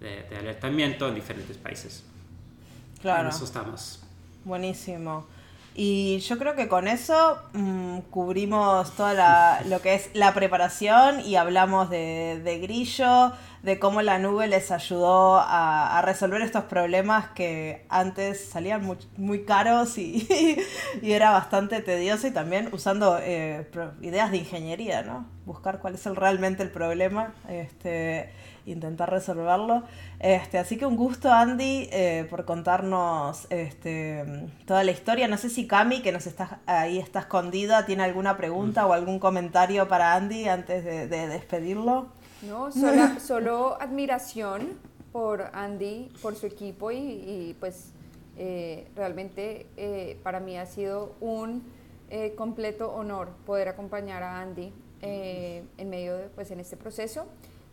de, 0.00 0.36
alertamiento 0.36 1.08
en 1.08 1.14
diferentes 1.14 1.56
países. 1.56 2.04
Claro. 3.00 3.28
En 3.28 3.34
eso 3.34 3.44
estamos. 3.44 4.00
Buenísimo. 4.44 5.26
Y 5.74 6.18
yo 6.18 6.38
creo 6.38 6.54
que 6.54 6.68
con 6.68 6.86
eso 6.86 7.38
mm, 7.54 8.00
cubrimos 8.10 8.94
toda 8.94 9.62
lo 9.62 9.80
que 9.80 9.94
es 9.94 10.10
la 10.12 10.34
preparación 10.34 11.20
y 11.20 11.36
hablamos 11.36 11.88
de, 11.88 12.42
de, 12.44 12.58
Grillo, 12.58 13.32
de 13.62 13.78
cómo 13.78 14.02
la 14.02 14.18
nube 14.18 14.48
les 14.48 14.70
ayudó 14.70 15.40
a, 15.40 16.02
resolver 16.04 16.42
estos 16.42 16.64
problemas 16.64 17.28
que 17.28 17.86
antes 17.88 18.44
salían 18.44 18.84
muy, 19.16 19.44
caros 19.44 19.96
y, 19.98 20.26
era 21.02 21.30
bastante 21.30 21.80
tedioso 21.80 22.26
y 22.26 22.32
también 22.32 22.68
usando 22.72 23.18
eh, 23.20 23.66
ideas 24.02 24.30
de 24.30 24.38
ingeniería, 24.38 25.02
¿no? 25.02 25.26
Buscar 25.46 25.78
cuál 25.78 25.94
es 25.94 26.04
realmente 26.04 26.62
el 26.62 26.70
problema. 26.70 27.32
Este, 27.48 28.30
intentar 28.66 29.10
resolverlo. 29.10 29.82
Este, 30.20 30.58
así 30.58 30.76
que 30.76 30.86
un 30.86 30.96
gusto, 30.96 31.32
Andy, 31.32 31.88
eh, 31.90 32.26
por 32.30 32.44
contarnos 32.44 33.46
este, 33.50 34.24
toda 34.66 34.84
la 34.84 34.92
historia. 34.92 35.28
No 35.28 35.36
sé 35.36 35.50
si 35.50 35.66
Cami, 35.66 36.02
que 36.02 36.12
nos 36.12 36.26
está 36.26 36.60
ahí 36.66 36.98
está 36.98 37.20
escondida, 37.20 37.86
tiene 37.86 38.04
alguna 38.04 38.36
pregunta 38.36 38.86
o 38.86 38.92
algún 38.92 39.18
comentario 39.18 39.88
para 39.88 40.14
Andy 40.14 40.48
antes 40.48 40.84
de, 40.84 41.08
despedirlo. 41.08 42.08
No, 42.42 42.70
solo, 43.20 43.80
admiración 43.80 44.78
por 45.12 45.50
Andy, 45.52 46.10
por 46.22 46.36
su 46.36 46.46
equipo 46.46 46.90
y, 46.90 47.56
pues 47.60 47.92
eh, 48.38 48.88
realmente 48.96 49.66
eh, 49.76 50.18
para 50.22 50.40
mí 50.40 50.56
ha 50.56 50.66
sido 50.66 51.14
un 51.20 51.62
completo 52.36 52.92
honor 52.92 53.30
poder 53.46 53.68
acompañar 53.68 54.22
a 54.22 54.42
Andy 54.42 54.70
en 55.00 55.88
medio 55.88 56.14
de, 56.18 56.24
pues 56.28 56.50
en 56.50 56.60
este 56.60 56.76
proceso 56.76 57.26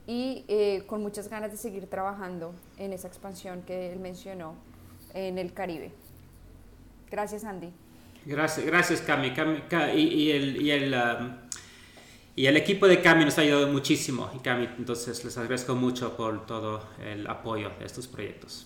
y 0.10 0.44
eh, 0.48 0.86
con 0.88 1.04
muchas 1.04 1.30
ganas 1.30 1.52
de 1.52 1.58
seguir 1.58 1.86
trabajando 1.86 2.56
en 2.80 2.94
esa 2.94 3.08
expansión 3.08 3.62
que 3.62 3.94
él 3.94 4.00
mencionó 4.00 4.56
en 5.14 5.38
el 5.38 5.54
Caribe. 5.54 5.92
Gracias, 7.12 7.44
Andy. 7.44 7.70
Gracias, 8.26 8.66
gracias 8.66 9.02
Cami. 9.02 9.32
y, 9.96 10.32
el, 10.32 10.62
y, 10.64 10.72
el, 10.72 10.94
um, 10.96 11.34
y, 12.36 12.48
el, 12.48 12.58
equipo 12.58 12.88
de 12.88 13.04
Cami 13.04 13.24
nos 13.24 13.38
ha 13.38 13.42
ayudado 13.42 13.68
muchísimo. 13.68 14.32
Y 14.36 14.40
Cami, 14.40 14.68
entonces 14.80 15.24
les 15.24 15.38
agradezco 15.38 15.76
mucho 15.76 16.18
por 16.18 16.48
todo 16.48 16.82
el 17.06 17.28
apoyo 17.28 17.70
de 17.78 17.86
estos 17.86 18.08
proyectos. 18.08 18.66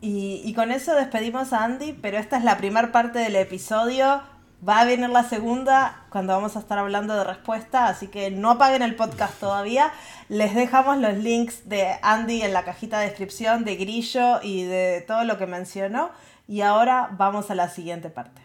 Y, 0.00 0.42
y 0.44 0.54
con 0.54 0.70
eso 0.70 0.94
despedimos 0.94 1.52
a 1.52 1.64
Andy, 1.64 1.92
pero 2.00 2.18
esta 2.18 2.38
es 2.38 2.44
la 2.44 2.56
primera 2.56 2.92
parte 2.92 3.18
del 3.18 3.34
episodio. 3.34 4.22
Va 4.66 4.78
a 4.78 4.84
venir 4.84 5.10
la 5.10 5.24
segunda 5.24 6.04
cuando 6.08 6.34
vamos 6.34 6.54
a 6.54 6.60
estar 6.60 6.78
hablando 6.78 7.16
de 7.16 7.24
respuesta, 7.24 7.88
así 7.88 8.06
que 8.06 8.30
no 8.30 8.52
apaguen 8.52 8.82
el 8.82 8.94
podcast 8.94 9.40
todavía. 9.40 9.92
Les 10.28 10.54
dejamos 10.54 10.98
los 10.98 11.16
links 11.16 11.68
de 11.68 11.98
Andy 12.00 12.42
en 12.42 12.52
la 12.52 12.64
cajita 12.64 13.00
de 13.00 13.06
descripción, 13.06 13.64
de 13.64 13.74
Grillo 13.74 14.40
y 14.40 14.62
de 14.62 15.04
todo 15.04 15.24
lo 15.24 15.36
que 15.36 15.46
mencionó. 15.46 16.10
Y 16.46 16.60
ahora 16.60 17.08
vamos 17.12 17.50
a 17.50 17.56
la 17.56 17.68
siguiente 17.70 18.08
parte. 18.08 18.40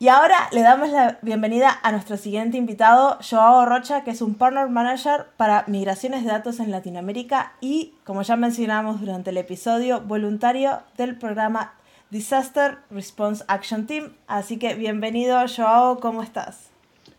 Y 0.00 0.08
ahora 0.08 0.48
le 0.50 0.62
damos 0.62 0.90
la 0.90 1.18
bienvenida 1.22 1.78
a 1.82 1.92
nuestro 1.92 2.16
siguiente 2.16 2.56
invitado, 2.56 3.18
Joao 3.28 3.64
Rocha, 3.64 4.02
que 4.02 4.10
es 4.10 4.22
un 4.22 4.34
Partner 4.34 4.68
Manager 4.68 5.26
para 5.36 5.64
migraciones 5.68 6.24
de 6.24 6.30
datos 6.30 6.58
en 6.58 6.72
Latinoamérica 6.72 7.52
y, 7.60 7.94
como 8.04 8.22
ya 8.22 8.34
mencionamos 8.36 9.00
durante 9.00 9.30
el 9.30 9.36
episodio, 9.36 10.00
voluntario 10.00 10.82
del 10.96 11.16
programa 11.16 11.74
Disaster 12.10 12.78
Response 12.90 13.44
Action 13.48 13.86
Team. 13.86 14.14
Así 14.26 14.58
que 14.58 14.74
bienvenido, 14.74 15.38
Joao, 15.46 16.00
¿cómo 16.00 16.22
estás? 16.22 16.68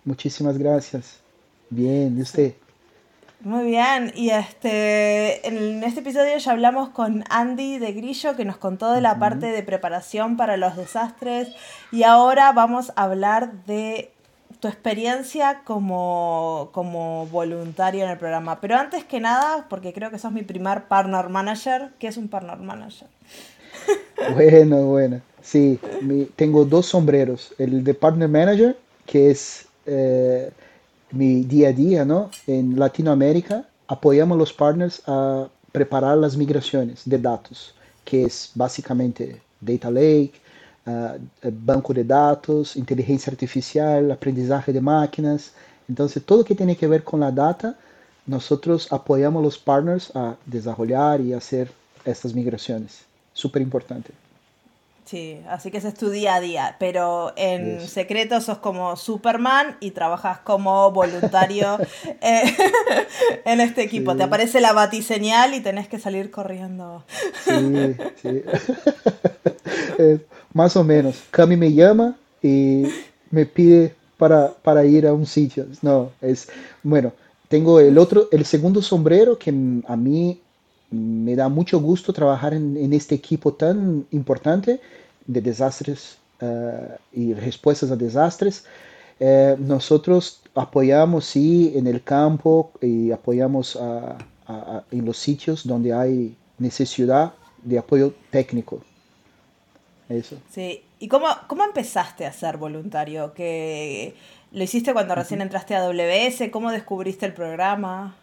Muchísimas 0.03 0.57
gracias. 0.57 1.19
Bien, 1.69 2.17
¿y 2.17 2.21
usted? 2.21 2.55
Muy 3.41 3.63
bien, 3.65 4.11
y 4.15 4.31
este, 4.31 5.47
en 5.47 5.81
este 5.85 6.01
episodio 6.01 6.37
ya 6.37 6.51
hablamos 6.51 6.89
con 6.89 7.23
Andy 7.29 7.77
de 7.77 7.93
Grillo 7.93 8.35
que 8.35 8.43
nos 8.43 8.57
contó 8.57 8.91
de 8.91 8.99
la 8.99 9.17
parte 9.17 9.45
de 9.45 9.63
preparación 9.63 10.35
para 10.35 10.57
los 10.57 10.75
desastres 10.75 11.47
y 11.93 12.03
ahora 12.03 12.51
vamos 12.51 12.91
a 12.97 13.03
hablar 13.03 13.63
de 13.65 14.11
tu 14.59 14.67
experiencia 14.67 15.61
como, 15.63 16.69
como 16.73 17.27
voluntario 17.27 18.03
en 18.03 18.09
el 18.09 18.17
programa. 18.17 18.59
Pero 18.59 18.75
antes 18.75 19.05
que 19.05 19.21
nada, 19.21 19.67
porque 19.69 19.93
creo 19.93 20.11
que 20.11 20.19
sos 20.19 20.33
mi 20.33 20.41
primer 20.41 20.89
partner 20.89 21.29
manager, 21.29 21.93
¿qué 21.97 22.07
es 22.07 22.17
un 22.17 22.27
partner 22.27 22.57
manager? 22.57 23.07
Bueno, 24.33 24.85
bueno. 24.87 25.21
Sí, 25.41 25.79
tengo 26.35 26.65
dos 26.65 26.87
sombreros. 26.87 27.53
El 27.57 27.83
de 27.83 27.93
Partner 27.93 28.29
Manager, 28.29 28.77
que 29.05 29.31
es 29.31 29.65
eh, 29.85 30.51
mi 31.11 31.43
día 31.43 31.69
a 31.69 31.73
día, 31.73 32.05
¿no? 32.05 32.29
En 32.45 32.77
Latinoamérica 32.77 33.65
apoyamos 33.87 34.35
a 34.35 34.39
los 34.39 34.53
partners 34.53 35.01
a 35.07 35.47
preparar 35.71 36.17
las 36.17 36.37
migraciones 36.37 37.01
de 37.05 37.17
datos, 37.17 37.73
que 38.05 38.25
es 38.25 38.51
básicamente 38.53 39.41
Data 39.59 39.89
Lake, 39.89 40.33
uh, 40.85 41.17
banco 41.51 41.93
de 41.93 42.03
datos, 42.03 42.75
inteligencia 42.75 43.31
artificial, 43.31 44.11
aprendizaje 44.11 44.71
de 44.71 44.81
máquinas. 44.81 45.53
Entonces, 45.87 46.23
todo 46.23 46.43
que 46.43 46.55
tiene 46.55 46.75
que 46.75 46.87
ver 46.87 47.03
con 47.03 47.21
la 47.21 47.31
data, 47.31 47.75
nosotros 48.27 48.91
apoyamos 48.91 49.41
a 49.41 49.45
los 49.45 49.57
partners 49.57 50.11
a 50.15 50.35
desarrollar 50.45 51.21
y 51.21 51.33
hacer 51.33 51.71
estas 52.05 52.33
migraciones 52.35 53.09
súper 53.34 53.61
importante. 53.61 54.11
Sí, 55.09 55.41
así 55.49 55.71
que 55.71 55.80
ese 55.80 55.88
es 55.88 55.95
tu 55.95 56.11
día 56.11 56.36
a 56.36 56.39
día, 56.39 56.75
pero 56.80 57.34
en 57.36 57.82
secreto 57.82 58.39
sos 58.41 58.59
como 58.59 58.95
Superman 58.95 59.75
y 59.80 59.89
trabajas 59.89 60.38
como 60.41 60.91
voluntario 60.91 61.80
eh, 62.21 62.43
en 63.45 63.59
este 63.59 63.82
equipo. 63.82 64.15
Te 64.15 64.21
aparece 64.21 64.61
la 64.61 64.71
batiseñal 64.71 65.55
y 65.55 65.61
tenés 65.61 65.88
que 65.88 65.97
salir 65.97 66.30
corriendo. 66.30 67.03
Sí, 67.43 67.95
sí. 68.21 68.43
más 70.53 70.77
o 70.77 70.84
menos. 70.84 71.23
Cami 71.32 71.57
me 71.57 71.73
llama 71.73 72.15
y 72.43 72.84
me 73.32 73.47
pide 73.47 73.95
para, 74.19 74.53
para 74.61 74.86
ir 74.86 75.07
a 75.07 75.13
un 75.13 75.25
sitio. 75.25 75.65
No, 75.82 76.11
es, 76.21 76.49
bueno, 76.84 77.13
tengo 77.47 77.80
el 77.80 77.97
otro, 77.97 78.27
el 78.32 78.45
segundo 78.45 78.84
sombrero 78.84 79.39
que 79.39 79.49
a 79.49 79.95
mí 79.95 80.39
me 80.91 81.35
da 81.35 81.49
mucho 81.49 81.79
gusto 81.79 82.13
trabajar 82.13 82.53
en, 82.53 82.93
este 82.93 83.15
equipo 83.15 83.53
tan 83.53 84.05
importante 84.11 84.79
de 85.25 85.41
desastres 85.41 86.17
eh, 86.41 86.97
y 87.13 87.33
respuestas 87.33 87.91
a 87.91 87.95
desastres. 87.95 88.65
Eh, 89.19 89.55
nosotros 89.59 90.41
apoyamos, 90.55 91.25
sí, 91.25 91.73
en 91.75 91.87
el 91.87 92.03
campo 92.03 92.71
y 92.81 93.11
apoyamos 93.11 93.77
en 94.91 95.05
los 95.05 95.17
sitios 95.17 95.67
donde 95.67 95.93
hay 95.93 96.35
necesidad 96.57 97.33
de 97.63 97.77
apoyo 97.77 98.13
técnico. 98.31 98.81
Eso. 100.07 100.37
Sí. 100.49 100.81
¿Y 100.99 101.07
cómo, 101.07 101.27
cómo 101.47 101.63
empezaste 101.63 102.25
a 102.25 102.33
ser 102.33 102.57
voluntario? 102.57 103.33
¿Que 103.33 104.15
¿Lo 104.51 104.63
hiciste 104.63 104.93
cuando 104.93 105.13
recién 105.13 105.41
entraste 105.41 105.75
a 105.75 105.83
WS? 105.83 106.49
¿Cómo 106.51 106.71
descubriste 106.71 107.25
el 107.25 107.33
programa? 107.33 108.15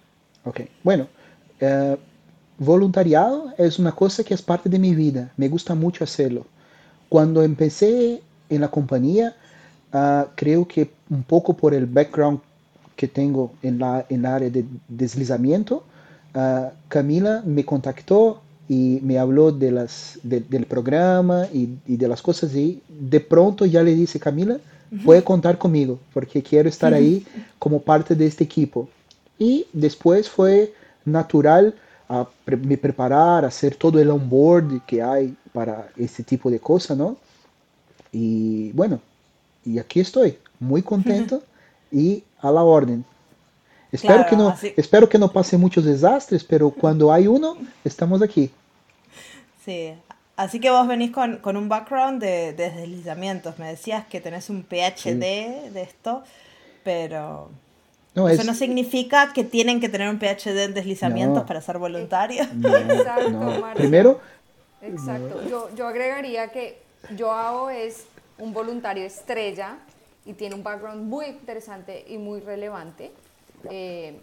Ok, 0.45 0.63
bueno, 0.83 1.07
eh, 1.61 1.97
voluntariado 2.59 3.53
es 3.59 3.79
una 3.79 3.93
cosa 3.93 4.25
que 4.25 4.35
es 4.35 4.43
parte 4.43 4.69
de 4.69 4.79
mi 4.79 4.95
vida, 4.95 5.33
me 5.37 5.49
gusta 5.49 5.75
mucho 5.75 6.05
hacerlo. 6.05 6.47
Cuando 7.09 7.43
empecé 7.43 8.23
en 8.49 8.61
la 8.61 8.69
compañía, 8.69 9.35
uh, 9.93 10.29
creo 10.35 10.67
que 10.67 10.91
un 11.11 11.23
poco 11.23 11.55
por 11.55 11.75
el 11.75 11.87
background 11.87 12.41
que 12.97 13.09
tengo 13.09 13.53
en 13.63 13.79
la, 13.79 14.07
en 14.09 14.27
área 14.27 14.51
de 14.51 14.65
deslizamiento, 14.89 15.85
uh, 16.35 16.71
Camila 16.89 17.43
me 17.45 17.65
contactó 17.65 18.41
y 18.69 18.99
me 19.03 19.19
habló 19.19 19.53
de 19.53 19.71
las, 19.71 20.19
del 20.23 20.67
programa 20.67 21.47
y, 21.53 21.79
y, 21.87 21.97
de 21.97 22.09
las 22.09 22.21
cosas 22.21 22.53
y 22.55 22.83
de 22.89 23.21
pronto 23.21 23.65
ya 23.65 23.83
le 23.83 23.95
dice, 23.95 24.19
Camila, 24.19 24.59
puede 25.05 25.23
contar 25.23 25.57
conmigo 25.59 26.01
porque 26.13 26.43
quiero 26.43 26.69
estar 26.69 26.93
ahí 26.95 27.25
como 27.59 27.81
parte 27.81 28.17
de 28.17 28.27
este 28.27 28.43
equipo. 28.43 28.89
Y 29.39 29.67
después 29.73 30.29
fue 30.29 30.73
natural 31.05 31.75
a 32.09 32.27
pre 32.45 32.57
me 32.57 32.77
preparar, 32.77 33.45
hacer 33.45 33.75
todo 33.75 34.01
el 34.01 34.11
onboard 34.11 34.85
que 34.87 35.03
hay 35.03 35.35
para 35.53 35.89
este 35.97 36.23
tipo 36.23 36.51
de 36.51 36.61
cosas, 36.61 36.97
¿no? 36.97 37.17
Y 38.13 38.71
bueno, 38.73 39.01
y 39.65 39.79
aquí 39.79 40.01
estoy, 40.01 40.39
muy 40.61 40.83
contento 40.83 41.43
y 41.91 42.23
a 42.41 42.51
la 42.51 42.63
orden. 42.63 43.05
Espero, 43.91 44.15
claro, 44.15 44.31
que 44.31 44.37
no, 44.37 44.49
así... 44.49 44.75
espero 44.77 45.09
que 45.09 45.19
no 45.19 45.33
pase 45.33 45.57
muchos 45.57 45.85
desastres, 45.85 46.45
pero 46.45 46.71
cuando 46.71 47.13
hay 47.13 47.27
uno, 47.27 47.57
estamos 47.85 48.23
aquí. 48.23 48.51
Sí, 49.65 49.95
así 50.37 50.61
que 50.61 50.71
vos 50.71 50.87
venís 50.87 51.11
con, 51.11 51.39
con 51.39 51.57
un 51.57 51.69
background 51.69 52.21
de, 52.21 52.53
de, 52.53 52.71
deslizamientos. 52.71 53.59
Me 53.59 53.69
decías 53.69 54.07
que 54.07 54.21
tenés 54.21 54.51
un 54.51 54.63
PhD 54.63 54.97
sí. 54.97 55.15
de 55.15 55.83
esto, 55.83 56.23
pero 56.85 57.51
no, 58.17 58.29
Eso 58.31 58.41
es... 58.41 58.47
no 58.47 58.55
significa 58.55 59.35
que 59.35 59.45
tienen 59.45 59.79
que 59.79 59.91
tener 59.91 60.09
un 60.09 60.19
PhD 60.19 60.65
en 60.65 60.75
deslizamientos 60.75 61.43
no. 61.43 61.47
para 61.47 61.61
ser 61.61 61.77
voluntarios. 61.77 62.53
No, 62.55 62.75
Exacto, 62.77 63.65
Primero. 63.75 64.21
Exacto. 64.81 65.47
Yo, 65.49 65.69
yo 65.77 65.87
agregaría 65.87 66.49
que 66.49 66.81
Joao 67.17 67.69
es 67.69 68.07
un 68.39 68.55
voluntario 68.55 69.05
estrella 69.05 69.77
y 70.25 70.33
tiene 70.33 70.55
un 70.55 70.63
background 70.63 71.07
muy 71.07 71.27
interesante 71.27 72.07
y 72.09 72.17
muy 72.17 72.41
relevante. 72.41 73.13
Eh, 73.71 74.19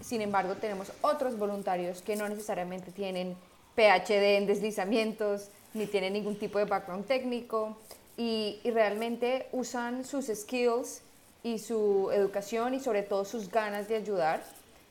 sin 0.00 0.22
embargo, 0.22 0.54
tenemos 0.54 0.90
otros 1.02 1.38
voluntarios 1.38 2.00
que 2.00 2.16
no 2.16 2.26
necesariamente 2.28 2.92
tienen 2.92 3.36
PhD 3.76 4.38
en 4.38 4.46
deslizamientos 4.46 5.48
ni 5.74 5.84
tienen 5.86 6.14
ningún 6.14 6.36
tipo 6.36 6.58
de 6.58 6.64
background 6.64 7.06
técnico 7.06 7.76
y, 8.16 8.58
y 8.64 8.70
realmente 8.70 9.48
usan 9.52 10.04
sus 10.04 10.26
skills 10.26 11.02
y 11.42 11.58
su 11.58 12.10
educación 12.12 12.74
y 12.74 12.80
sobre 12.80 13.02
todo 13.02 13.24
sus 13.24 13.50
ganas 13.50 13.88
de 13.88 13.96
ayudar. 13.96 14.42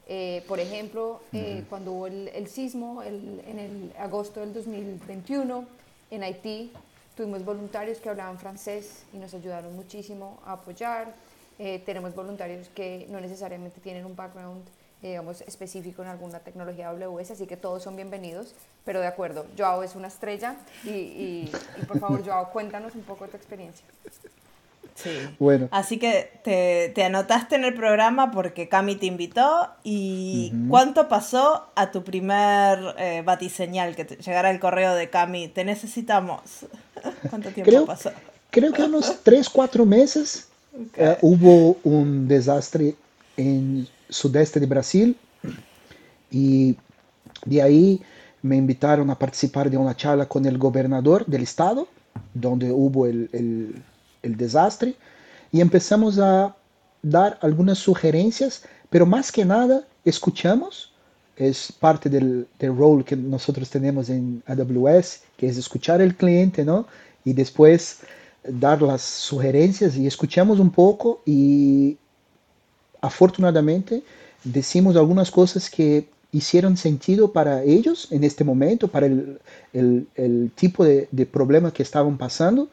Eh, 0.07 0.43
por 0.47 0.59
ejemplo, 0.59 1.21
eh, 1.31 1.63
cuando 1.69 1.93
hubo 1.93 2.07
el, 2.07 2.27
el 2.29 2.47
sismo 2.47 3.01
el, 3.01 3.41
en 3.47 3.59
el 3.59 3.93
agosto 3.97 4.41
del 4.41 4.53
2021 4.53 5.65
en 6.09 6.23
Haití, 6.23 6.73
tuvimos 7.15 7.45
voluntarios 7.45 7.99
que 7.99 8.09
hablaban 8.09 8.37
francés 8.37 9.03
y 9.13 9.17
nos 9.17 9.33
ayudaron 9.33 9.75
muchísimo 9.75 10.39
a 10.45 10.53
apoyar. 10.53 11.13
Eh, 11.59 11.81
tenemos 11.85 12.13
voluntarios 12.15 12.67
que 12.69 13.05
no 13.09 13.21
necesariamente 13.21 13.79
tienen 13.79 14.05
un 14.05 14.15
background 14.15 14.63
digamos, 15.01 15.41
específico 15.41 16.03
en 16.03 16.09
alguna 16.09 16.39
tecnología 16.39 16.89
AWS, 16.89 17.31
así 17.31 17.47
que 17.47 17.57
todos 17.57 17.81
son 17.81 17.95
bienvenidos, 17.95 18.53
pero 18.85 18.99
de 19.01 19.07
acuerdo, 19.07 19.47
Joao 19.57 19.81
es 19.81 19.95
una 19.95 20.07
estrella 20.07 20.55
y, 20.83 20.89
y, 20.89 21.51
y 21.81 21.85
por 21.85 21.99
favor, 21.99 22.23
Joao, 22.25 22.51
cuéntanos 22.51 22.93
un 22.93 23.01
poco 23.01 23.25
de 23.25 23.31
tu 23.31 23.37
experiencia. 23.37 23.83
Sí. 24.95 25.09
Bueno. 25.39 25.67
Así 25.71 25.97
que 25.97 26.31
te, 26.43 26.91
te, 26.93 27.03
anotaste 27.03 27.55
en 27.55 27.63
el 27.63 27.73
programa 27.73 28.31
porque 28.31 28.69
Cami 28.69 28.95
te 28.95 29.05
invitó. 29.05 29.69
¿Y 29.83 30.51
uh 30.53 30.55
-huh. 30.55 30.69
cuánto 30.69 31.07
pasó 31.07 31.67
a 31.75 31.91
tu 31.91 32.03
primer 32.03 32.95
eh, 32.97 33.23
batiseñal? 33.25 33.95
Que 33.95 34.05
te 34.05 34.17
llegara 34.17 34.51
el 34.51 34.59
correo 34.59 34.93
de 34.95 35.09
Cami. 35.09 35.47
Te 35.47 35.65
necesitamos. 35.65 36.41
¿Cuánto 37.29 37.49
tiempo 37.49 37.69
creo, 37.69 37.85
pasó? 37.85 38.11
Creo 38.49 38.71
que 38.73 38.83
unos 38.83 39.19
3, 39.23 39.49
4 39.49 39.85
meses 39.85 40.47
okay. 40.89 41.07
uh, 41.07 41.17
hubo 41.21 41.77
un 41.83 42.27
desastre 42.27 42.95
en 43.37 43.87
sudeste 44.09 44.59
de 44.59 44.65
Brasil. 44.65 45.17
Y 46.29 46.75
de 47.45 47.61
ahí 47.61 48.01
me 48.41 48.55
invitaron 48.55 49.09
a 49.09 49.17
participar 49.17 49.69
de 49.69 49.77
una 49.77 49.95
charla 49.95 50.27
con 50.27 50.45
el 50.45 50.57
gobernador 50.57 51.25
del 51.25 51.43
estado, 51.43 51.87
donde 52.33 52.71
hubo 52.71 53.05
el, 53.05 53.29
el 53.33 53.83
el 54.23 54.37
desastre 54.37 54.95
y 55.51 55.61
empezamos 55.61 56.19
a 56.19 56.55
dar 57.01 57.37
algunas 57.41 57.79
sugerencias, 57.79 58.63
pero 58.89 59.05
más 59.05 59.31
que 59.31 59.45
nada 59.45 59.85
escuchamos, 60.05 60.91
es 61.35 61.71
parte 61.71 62.09
del, 62.09 62.47
rol 62.59 63.03
que 63.03 63.15
nosotros 63.15 63.69
tenemos 63.69 64.09
en 64.09 64.43
AWS, 64.45 65.21
que 65.37 65.47
es 65.47 65.57
escuchar 65.57 66.01
al 66.01 66.15
cliente, 66.15 66.63
¿no? 66.63 66.85
Y 67.25 67.33
después 67.33 68.01
dar 68.43 68.81
las 68.81 69.01
sugerencias 69.01 69.95
y 69.95 70.07
escuchamos 70.07 70.59
un 70.59 70.71
poco 70.71 71.21
y 71.25 71.97
afortunadamente 73.01 74.03
decimos 74.43 74.95
algunas 74.95 75.29
cosas 75.31 75.69
que 75.69 76.07
hicieron 76.31 76.77
sentido 76.77 77.31
para 77.31 77.63
ellos 77.63 78.07
en 78.11 78.23
este 78.23 78.43
momento, 78.43 78.87
para 78.87 79.07
el, 79.07 79.39
el, 79.73 80.07
el 80.15 80.51
tipo 80.55 80.83
de, 80.83 81.07
de 81.11 81.25
problema 81.25 81.71
que 81.71 81.83
estaban 81.83 82.17
pasando. 82.17 82.69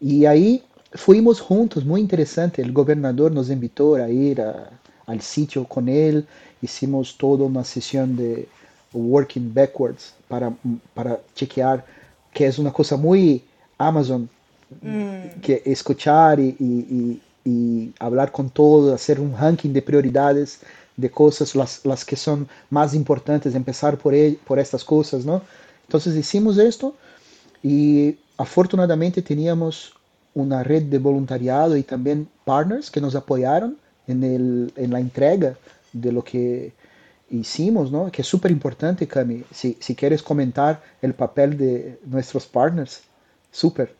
Y 0.00 0.26
ahí 0.26 0.62
fuimos 0.96 1.40
juntos, 1.40 1.84
muy 1.84 2.00
interesante. 2.00 2.62
El 2.62 2.72
gobernador 2.72 3.32
nos 3.32 3.50
invitó 3.50 3.94
a 3.96 4.08
ir 4.08 4.40
a, 4.40 4.70
al 5.06 5.20
sitio 5.20 5.64
con 5.64 5.88
él. 5.88 6.26
Hicimos 6.62 7.16
toda 7.16 7.44
una 7.44 7.64
sesión 7.64 8.16
de 8.16 8.48
working 8.92 9.52
backwards 9.52 10.14
para, 10.28 10.54
para 10.94 11.20
chequear, 11.34 11.84
que 12.32 12.46
es 12.46 12.58
una 12.58 12.72
cosa 12.72 12.96
muy 12.96 13.42
Amazon, 13.78 14.28
mm. 14.82 15.40
que 15.42 15.62
escuchar 15.64 16.40
y, 16.40 16.56
y, 16.58 17.20
y, 17.44 17.50
y, 17.50 17.94
hablar 17.98 18.32
con 18.32 18.50
todo, 18.50 18.94
hacer 18.94 19.20
un 19.20 19.36
ranking 19.36 19.72
de 19.72 19.82
prioridades 19.82 20.60
de 20.96 21.10
cosas, 21.10 21.54
las, 21.54 21.84
las 21.84 22.04
que 22.04 22.16
son 22.16 22.48
más 22.70 22.94
importantes, 22.94 23.54
empezar 23.54 23.98
por, 23.98 24.14
el, 24.14 24.36
por 24.36 24.58
estas 24.58 24.82
cosas, 24.82 25.24
¿no? 25.24 25.42
Entonces 25.82 26.16
hicimos 26.16 26.58
esto 26.58 26.94
y 27.62 28.16
afortunadamente 28.38 29.22
teníamos 29.22 29.95
una 30.36 30.62
red 30.62 30.82
de 30.82 30.98
voluntariado 30.98 31.76
y 31.78 31.82
también 31.82 32.28
partners 32.44 32.90
que 32.90 33.00
nos 33.00 33.14
apoyaron 33.14 33.78
en, 34.06 34.22
el, 34.22 34.72
en 34.76 34.92
la 34.92 35.00
entrega 35.00 35.56
de 35.94 36.12
lo 36.12 36.22
que 36.22 36.74
hicimos, 37.30 37.90
¿no? 37.90 38.12
que 38.12 38.20
es 38.20 38.28
súper 38.28 38.50
importante, 38.50 39.08
Cami. 39.08 39.44
Si, 39.50 39.78
si, 39.80 39.96
quieres 39.96 40.22
comentar 40.22 40.82
el 41.00 41.14
papel 41.14 41.56
de 41.56 41.98
nuestros 42.04 42.46
partners, 42.46 43.02
súper. 43.50 43.94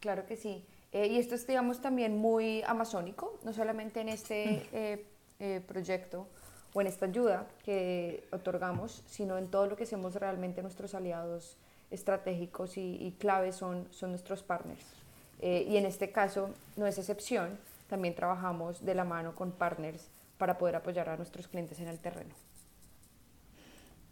Claro 0.00 0.24
que 0.24 0.36
sí. 0.36 0.64
Eh, 0.90 1.08
y 1.08 1.18
esto 1.18 1.34
es, 1.34 1.46
digamos, 1.46 1.82
también 1.82 2.16
muy 2.16 2.62
amazónico, 2.66 3.38
no 3.44 3.52
solamente 3.52 4.00
en 4.00 4.08
este 4.08 4.66
eh, 4.72 5.04
eh, 5.38 5.60
proyecto 5.68 6.26
o 6.72 6.80
en 6.80 6.86
esta 6.86 7.04
ayuda 7.04 7.46
que 7.62 8.24
otorgamos, 8.32 9.02
sino 9.06 9.36
en 9.36 9.48
todo 9.48 9.66
lo 9.66 9.76
que 9.76 9.84
hacemos 9.84 10.14
realmente 10.14 10.62
nuestros 10.62 10.94
aliados 10.94 11.58
estratégicos 11.90 12.78
y, 12.78 12.96
y 12.98 13.12
claves 13.18 13.56
son, 13.56 13.86
son 13.90 14.10
nuestros 14.10 14.42
partners. 14.42 15.01
Eh, 15.42 15.66
y 15.68 15.76
en 15.76 15.86
este 15.86 16.12
caso 16.12 16.50
no 16.76 16.86
es 16.86 16.96
excepción, 16.98 17.58
también 17.90 18.14
trabajamos 18.14 18.84
de 18.84 18.94
la 18.94 19.04
mano 19.04 19.34
con 19.34 19.50
partners 19.50 20.08
para 20.38 20.56
poder 20.56 20.76
apoyar 20.76 21.08
a 21.08 21.16
nuestros 21.16 21.48
clientes 21.48 21.78
en 21.80 21.88
el 21.88 21.98
terreno. 21.98 22.34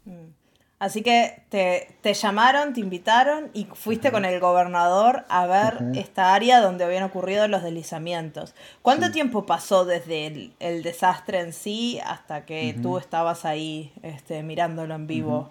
Mm. 0.05 0.33
Así 0.77 1.03
que 1.03 1.43
te, 1.49 1.95
te, 2.01 2.13
llamaron, 2.13 2.73
te 2.73 2.79
invitaron 2.79 3.51
y 3.53 3.65
fuiste 3.65 4.07
uh 4.07 4.09
-huh. 4.09 4.13
con 4.13 4.25
el 4.25 4.39
gobernador 4.39 5.25
a 5.29 5.45
ver 5.45 5.75
uh 5.75 5.85
-huh. 5.85 5.97
esta 5.99 6.33
área 6.33 6.59
donde 6.59 6.83
habían 6.83 7.03
ocurrido 7.03 7.47
los 7.47 7.61
deslizamientos. 7.61 8.55
¿Cuánto 8.81 9.05
sí. 9.05 9.11
tiempo 9.13 9.45
pasó 9.45 9.85
desde 9.85 10.25
el, 10.25 10.53
el, 10.59 10.81
desastre 10.81 11.39
en 11.39 11.53
sí 11.53 11.99
hasta 12.03 12.45
que 12.45 12.73
uh 12.75 12.79
-huh. 12.79 12.81
tú 12.81 12.97
estabas 12.97 13.45
ahí 13.45 13.93
este, 14.01 14.41
mirándolo 14.41 14.95
en 14.95 15.05
vivo? 15.05 15.49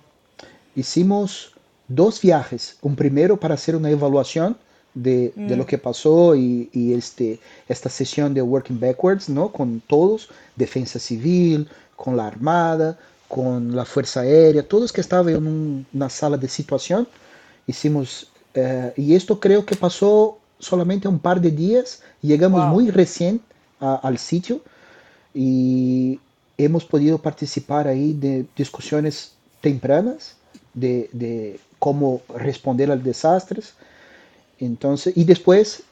Hicimos 0.75 1.55
dos 1.87 2.21
viajes. 2.21 2.79
Un 2.83 2.97
primero 2.97 3.39
para 3.39 3.55
hacer 3.55 3.77
una 3.77 3.89
evaluación 3.91 4.59
de, 4.95 5.33
mm. 5.35 5.47
de, 5.49 5.57
lo 5.57 5.67
que 5.67 5.79
pasó 5.79 6.35
y, 6.35 6.69
y, 6.73 6.93
este, 6.95 7.39
esta 7.69 7.89
sesión 7.89 8.35
de 8.35 8.43
Working 8.43 8.81
Backwards, 8.81 9.29
¿no? 9.29 9.53
Con 9.53 9.81
todos, 9.87 10.29
Defensa 10.57 10.99
Civil, 10.99 11.69
con 11.97 12.17
la 12.17 12.27
Armada, 12.27 12.99
con 13.29 13.77
la 13.77 13.85
Fuerza 13.85 14.21
Aérea, 14.21 14.67
todos 14.67 14.93
que 14.93 15.01
estaban 15.01 15.29
en 15.29 15.47
un, 15.47 15.87
una 15.93 16.09
sala 16.11 16.37
de 16.37 16.49
situación. 16.49 17.07
Hicimos, 17.67 18.29
eh, 18.55 18.93
y 18.97 19.15
esto 19.15 19.39
creo 19.39 19.65
que 19.65 19.77
pasó 19.77 20.39
solamente 20.59 21.07
un 21.07 21.19
par 21.19 21.41
de 21.41 21.51
días, 21.51 22.03
llegamos 22.23 22.61
wow. 22.63 22.71
muy 22.71 22.91
recién 22.91 23.41
a, 23.81 23.95
al 23.97 24.19
sitio 24.19 24.61
y 25.33 26.19
hemos 26.59 26.85
podido 26.85 27.19
participar 27.19 27.87
ahí 27.87 28.13
de 28.13 28.45
discusiones 28.57 29.33
tempranas 29.61 30.37
de, 30.75 31.09
de 31.13 31.61
cómo 31.79 32.23
responder 32.37 32.91
a 32.91 32.97
desastres. 32.97 33.75
Entonces, 34.61 35.17
y 35.17 35.25
después 35.25 35.83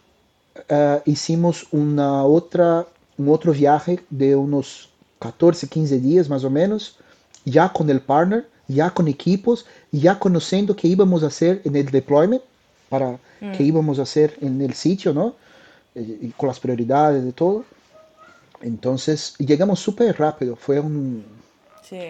uh, 0.70 1.00
hicimos 1.06 1.66
una 1.72 2.24
otra, 2.24 2.86
un 3.16 3.28
otro 3.30 3.52
viaje 3.52 4.00
de 4.10 4.36
unos 4.36 4.90
14, 5.20 5.66
15 5.68 5.98
días 5.98 6.28
más 6.28 6.44
o 6.44 6.50
menos, 6.50 6.98
ya 7.44 7.72
con 7.72 7.88
el 7.88 8.00
partner, 8.00 8.46
ya 8.68 8.90
con 8.90 9.08
equipos, 9.08 9.66
ya 9.90 10.18
conociendo 10.18 10.76
qué 10.76 10.86
íbamos 10.88 11.22
a 11.22 11.28
hacer 11.28 11.62
en 11.64 11.74
el 11.76 11.86
deployment, 11.86 12.42
para 12.90 13.18
mm. 13.40 13.52
qué 13.56 13.62
íbamos 13.64 13.98
a 13.98 14.02
hacer 14.02 14.36
en 14.40 14.60
el 14.60 14.74
sitio, 14.74 15.14
¿no? 15.14 15.34
Y 15.94 16.28
con 16.36 16.48
las 16.48 16.60
prioridades 16.60 17.24
de 17.24 17.32
todo. 17.32 17.64
Entonces 18.60 19.34
llegamos 19.38 19.80
súper 19.80 20.18
rápido, 20.18 20.56
fue 20.56 20.78
un... 20.78 21.24
Sí. 21.82 22.00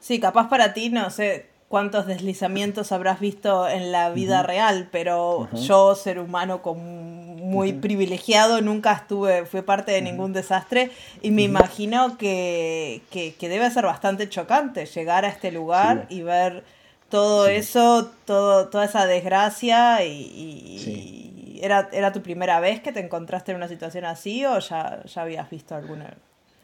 sí, 0.00 0.18
capaz 0.18 0.48
para 0.48 0.72
ti, 0.72 0.88
no 0.88 1.10
sé 1.10 1.49
cuántos 1.70 2.08
deslizamientos 2.08 2.90
habrás 2.90 3.20
visto 3.20 3.68
en 3.68 3.92
la 3.92 4.10
vida 4.10 4.42
real, 4.42 4.88
pero 4.90 5.48
yo, 5.52 5.94
ser 5.94 6.18
humano 6.18 6.62
con 6.62 6.78
muy 6.80 7.72
privilegiado, 7.74 8.60
nunca 8.60 8.92
estuve, 8.92 9.46
fui 9.46 9.62
parte 9.62 9.92
de 9.92 10.02
ningún 10.02 10.32
desastre 10.32 10.90
y 11.22 11.30
me 11.30 11.42
imagino 11.42 12.18
que, 12.18 13.02
que, 13.12 13.48
debe 13.48 13.70
ser 13.70 13.84
bastante 13.84 14.28
chocante 14.28 14.84
llegar 14.84 15.24
a 15.24 15.28
este 15.28 15.52
lugar 15.52 16.06
y 16.08 16.22
ver 16.22 16.64
todo 17.08 17.46
eso, 17.46 18.10
todo, 18.24 18.68
toda 18.68 18.86
esa 18.86 19.06
desgracia 19.06 20.04
y, 20.04 21.60
¿era, 21.62 21.88
¿era 21.92 22.12
tu 22.12 22.20
primera 22.20 22.58
vez 22.58 22.80
que 22.80 22.90
te 22.90 22.98
encontraste 22.98 23.52
en 23.52 23.58
una 23.58 23.68
situación 23.68 24.06
así 24.06 24.44
o 24.44 24.58
ya, 24.58 25.04
ya 25.04 25.22
habías 25.22 25.48
visto 25.48 25.76
alguna? 25.76 26.16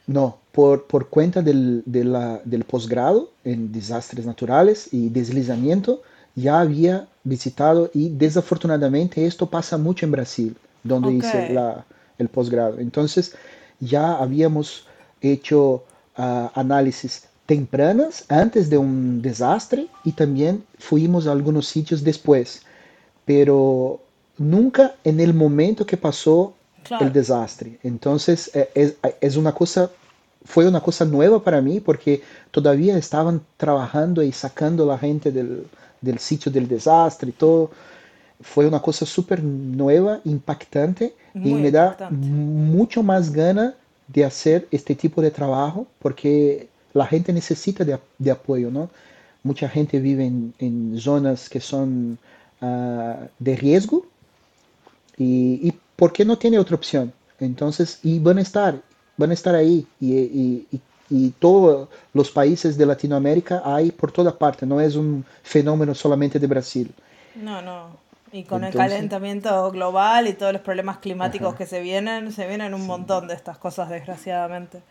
No, 0.06 0.38
por, 0.52 0.86
por 0.86 1.08
cuenta 1.08 1.42
del, 1.42 1.82
de 1.84 2.04
la, 2.04 2.40
del 2.44 2.64
posgrado 2.64 3.30
en 3.44 3.72
desastres 3.72 4.24
naturales 4.24 4.88
y 4.92 5.08
deslizamiento, 5.08 6.02
ya 6.36 6.60
había 6.60 7.08
visitado 7.24 7.90
y 7.92 8.10
desafortunadamente 8.10 9.26
esto 9.26 9.46
pasa 9.46 9.78
mucho 9.78 10.06
en 10.06 10.12
Brasil, 10.12 10.56
donde 10.84 11.12
hice 11.12 11.52
la, 11.52 11.84
el 12.18 12.28
posgrado. 12.28 12.78
Entonces 12.78 13.34
ya 13.80 14.16
habíamos 14.16 14.86
hecho 15.20 15.84
uh, 16.18 16.48
análisis 16.54 17.24
tempranas 17.46 18.24
antes 18.28 18.68
de 18.70 18.78
un 18.78 19.22
desastre 19.22 19.88
y 20.04 20.12
también 20.12 20.64
fuimos 20.78 21.26
a 21.26 21.32
algunos 21.32 21.66
sitios 21.66 22.04
después, 22.04 22.62
pero 23.24 24.00
nunca 24.38 24.94
en 25.04 25.20
el 25.20 25.32
momento 25.32 25.86
que 25.86 25.96
pasó 25.96 26.54
el 27.00 27.12
desastre. 27.12 27.78
Entonces 27.82 28.50
eh, 28.54 28.70
es, 28.74 28.94
es, 29.20 29.36
una 29.36 29.52
cosa, 29.52 29.90
fue 30.44 30.66
una 30.66 30.80
cosa 30.80 31.04
nueva 31.04 31.42
para 31.42 31.60
mí 31.60 31.80
porque 31.80 32.22
todavía 32.50 32.96
estaban 32.96 33.40
trabajando 33.56 34.22
y 34.22 34.32
sacando 34.32 34.86
la 34.86 34.98
gente 34.98 35.32
del, 35.32 35.66
del 36.00 36.18
sitio 36.18 36.50
del 36.50 36.68
desastre 36.68 37.30
y 37.30 37.32
todo. 37.32 37.70
Fue 38.40 38.66
una 38.66 38.80
cosa 38.80 39.06
súper 39.06 39.42
nueva, 39.42 40.20
impactante 40.24 41.14
y 41.34 41.54
me 41.54 41.70
da 41.70 41.96
mucho 42.10 43.02
más 43.02 43.32
gana 43.32 43.74
de 44.08 44.24
hacer 44.24 44.68
este 44.70 44.94
tipo 44.94 45.20
de 45.22 45.30
trabajo 45.30 45.86
porque 46.00 46.68
la 46.92 47.06
gente 47.06 47.32
necesita 47.32 47.84
de, 47.84 48.30
apoyo, 48.30 48.70
¿no? 48.70 48.90
Mucha 49.42 49.68
gente 49.68 50.00
vive 50.00 50.24
en, 50.58 50.98
zonas 50.98 51.48
que 51.48 51.60
son 51.60 52.18
ah, 52.60 53.26
de 53.38 53.56
riesgo 53.56 54.06
y, 55.16 55.72
¿por 55.72 55.80
qué 56.12 56.24
no 56.24 56.38
tiene 56.38 56.58
otra 56.58 56.76
opción? 56.76 57.12
Entonces, 57.40 57.98
y 58.02 58.18
van 58.18 58.38
a 58.38 58.42
estar, 58.42 58.80
van 59.16 59.30
a 59.30 59.34
estar 59.34 59.54
ahí 59.54 59.86
y, 60.00 60.66
todos 61.38 61.88
los 62.14 62.32
países 62.32 62.76
de 62.76 62.84
Latinoamérica 62.84 63.62
hay 63.64 63.92
por 63.92 64.10
toda 64.10 64.36
parte, 64.36 64.66
no 64.66 64.80
es 64.80 64.96
un 64.96 65.24
fenómeno 65.44 65.94
solamente 65.94 66.40
de 66.40 66.46
Brasil. 66.48 66.92
No, 67.36 67.62
no. 67.62 67.90
Y 68.32 68.42
con 68.42 68.64
el 68.64 68.74
calentamiento 68.74 69.70
global 69.70 70.26
y 70.26 70.32
todos 70.32 70.52
los 70.52 70.62
problemas 70.62 70.98
climáticos 70.98 71.54
que 71.54 71.64
se 71.64 71.80
vienen, 71.80 72.32
se 72.32 72.48
vienen 72.48 72.74
un 72.74 72.86
montón 72.86 73.28
de 73.28 73.34
estas 73.34 73.56
cosas, 73.56 73.88
desgraciadamente. 73.88 74.82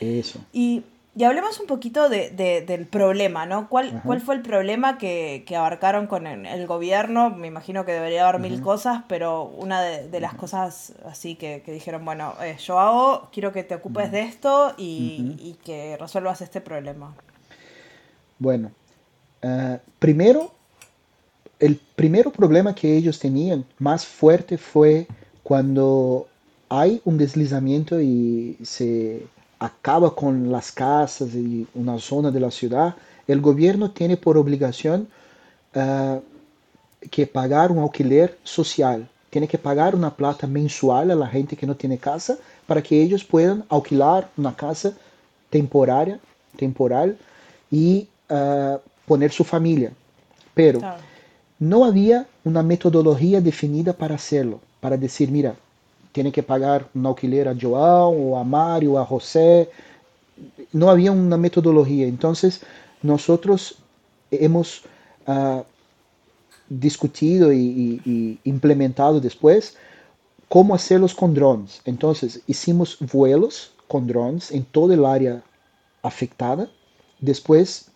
Eso. 0.00 0.38
Y 0.52 0.84
y 1.16 1.24
hablemos 1.24 1.58
un 1.60 1.66
poquito 1.66 2.10
de, 2.10 2.30
del 2.66 2.86
problema, 2.86 3.46
¿no? 3.46 3.70
¿Cuál, 3.70 4.02
¿Cuál 4.04 4.20
fue 4.20 4.34
el 4.34 4.42
problema 4.42 4.98
que, 4.98 5.44
que 5.46 5.56
abarcaron 5.56 6.06
con 6.06 6.26
el, 6.26 6.66
gobierno? 6.66 7.30
Me 7.30 7.46
imagino 7.46 7.86
que 7.86 7.92
debería 7.92 8.28
haber 8.28 8.38
mil 8.38 8.60
cosas, 8.60 9.02
pero 9.08 9.44
una 9.44 9.80
de, 9.80 10.20
las 10.20 10.34
cosas 10.34 10.92
así 11.06 11.34
que, 11.34 11.62
que 11.64 11.72
dijeron, 11.72 12.04
bueno, 12.04 12.34
eh, 12.42 12.58
yo 12.58 12.78
hago, 12.78 13.30
quiero 13.32 13.50
que 13.50 13.64
te 13.64 13.74
ocupes 13.74 14.12
de 14.12 14.20
esto 14.20 14.74
y, 14.76 15.36
y, 15.38 15.56
que 15.64 15.96
resuelvas 15.96 16.42
este 16.42 16.60
problema. 16.60 17.14
Bueno, 18.38 18.72
uh, 19.42 19.78
primero, 19.98 20.52
el 21.58 21.80
primer 21.96 22.30
problema 22.30 22.74
que 22.74 22.94
ellos 22.94 23.18
tenían 23.18 23.64
más 23.78 24.04
fuerte 24.04 24.58
fue 24.58 25.06
cuando 25.42 26.28
hay 26.68 27.00
un 27.06 27.16
deslizamiento 27.16 28.02
y 28.02 28.58
se 28.62 29.26
acaba 29.58 30.14
con 30.14 30.50
las 30.50 30.72
casas 30.72 31.34
y 31.34 31.66
una 31.74 31.98
zona 31.98 32.30
de 32.30 32.40
la 32.40 32.50
ciudad, 32.50 32.94
el 33.26 33.40
gobierno 33.40 33.90
tiene 33.90 34.16
por 34.16 34.36
obligación 34.36 35.08
uh, 35.74 36.20
que 37.10 37.26
pagar 37.26 37.72
un 37.72 37.78
alquiler 37.78 38.38
social. 38.44 39.08
Tiene 39.30 39.48
que 39.48 39.58
pagar 39.58 39.94
una 39.94 40.14
plata 40.14 40.46
mensual 40.46 41.10
a 41.10 41.14
la 41.14 41.26
gente 41.26 41.56
que 41.56 41.66
no 41.66 41.74
tiene 41.74 41.98
casa 41.98 42.38
para 42.66 42.82
que 42.82 43.00
ellos 43.00 43.24
puedan 43.24 43.64
alquilar 43.68 44.30
una 44.36 44.54
casa 44.54 44.92
temporaria, 45.50 46.18
temporal 46.56 47.16
y 47.70 48.08
uh, 48.30 48.78
poner 49.06 49.30
su 49.32 49.44
familia. 49.44 49.92
Pero 50.54 50.80
no 51.58 51.84
había 51.84 52.26
una 52.44 52.62
metodología 52.62 53.40
definida 53.40 53.92
para 53.92 54.14
hacerlo, 54.14 54.60
para 54.80 54.96
decir, 54.96 55.30
mira, 55.30 55.54
tiene 56.16 56.32
que 56.32 56.42
pagar 56.42 56.88
un 56.94 57.04
alquiler 57.04 57.46
a 57.46 57.52
João 57.52 58.08
o 58.16 58.38
a 58.38 58.42
Mario 58.42 58.98
a 58.98 59.04
José. 59.04 59.68
No 60.72 60.88
había 60.88 61.12
una 61.12 61.36
metodología. 61.36 62.06
Entonces 62.06 62.62
nosotros 63.02 63.76
hemos 64.30 64.82
uh, 65.26 65.62
discutido 66.70 67.52
y, 67.52 68.00
y, 68.06 68.38
implementado 68.44 69.20
después 69.20 69.76
cómo 70.48 70.74
hacerlos 70.74 71.14
con 71.14 71.34
drones. 71.34 71.82
Entonces 71.84 72.40
hicimos 72.46 72.96
vuelos 73.12 73.72
con 73.86 74.06
drones 74.06 74.50
en 74.50 74.64
toda 74.64 74.94
el 74.94 75.04
área 75.04 75.42
afectada. 76.02 76.70
Después, 77.20 77.90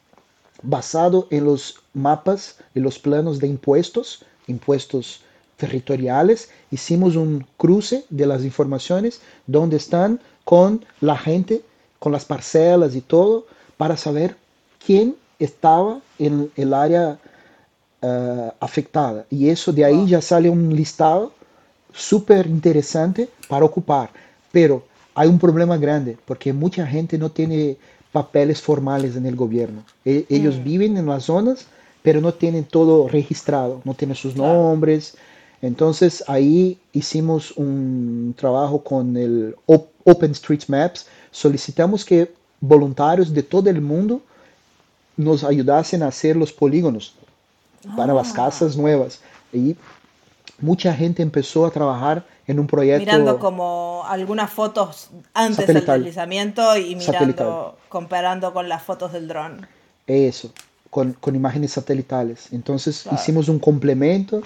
basado 0.63 1.27
en 1.31 1.47
los 1.47 1.77
mapas 1.95 2.59
y 2.75 2.81
los 2.81 2.99
planos 2.99 3.39
de 3.39 3.47
impuestos, 3.47 4.27
impuestos 4.47 5.23
territoriales, 5.61 6.49
hicimos 6.71 7.15
un 7.15 7.47
cruce 7.57 8.05
de 8.11 8.27
las 8.27 8.43
informaciones 8.43 9.21
donde 9.47 9.77
están 9.77 10.19
con 10.45 10.85
la 11.01 11.17
gente, 11.17 11.63
con 11.99 12.11
las 12.13 12.25
parcelas 12.25 12.97
y 12.97 13.03
todo, 13.03 13.47
para 13.77 13.97
saber 13.97 14.37
quién 14.85 15.15
estaba 15.39 16.01
en 16.19 16.51
el 16.57 16.75
área 16.75 17.19
uh, 18.03 18.51
afectada. 18.59 19.27
Y 19.31 19.49
eso 19.49 19.73
de 19.73 19.85
ahí 19.85 20.07
ya 20.07 20.21
sale 20.21 20.51
un 20.51 20.75
listado 20.75 21.33
súper 21.93 22.47
interesante 22.47 23.29
para 23.49 23.65
ocupar. 23.65 24.11
Pero 24.51 24.83
hay 25.15 25.29
un 25.29 25.39
problema 25.39 25.77
grande, 25.77 26.17
porque 26.25 26.53
mucha 26.53 26.87
gente 26.87 27.19
no 27.19 27.31
tiene 27.31 27.77
papeles 28.13 28.61
formales 28.61 29.17
en 29.17 29.27
el 29.27 29.37
gobierno. 29.37 29.85
E 30.05 30.25
ellos 30.29 30.57
mm. 30.59 30.65
viven 30.65 30.97
en 30.97 31.07
las 31.07 31.25
zonas, 31.25 31.67
pero 32.03 32.21
no 32.21 32.33
tienen 32.33 32.65
todo 32.65 33.09
registrado, 33.09 33.83
no 33.85 33.95
tienen 33.95 34.17
sus 34.17 34.35
claro. 34.35 34.77
Entonces 35.63 36.25
ahí 36.27 36.79
hicimos 36.93 37.53
un 37.53 38.35
trabajo 38.37 38.83
con 38.83 39.17
el 39.17 39.55
OpenStreetMaps, 40.05 41.07
solicitamos 41.31 42.05
que 42.05 42.33
voluntarios 42.61 43.33
de 43.33 43.43
todo 43.43 43.69
el 43.69 43.81
mundo 43.81 44.23
nos 45.17 45.45
ayudasen 45.45 46.03
a 46.03 46.09
hacer 46.09 46.37
los 46.37 46.53
polígonos 46.53 47.15
para 47.97 48.15
las 48.15 48.31
ah. 48.31 48.35
casas 48.35 48.77
nuevas. 48.77 49.21
Y 49.53 49.77
mucha 50.61 50.95
gente 50.95 51.23
empezó 51.23 51.67
a 51.67 51.71
trabajar 51.71 52.25
en 52.47 52.59
un 52.59 52.67
proyecto. 52.67 53.05
Mirando 53.05 53.39
como 53.39 54.05
algunas 54.07 54.51
fotos 54.51 55.11
antes 55.35 55.67
del 55.67 55.85
deslizamiento 55.85 56.77
y 56.77 56.97
mirando, 56.97 57.77
comparando 57.89 58.53
con 58.53 58.69
las 58.69 58.83
fotos 58.83 59.13
del 59.13 59.29
dron. 59.29 59.67
Eso, 60.07 60.53
con, 60.89 61.13
con 61.13 61.37
imágenes 61.37 61.73
satelitales. 61.73 62.49
Entonces 62.53 63.03
claro. 63.03 63.19
hicimos 63.21 63.49
un 63.49 63.59
complemento 63.59 64.43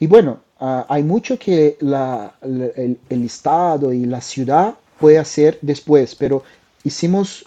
y 0.00 0.06
bueno, 0.06 0.40
uh, 0.60 0.82
hay 0.88 1.02
mucho 1.02 1.38
que 1.38 1.76
la, 1.80 2.34
la, 2.40 2.66
el, 2.74 2.98
el, 3.10 3.24
Estado 3.24 3.92
y 3.92 4.06
la 4.06 4.22
ciudad 4.22 4.74
puede 4.98 5.18
hacer 5.18 5.58
después, 5.60 6.14
pero 6.14 6.42
hicimos, 6.82 7.44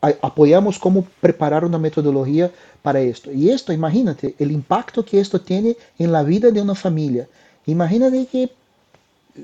apoyamos 0.00 0.78
cómo 0.78 1.04
preparar 1.20 1.64
una 1.64 1.78
metodología 1.78 2.50
para 2.80 3.00
esto. 3.00 3.32
Y 3.32 3.50
esto, 3.50 3.72
imagínate, 3.72 4.36
el 4.38 4.52
impacto 4.52 5.04
que 5.04 5.18
esto 5.18 5.40
tiene 5.40 5.76
en 5.98 6.12
la 6.12 6.22
vida 6.22 6.52
de 6.52 6.62
una 6.62 6.76
familia. 6.76 7.28
Imagínate 7.66 8.24
que 8.26 8.44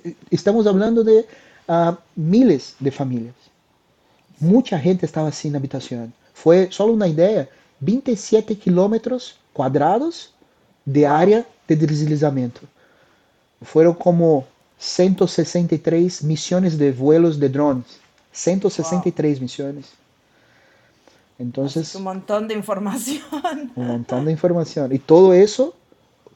eh, 0.04 0.14
estamos 0.30 0.68
hablando 0.68 1.02
de 1.02 1.26
uh, 1.68 1.96
miles 2.14 2.76
de 2.78 2.92
familias. 2.92 3.34
Mucha 4.38 4.78
gente 4.78 5.04
estaba 5.04 5.32
sin 5.32 5.56
habitación. 5.56 6.12
Fue 6.32 6.68
solo 6.70 6.92
una 6.92 7.08
idea, 7.08 7.48
27 7.80 8.56
kilómetros 8.56 9.36
cuadrados 9.52 10.32
de 10.84 11.06
área 11.06 11.44
de 11.68 11.76
deslizamiento. 11.76 12.60
Fueron 13.62 13.94
como 13.94 14.46
163 14.78 16.22
misiones 16.24 16.78
de 16.78 16.92
vuelos 16.92 17.40
de 17.40 17.48
drones. 17.48 18.00
163 18.32 19.38
wow. 19.38 19.42
misiones. 19.42 19.92
Entonces... 21.38 21.94
un 21.94 22.04
montón 22.04 22.48
de 22.48 22.54
información. 22.54 23.72
Un 23.74 23.86
montón 23.86 24.24
de 24.24 24.32
información. 24.32 24.94
Y 24.94 24.98
todo 24.98 25.32
eso 25.34 25.74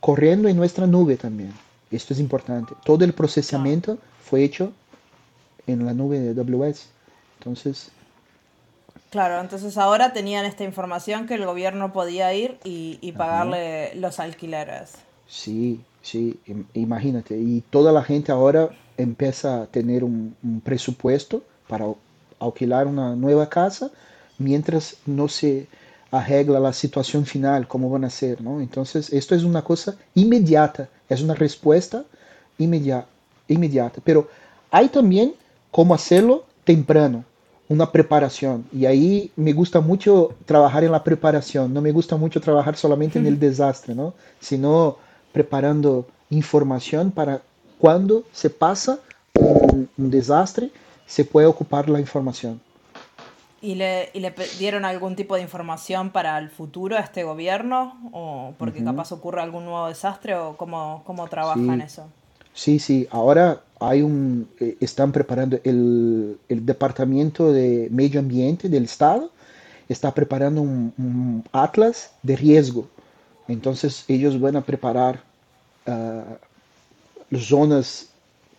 corriendo 0.00 0.48
en 0.48 0.56
nuestra 0.56 0.86
nube 0.86 1.16
también. 1.16 1.52
Esto 1.90 2.14
es 2.14 2.20
importante. 2.20 2.74
Todo 2.84 3.04
el 3.04 3.12
procesamiento 3.12 3.98
fue 4.24 4.44
hecho 4.44 4.72
en 5.66 5.84
la 5.84 5.92
nube 5.92 6.20
de 6.20 6.40
AWS. 6.40 6.86
Entonces... 7.38 7.90
Claro, 9.10 9.40
entonces 9.40 9.76
ahora 9.76 10.12
tenían 10.12 10.44
esta 10.44 10.62
información 10.62 11.26
que 11.26 11.34
el 11.34 11.44
gobierno 11.44 11.92
podía 11.92 12.32
ir 12.32 12.58
y, 12.62 13.12
pagarle 13.12 13.92
los 13.96 14.20
alquileres. 14.20 14.92
Sí, 15.30 15.80
sí, 16.02 16.40
imagínate. 16.74 17.38
Y 17.38 17.62
toda 17.70 17.92
la 17.92 18.02
gente 18.02 18.32
ahora 18.32 18.70
empieza 18.96 19.62
a 19.62 19.66
tener 19.66 20.02
un, 20.02 20.34
presupuesto 20.64 21.42
para 21.68 21.86
alquilar 22.40 22.88
una 22.88 23.14
nueva 23.14 23.48
casa 23.48 23.90
mientras 24.38 24.96
no 25.06 25.28
se 25.28 25.68
arregla 26.10 26.58
la 26.58 26.72
situación 26.72 27.24
final, 27.24 27.68
cómo 27.68 27.88
van 27.88 28.04
a 28.04 28.10
ser, 28.10 28.42
¿no? 28.42 28.60
Entonces, 28.60 29.12
esto 29.12 29.36
es 29.36 29.44
una 29.44 29.62
cosa 29.62 29.94
inmediata, 30.14 30.88
es 31.08 31.22
una 31.22 31.34
respuesta 31.34 32.04
inmediata, 32.58 33.06
inmediata. 33.46 34.00
Pero 34.04 34.28
hay 34.72 34.88
también 34.88 35.34
cómo 35.70 35.94
hacerlo 35.94 36.44
temprano, 36.64 37.24
una 37.68 37.92
preparación. 37.92 38.64
Y 38.72 38.86
ahí 38.86 39.30
me 39.36 39.52
gusta 39.52 39.80
mucho 39.80 40.34
trabajar 40.44 40.82
en 40.82 40.90
la 40.90 41.04
preparación, 41.04 41.72
no 41.72 41.80
me 41.80 41.92
gusta 41.92 42.16
mucho 42.16 42.40
trabajar 42.40 42.76
solamente 42.76 43.20
en 43.20 43.26
el 43.26 43.38
desastre, 43.38 43.94
¿no? 43.94 44.14
Sino 44.40 44.96
preparando 45.32 46.06
información 46.30 47.10
para 47.10 47.42
cuando 47.78 48.24
se 48.32 48.50
pasa 48.50 48.98
un, 49.34 49.88
desastre, 49.96 50.70
se 51.06 51.24
puede 51.24 51.46
ocupar 51.46 51.88
la 51.88 52.00
información. 52.00 52.60
¿Y 53.62 53.74
le, 53.74 54.10
¿Y 54.14 54.20
le, 54.20 54.34
dieron 54.58 54.84
algún 54.84 55.16
tipo 55.16 55.34
de 55.34 55.42
información 55.42 56.10
para 56.10 56.38
el 56.38 56.48
futuro 56.50 56.96
a 56.96 57.00
este 57.00 57.24
gobierno? 57.24 57.98
¿O 58.12 58.54
porque 58.58 58.82
capaz 58.82 59.12
ocurre 59.12 59.42
algún 59.42 59.64
nuevo 59.64 59.88
desastre? 59.88 60.34
¿O 60.34 60.56
cómo, 60.56 61.02
cómo 61.04 61.28
trabajan 61.28 61.80
eso? 61.80 62.06
Sí, 62.54 62.78
sí. 62.78 63.06
Ahora 63.10 63.62
hay 63.78 64.02
un, 64.02 64.48
eh, 64.60 64.76
están 64.80 65.12
preparando 65.12 65.58
el, 65.64 66.38
el, 66.48 66.66
Departamento 66.66 67.52
de 67.52 67.88
Medio 67.90 68.20
Ambiente 68.20 68.68
del 68.68 68.84
Estado, 68.84 69.30
está 69.88 70.12
preparando 70.12 70.60
un, 70.60 71.44
atlas 71.52 72.12
de 72.22 72.36
riesgo. 72.36 72.86
Entonces 73.50 74.04
ellos 74.08 74.40
van 74.40 74.56
a 74.56 74.60
preparar 74.60 75.20
uh, 75.86 77.36
zonas 77.36 78.06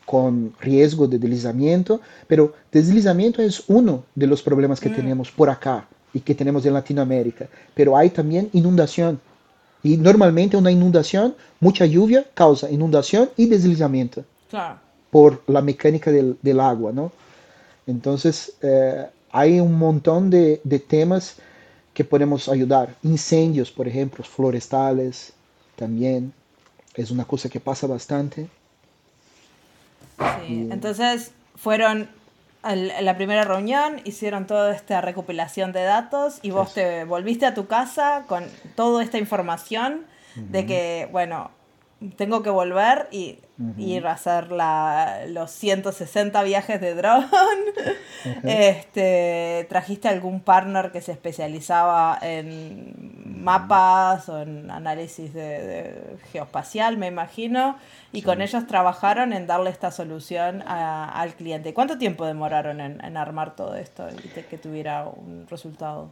con 0.05 0.53
riesgo 0.59 1.07
de 1.07 1.17
deslizamiento, 1.17 2.01
pero 2.27 2.53
deslizamiento 2.71 3.41
es 3.41 3.63
uno 3.67 4.03
de 4.15 4.27
los 4.27 4.41
problemas 4.41 4.79
que 4.79 4.89
mm. 4.89 4.95
tenemos 4.95 5.31
por 5.31 5.49
acá 5.49 5.87
y 6.13 6.19
que 6.19 6.35
tenemos 6.35 6.65
en 6.65 6.73
Latinoamérica, 6.73 7.47
pero 7.73 7.95
hay 7.95 8.09
también 8.09 8.49
inundación. 8.51 9.19
Y 9.83 9.95
normalmente 9.97 10.57
una 10.57 10.71
inundación, 10.71 11.35
mucha 11.59 11.85
lluvia 11.85 12.25
causa 12.33 12.69
inundación 12.69 13.29
y 13.37 13.47
deslizamiento. 13.47 14.25
Claro. 14.49 14.77
Por 15.09 15.41
la 15.47 15.61
mecánica 15.61 16.11
del, 16.11 16.37
del 16.41 16.59
agua, 16.59 16.91
¿no? 16.91 17.11
Entonces, 17.87 18.53
eh, 18.61 19.05
hay 19.31 19.59
un 19.59 19.73
montón 19.77 20.29
de, 20.29 20.61
de, 20.63 20.79
temas 20.79 21.37
que 21.93 22.03
podemos 22.03 22.49
ayudar. 22.49 22.95
Incendios, 23.03 23.71
por 23.71 23.87
ejemplo, 23.87 24.23
florestales, 24.23 25.33
también. 25.75 26.33
Es 26.95 27.11
una 27.11 27.25
cosa 27.25 27.49
que 27.49 27.59
pasa 27.59 27.87
bastante. 27.87 28.49
Sí, 30.45 30.67
entonces 30.69 31.31
fueron 31.55 32.09
a 32.63 32.75
la 32.75 33.15
primera 33.17 33.43
reunión, 33.43 34.01
hicieron 34.03 34.45
toda 34.45 34.75
esta 34.75 35.01
recopilación 35.01 35.71
de 35.71 35.81
datos 35.83 36.39
y 36.43 36.51
vos 36.51 36.75
te 36.75 37.05
volviste 37.05 37.45
a 37.45 37.55
tu 37.55 37.65
casa 37.65 38.25
con 38.27 38.43
toda 38.75 39.03
esta 39.03 39.17
información 39.17 40.05
de 40.35 40.65
que, 40.65 41.09
bueno, 41.11 41.49
tengo 42.15 42.41
que 42.41 42.49
volver 42.49 43.07
y 43.11 43.37
ir 43.77 44.07
a 44.07 44.13
hacer 44.13 44.51
la, 44.51 45.25
los 45.27 45.51
160 45.51 46.41
viajes 46.43 46.81
de 46.81 46.95
drone. 46.95 47.27
este, 48.43 49.67
¿Trajiste 49.69 50.07
algún 50.07 50.39
partner 50.39 50.91
que 50.91 51.01
se 51.01 51.11
especializaba 51.11 52.17
en 52.21 53.43
mapas 53.43 54.29
o 54.29 54.41
en 54.41 54.71
análisis 54.71 55.33
de, 55.33 56.17
geoespacial, 56.31 56.97
me 56.97 57.07
imagino? 57.07 57.77
Y 58.11 58.23
con 58.23 58.41
ellos 58.41 58.65
trabajaron 58.65 59.31
en 59.31 59.45
darle 59.45 59.69
esta 59.69 59.91
solución 59.91 60.63
al 60.65 61.35
cliente. 61.35 61.73
¿Cuánto 61.75 61.99
tiempo 61.99 62.25
demoraron 62.25 62.81
en, 62.81 63.03
en 63.03 63.15
armar 63.15 63.55
todo 63.55 63.75
esto 63.75 64.07
y 64.09 64.27
que 64.41 64.57
tuviera 64.57 65.05
un 65.05 65.45
resultado? 65.47 66.09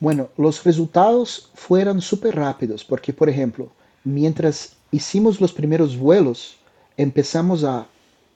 Bueno, 0.00 0.28
los 0.36 0.62
resultados 0.64 1.50
fueron 1.54 2.02
súper 2.02 2.36
rápidos 2.36 2.84
porque, 2.84 3.14
por 3.14 3.30
ejemplo, 3.30 3.70
mientras 4.04 4.73
hicimos 4.94 5.40
los 5.40 5.52
primeros 5.52 5.96
vuelos, 5.96 6.56
empezamos 6.96 7.64
a 7.64 7.86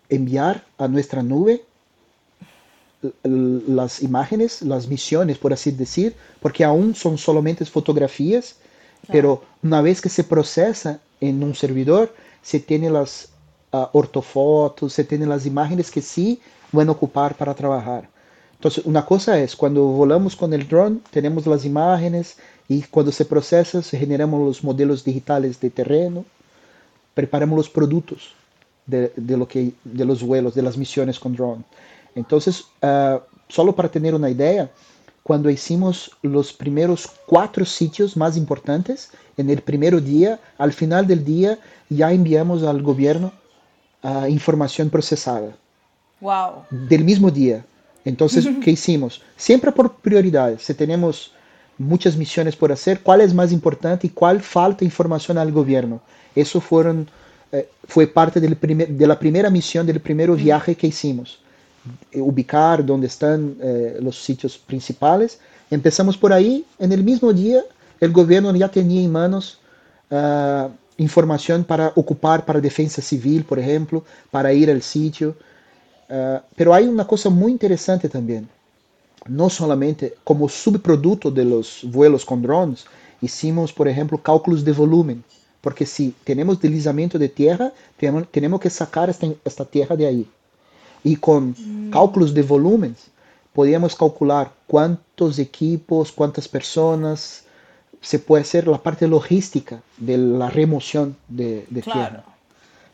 enviar 0.09 0.65
a 0.77 0.89
nuestra 0.89 1.23
nube 1.23 1.63
las 3.23 4.03
imágenes, 4.03 4.63
las 4.63 4.89
misiones, 4.89 5.39
por 5.39 5.53
así 5.53 5.71
decir, 5.71 6.17
porque 6.41 6.65
aún 6.65 6.97
son 6.97 7.17
solamente 7.17 7.65
fotografías, 7.65 8.57
pero 9.07 9.45
una 9.63 9.81
vez 9.83 10.01
que 10.01 10.09
se 10.09 10.25
procesa 10.25 11.01
en 11.21 11.45
un 11.45 11.55
servidor, 11.55 12.13
se 12.43 12.59
tiene 12.59 12.91
las 12.91 13.29
uh, 13.73 13.87
ortofotos, 13.93 14.93
se 14.93 15.05
tienen 15.05 15.29
las 15.29 15.47
imágenes 15.47 15.93
que 15.93 16.03
sí 16.03 16.41
van 16.73 16.89
a 16.89 16.93
ocupar 16.93 17.37
para 17.37 17.55
trabajar. 17.55 18.09
Entonces, 18.55 18.85
una 18.85 19.07
cosa 19.07 19.39
es, 19.39 19.55
cuando 19.55 19.85
volamos 19.85 20.35
con 20.35 20.53
el 20.53 20.67
drone, 20.67 20.99
tenemos 21.13 21.47
las 21.47 21.65
imágenes 21.65 22.37
y 22.69 22.83
cuando 22.83 23.13
se 23.13 23.25
procesa, 23.25 23.81
se 23.81 23.97
generamos 23.97 24.45
los 24.45 24.65
modelos 24.65 25.05
digitales 25.05 25.61
de 25.61 25.71
terreno, 25.71 26.25
preparamos 27.19 27.57
los 27.57 27.69
productos 27.69 28.33
de, 28.87 29.13
de, 29.17 29.37
lo 29.37 29.49
que, 29.49 29.73
de 29.83 30.05
los 30.05 30.23
vuelos, 30.23 30.55
de 30.55 30.63
las 30.63 30.77
misiones 30.77 31.19
con 31.19 31.35
drone. 31.35 31.65
Entonces, 32.15 32.67
uh, 32.81 33.19
solo 33.49 33.75
para 33.75 33.89
tener 33.89 34.15
una 34.15 34.31
idea, 34.31 34.71
cuando 35.25 35.51
hicimos 35.51 36.13
los 36.23 36.53
primeros 36.53 37.11
cuatro 37.27 37.65
sitios 37.65 38.17
más 38.17 38.37
importantes, 38.37 39.11
en 39.37 39.51
el 39.51 39.63
primer 39.63 40.01
día, 40.01 40.39
al 40.59 40.73
final 40.73 41.09
del 41.09 41.25
día, 41.25 41.59
ya 41.89 42.13
enviamos 42.13 42.63
al 42.63 42.83
gobierno 42.83 43.33
uh, 44.05 44.27
información 44.27 44.89
procesada. 44.89 45.57
Wow. 46.21 46.67
Del 46.71 47.03
mismo 47.03 47.33
día. 47.33 47.65
Entonces, 48.05 48.47
¿qué 48.63 48.71
hicimos? 48.71 49.23
Siempre 49.37 49.73
por 49.73 49.97
prioridades. 49.97 50.63
Si 50.63 50.73
tenemos 50.73 51.33
muchas 51.79 52.17
misiones 52.17 52.57
por 52.57 52.73
hacer, 52.73 53.01
cuál 53.01 53.21
es 53.21 53.33
más 53.33 53.53
importante 53.53 54.07
y 54.07 54.11
cuál 54.11 54.41
falta 54.41 54.85
información 54.85 55.39
al 55.39 55.53
gobierno. 55.53 56.01
Eso 56.35 56.61
fueron, 56.61 57.09
eh, 57.53 57.69
fue 57.87 58.07
parte 58.07 58.41
del 58.41 58.57
primer, 58.57 58.89
de 58.89 59.07
la 59.07 59.19
primera 59.19 59.49
misión, 59.49 59.87
del 59.87 60.01
primer 60.01 60.31
viaje 60.33 60.75
que 60.75 60.89
hicimos. 60.89 61.41
Eh, 62.13 62.21
ubicar 62.21 62.85
dónde 62.85 63.07
están 63.07 63.57
eh, 63.61 63.99
los 64.01 64.21
sitios 64.23 64.59
principales. 64.59 65.39
Empezamos 65.71 66.17
por 66.17 66.33
ahí. 66.33 66.65
En 66.79 66.93
el 66.93 67.03
mismo 67.05 67.33
día, 67.33 67.63
el 68.01 68.13
gobierno 68.13 68.55
ya 68.55 68.69
tenía 68.69 69.03
en 69.03 69.13
manos 69.13 69.59
uh, 70.11 70.69
información 70.97 71.65
para 71.65 71.93
ocupar 71.95 72.45
para 72.45 72.61
defensa 72.61 73.03
civil, 73.03 73.45
por 73.45 73.59
ejemplo, 73.59 74.05
para 74.31 74.53
ir 74.53 74.71
al 74.71 74.83
sitio. 74.83 75.37
Uh, 76.09 76.39
pero 76.57 76.73
hay 76.73 76.87
una 76.87 77.07
cosa 77.07 77.29
muy 77.29 77.53
interesante 77.53 78.09
también. 78.09 78.49
No 79.29 79.51
solamente 79.51 80.15
como 80.25 80.49
subproducto 80.49 81.31
de 81.31 81.45
los 81.45 81.81
vuelos 81.85 82.25
con 82.25 82.43
drones, 82.43 82.87
hicimos, 83.21 83.73
por 83.73 83.89
ejemplo, 83.89 84.19
cálculos 84.19 84.65
de 84.65 84.73
volumen. 84.73 85.25
Porque 85.61 85.85
si 85.87 86.15
tenemos 86.25 86.61
deslizamiento 86.61 87.19
de 87.19 87.29
tierra, 87.29 87.73
tenemos, 87.97 88.29
tenemos 88.31 88.61
que 88.61 88.71
sacar 88.71 89.11
esta, 89.11 89.27
esta, 89.45 89.65
tierra 89.65 89.97
de 89.97 90.07
ahí. 90.07 90.27
Y 91.05 91.17
con 91.17 91.51
mm. 91.51 91.91
cálculos 91.91 92.33
de 92.33 92.43
volúmenes, 92.43 93.09
podíamos 93.53 93.95
calcular 93.95 94.53
cuántos 94.67 95.39
equipos, 95.39 96.13
cuántas 96.13 96.47
personas, 96.49 97.45
se 98.01 98.19
puede 98.19 98.43
hacer 98.43 98.69
la 98.69 98.83
parte 98.83 99.09
logística 99.09 99.83
de 99.97 100.17
la 100.19 100.49
remoción 100.49 101.17
de, 101.29 101.67
de 101.69 101.83
claro. 101.83 102.01
tierra. 102.01 102.25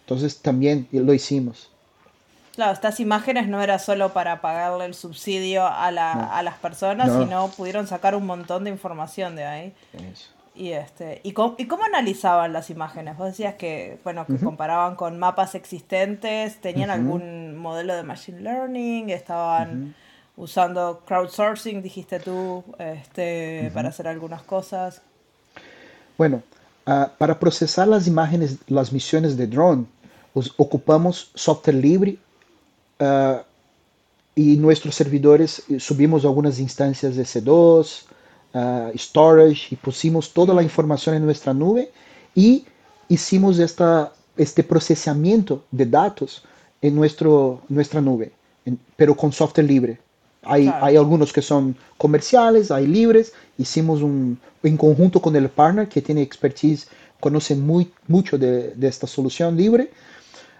Entonces 0.00 0.38
también 0.38 0.88
lo 0.92 1.12
hicimos. 1.12 1.70
Claro, 2.54 2.72
estas 2.72 3.00
imágenes 3.00 3.48
no 3.48 3.60
era 3.60 3.78
solo 3.78 4.12
para 4.12 4.40
pagarle 4.40 4.84
el 4.84 4.94
subsidio 4.94 5.66
a, 5.66 5.90
la, 5.90 6.12
a 6.12 6.42
las 6.42 6.54
personas, 6.58 7.10
sino 7.12 7.48
pudieron 7.48 7.86
sacar 7.86 8.14
un 8.14 8.26
montón 8.26 8.64
de 8.64 8.70
información 8.70 9.34
de 9.34 9.44
ahí. 9.44 9.74
Eso. 9.92 10.28
Y, 10.54 10.70
este, 10.70 11.20
¿y, 11.24 11.32
cómo, 11.32 11.56
¿Y 11.58 11.66
cómo 11.66 11.82
analizaban 11.82 12.52
las 12.52 12.70
imágenes? 12.70 13.16
Vos 13.16 13.26
decías 13.26 13.56
que, 13.56 13.98
bueno, 14.04 14.24
que 14.24 14.36
comparaban 14.36 14.94
con 14.94 15.18
mapas 15.18 15.56
existentes, 15.56 16.60
¿tenían 16.60 16.90
algún 16.90 17.56
modelo 17.56 17.96
de 17.96 18.04
machine 18.04 18.40
learning? 18.40 19.10
¿Estaban 19.10 19.96
usando 20.36 21.02
crowdsourcing, 21.06 21.82
dijiste 21.82 22.20
tú, 22.20 22.62
este, 22.78 23.72
para 23.74 23.88
hacer 23.88 24.06
algunas 24.06 24.42
cosas? 24.42 25.02
Bueno, 26.16 26.40
uh, 26.86 27.06
para 27.18 27.40
procesar 27.40 27.88
las 27.88 28.06
imágenes, 28.06 28.58
las 28.68 28.92
misiones 28.92 29.36
de 29.36 29.48
drone, 29.48 29.86
ocupamos 30.56 31.32
software 31.34 31.76
libre 31.76 32.16
uh, 33.00 33.42
y 34.34 34.56
nuestros 34.56 34.94
servidores 34.94 35.62
eh, 35.68 35.78
subimos 35.78 36.24
algunas 36.24 36.58
instancias 36.58 37.16
de 37.16 37.22
C2, 37.22 38.02
uh, 38.54 38.98
storage 38.98 39.68
y 39.70 39.76
pusimos 39.76 40.32
toda 40.32 40.54
la 40.54 40.62
información 40.62 41.14
en 41.14 41.24
nuestra 41.24 41.54
nube 41.54 41.90
y 42.34 42.64
hicimos 43.08 43.58
esta, 43.58 44.12
este 44.36 44.64
procesamiento 44.64 45.64
de 45.70 45.86
datos 45.86 46.44
en 46.82 46.94
nuestro, 46.94 47.62
nuestra 47.68 48.00
nube. 48.00 48.32
pero 48.96 49.14
con 49.14 49.32
software 49.32 49.66
libre. 49.66 49.98
Hay, 50.42 50.68
hay 50.68 50.96
algunos 50.96 51.32
que 51.32 51.40
son 51.40 51.74
comerciales, 51.96 52.70
hay 52.70 52.86
libres. 52.86 53.32
Hicimos 53.56 54.02
un, 54.02 54.38
en 54.62 54.76
conjunto 54.76 55.20
con 55.20 55.34
el 55.36 55.48
partner 55.48 55.88
que 55.88 56.02
tiene 56.02 56.22
expertise, 56.22 56.86
conoce 57.20 57.54
muy, 57.54 57.90
mucho 58.08 58.36
de, 58.36 58.70
de 58.74 58.88
esta 58.88 59.06
solución 59.06 59.56
libre. 59.56 59.90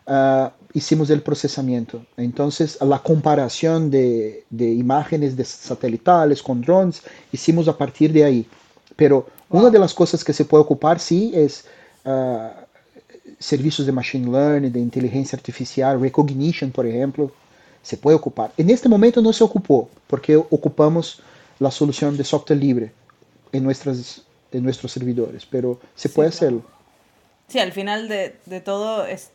Uh, 0.07 0.49
hicimos 0.75 1.09
el 1.09 1.23
procesamiento. 1.23 2.05
Entonces, 2.17 2.77
la 2.81 2.99
comparación 2.99 3.91
de, 3.91 4.45
de, 4.51 4.73
imágenes 4.73 5.37
de 5.37 5.45
satelitales 5.45 6.43
con 6.43 6.61
drones, 6.61 7.03
hicimos 7.33 7.69
a 7.69 7.79
partir 7.79 8.13
de 8.13 8.25
ahí. 8.25 8.47
Pero 8.97 9.27
una 9.49 9.71
de 9.71 9.79
las 9.79 9.95
cosas 9.95 10.23
que 10.25 10.33
se 10.33 10.45
puede 10.45 10.63
ocupar, 10.63 10.99
sí, 10.99 11.31
es 11.33 11.65
uh, 12.05 12.49
servicios 13.39 13.87
de 13.87 13.93
machine 13.93 14.31
learning, 14.31 14.73
de 14.73 14.81
inteligencia 14.81 15.37
artificial, 15.37 16.01
recognition, 16.01 16.73
por 16.73 16.87
ejemplo, 16.87 17.31
se 17.81 17.97
puede 17.97 18.17
ocupar. 18.17 18.53
En 18.57 18.69
este 18.69 18.89
momento 18.89 19.23
no 19.23 19.33
se 19.33 19.45
ocupó, 19.45 19.89
porque 20.09 20.37
ocupamos 20.37 21.23
la 21.61 21.71
solución 21.71 22.17
de 22.17 22.25
software 22.25 22.59
libre 22.59 22.93
en, 23.53 23.63
nuestras, 23.63 24.23
en 24.51 24.65
nuestros 24.65 24.91
servidores, 24.91 25.47
pero 25.49 25.79
se 25.95 26.09
puede 26.09 26.31
sí, 26.31 26.37
hacerlo. 26.37 26.63
Sí, 27.47 27.61
al 27.61 27.73
final 27.73 28.09
de, 28.09 28.37
de 28.47 28.61
todo 28.61 29.07
es 29.07 29.31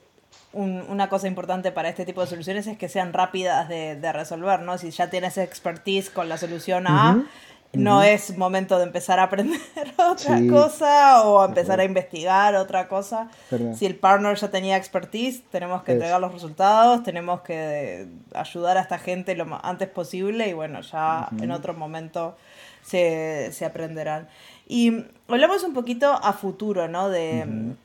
un, 0.51 0.83
una 0.89 1.09
cosa 1.09 1.27
importante 1.27 1.71
para 1.71 1.89
este 1.89 2.05
tipo 2.05 2.21
de 2.21 2.27
soluciones 2.27 2.65
es 2.67 2.77
que 2.77 2.89
sean 2.89 3.13
rápidas 3.13 3.69
de, 3.69 3.95
de 3.95 4.11
resolver, 4.11 4.61
¿no? 4.61 4.77
Si 4.77 4.89
ya 4.91 5.09
tienes 5.09 5.37
expertise 5.37 6.09
con 6.09 6.27
la 6.27 6.37
solución 6.37 6.87
A, 6.87 7.11
uh 7.11 7.19
-huh. 7.19 7.25
no 7.73 7.97
uh 7.97 8.01
-huh. 8.01 8.13
es 8.13 8.35
momento 8.35 8.77
de 8.79 8.85
empezar 8.85 9.19
a 9.19 9.23
aprender 9.23 9.59
otra 9.97 10.39
sí. 10.39 10.47
cosa 10.47 11.23
o 11.23 11.41
a 11.41 11.45
empezar 11.45 11.79
a 11.79 11.83
investigar 11.83 12.55
otra 12.55 12.87
cosa. 12.87 13.29
¿verdad? 13.51 13.75
Si 13.75 13.85
el 13.85 13.95
partner 13.95 14.35
ya 14.37 14.49
tenía 14.49 14.75
expertise, 14.75 15.43
tenemos 15.51 15.83
que 15.83 15.91
es. 15.91 15.95
entregar 15.97 16.19
los 16.19 16.33
resultados, 16.33 17.03
tenemos 17.03 17.41
que 17.41 18.07
ayudar 18.33 18.77
a 18.77 18.81
esta 18.81 18.97
gente 18.97 19.35
lo 19.35 19.59
antes 19.63 19.87
posible 19.87 20.47
y 20.47 20.53
bueno, 20.53 20.81
ya 20.81 21.29
en 21.39 21.51
otro 21.51 21.75
momento 21.75 22.35
se, 22.81 23.51
se 23.51 23.65
aprenderán. 23.65 24.27
Y 24.67 25.05
hablamos 25.27 25.63
un 25.63 25.73
poquito 25.73 26.11
a 26.11 26.33
futuro, 26.33 26.87
¿no? 26.87 27.09
De 27.09 27.75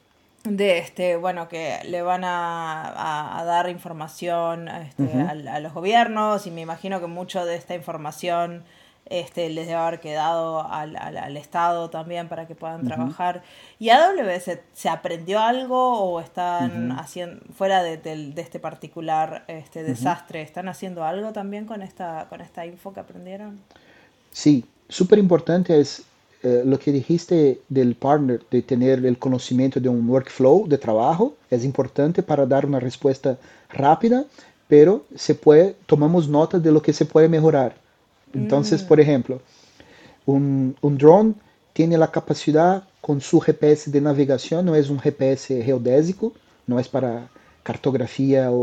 de 0.44 0.78
este 0.78 1.16
bueno 1.16 1.48
que 1.48 1.78
le 1.84 2.02
van 2.02 2.22
a, 2.22 2.82
a, 2.82 3.40
a 3.40 3.44
dar 3.44 3.70
información 3.70 4.68
este, 4.68 5.02
uh 5.02 5.06
-huh. 5.06 5.48
a, 5.48 5.54
a, 5.54 5.60
los 5.60 5.72
gobiernos 5.72 6.46
y 6.46 6.50
me 6.50 6.60
imagino 6.60 7.00
que 7.00 7.06
mucho 7.06 7.46
de 7.46 7.56
esta 7.56 7.74
información 7.74 8.62
este, 9.06 9.48
les 9.50 9.66
debe 9.66 9.78
haber 9.78 10.00
quedado 10.00 10.66
al, 10.66 10.96
al, 10.96 11.16
al 11.16 11.36
Estado 11.36 11.90
también 11.90 12.28
para 12.28 12.46
que 12.46 12.54
puedan 12.54 12.80
uh 12.80 12.84
-huh. 12.84 12.88
trabajar. 12.88 13.42
¿Y 13.78 13.90
AWS 13.90 14.58
se 14.72 14.88
aprendió 14.88 15.40
algo 15.40 16.00
o 16.00 16.20
están 16.20 16.92
uh 16.92 16.94
-huh. 16.94 17.00
haciendo, 17.00 17.42
fuera 17.54 17.82
de, 17.82 17.96
de, 17.96 18.32
de, 18.32 18.42
este 18.42 18.60
particular 18.60 19.44
este 19.48 19.82
desastre, 19.82 20.42
están 20.42 20.68
haciendo 20.68 21.04
algo 21.04 21.32
también 21.32 21.66
con 21.66 21.82
esta, 21.82 22.26
con 22.28 22.40
esta 22.40 22.64
info 22.66 22.92
que 22.92 23.00
aprendieron? 23.00 23.60
Sí, 24.30 24.64
súper 24.88 25.18
importante 25.18 25.78
es 25.80 26.02
eh, 26.44 26.62
lo 26.62 26.78
que 26.78 26.92
dijiste 26.92 27.62
del 27.70 27.94
partner, 27.94 28.42
de 28.50 28.60
tener 28.60 29.06
el 29.06 29.18
conocimiento 29.18 29.80
de 29.80 29.88
un 29.88 30.06
workflow 30.06 30.68
de 30.68 30.76
trabajo, 30.76 31.34
es 31.50 31.64
importante 31.64 32.22
para 32.22 32.44
dar 32.44 32.66
una 32.66 32.78
respuesta 32.78 33.38
rápida, 33.70 34.26
pero 34.68 35.06
se 35.14 35.34
puede, 35.34 35.74
tomamos 35.86 36.28
nota 36.28 36.58
de 36.58 36.70
lo 36.70 36.82
que 36.82 36.92
se 36.92 37.06
puede 37.06 37.30
mejorar. 37.30 37.76
Entonces, 38.34 38.84
mm. 38.84 38.86
por 38.86 39.00
ejemplo, 39.00 39.40
un, 40.26 40.76
un 40.82 40.98
drone 40.98 41.32
tiene 41.72 41.96
la 41.96 42.10
capacidad 42.10 42.84
con 43.00 43.22
su 43.22 43.40
GPS 43.40 43.90
de 43.90 44.02
navegación, 44.02 44.66
no 44.66 44.74
es 44.74 44.90
un 44.90 45.00
GPS 45.00 45.62
geodésico, 45.62 46.34
no 46.66 46.78
es 46.78 46.88
para 46.88 47.30
cartografía 47.62 48.50
o, 48.50 48.58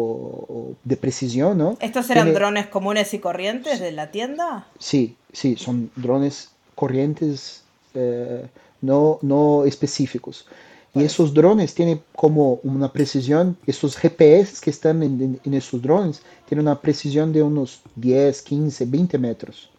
o 0.48 0.76
de 0.84 0.98
precisión, 0.98 1.58
¿no? 1.58 1.78
¿Estos 1.80 2.08
eran 2.12 2.26
tiene... 2.26 2.38
drones 2.38 2.68
comunes 2.68 3.12
y 3.16 3.18
corrientes 3.18 3.80
de 3.80 3.92
la 3.92 4.12
tienda? 4.12 4.68
Sí, 4.78 5.16
sí, 5.34 5.56
son 5.56 5.90
drones 5.96 6.50
corrientes 6.76 7.64
eh, 7.94 8.48
no, 8.82 9.20
no 9.22 9.66
específicos. 9.66 10.46
Y 10.94 11.04
esos 11.04 11.34
drones 11.34 11.74
tienen 11.74 12.02
como 12.14 12.60
una 12.64 12.92
precisión, 12.92 13.56
esos 13.66 13.96
GPS 13.96 14.60
que 14.62 14.70
están 14.70 15.02
en, 15.04 15.40
esos 15.54 15.82
drones 15.82 16.22
tienen 16.48 16.68
una 16.68 16.82
precisión 16.82 17.32
de 17.32 17.42
unos 17.42 17.82
10, 17.96 18.42
15, 18.42 18.86
20 18.86 19.18
metros. 19.18 19.70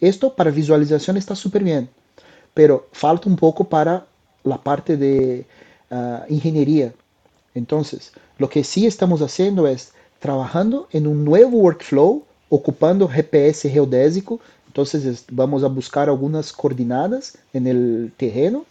Esto 0.00 0.34
para 0.34 0.50
visualización 0.50 1.18
está 1.18 1.36
súper 1.36 1.62
bien, 1.62 1.90
pero 2.54 2.88
falta 2.92 3.28
un 3.28 3.36
poco 3.36 3.64
para 3.64 4.06
la 4.44 4.56
parte 4.56 4.96
de 4.96 5.44
uh, 5.90 6.32
ingeniería. 6.32 6.92
Entonces, 7.54 8.12
lo 8.38 8.48
que 8.48 8.64
sí 8.64 8.86
estamos 8.86 9.20
haciendo 9.20 9.66
es 9.66 9.92
trabajando 10.20 10.88
en 10.90 11.06
un 11.06 11.22
nuevo 11.22 11.58
workflow, 11.58 12.24
ocupando 12.48 13.08
GPS 13.08 13.68
geodésico 13.68 14.40
Entonces 14.76 15.24
vamos 15.30 15.64
a 15.64 15.68
buscar 15.68 16.10
algunas 16.10 16.52
coordenadas 16.52 17.38
en 17.54 17.66
el 17.66 18.12
terreno, 18.14 18.66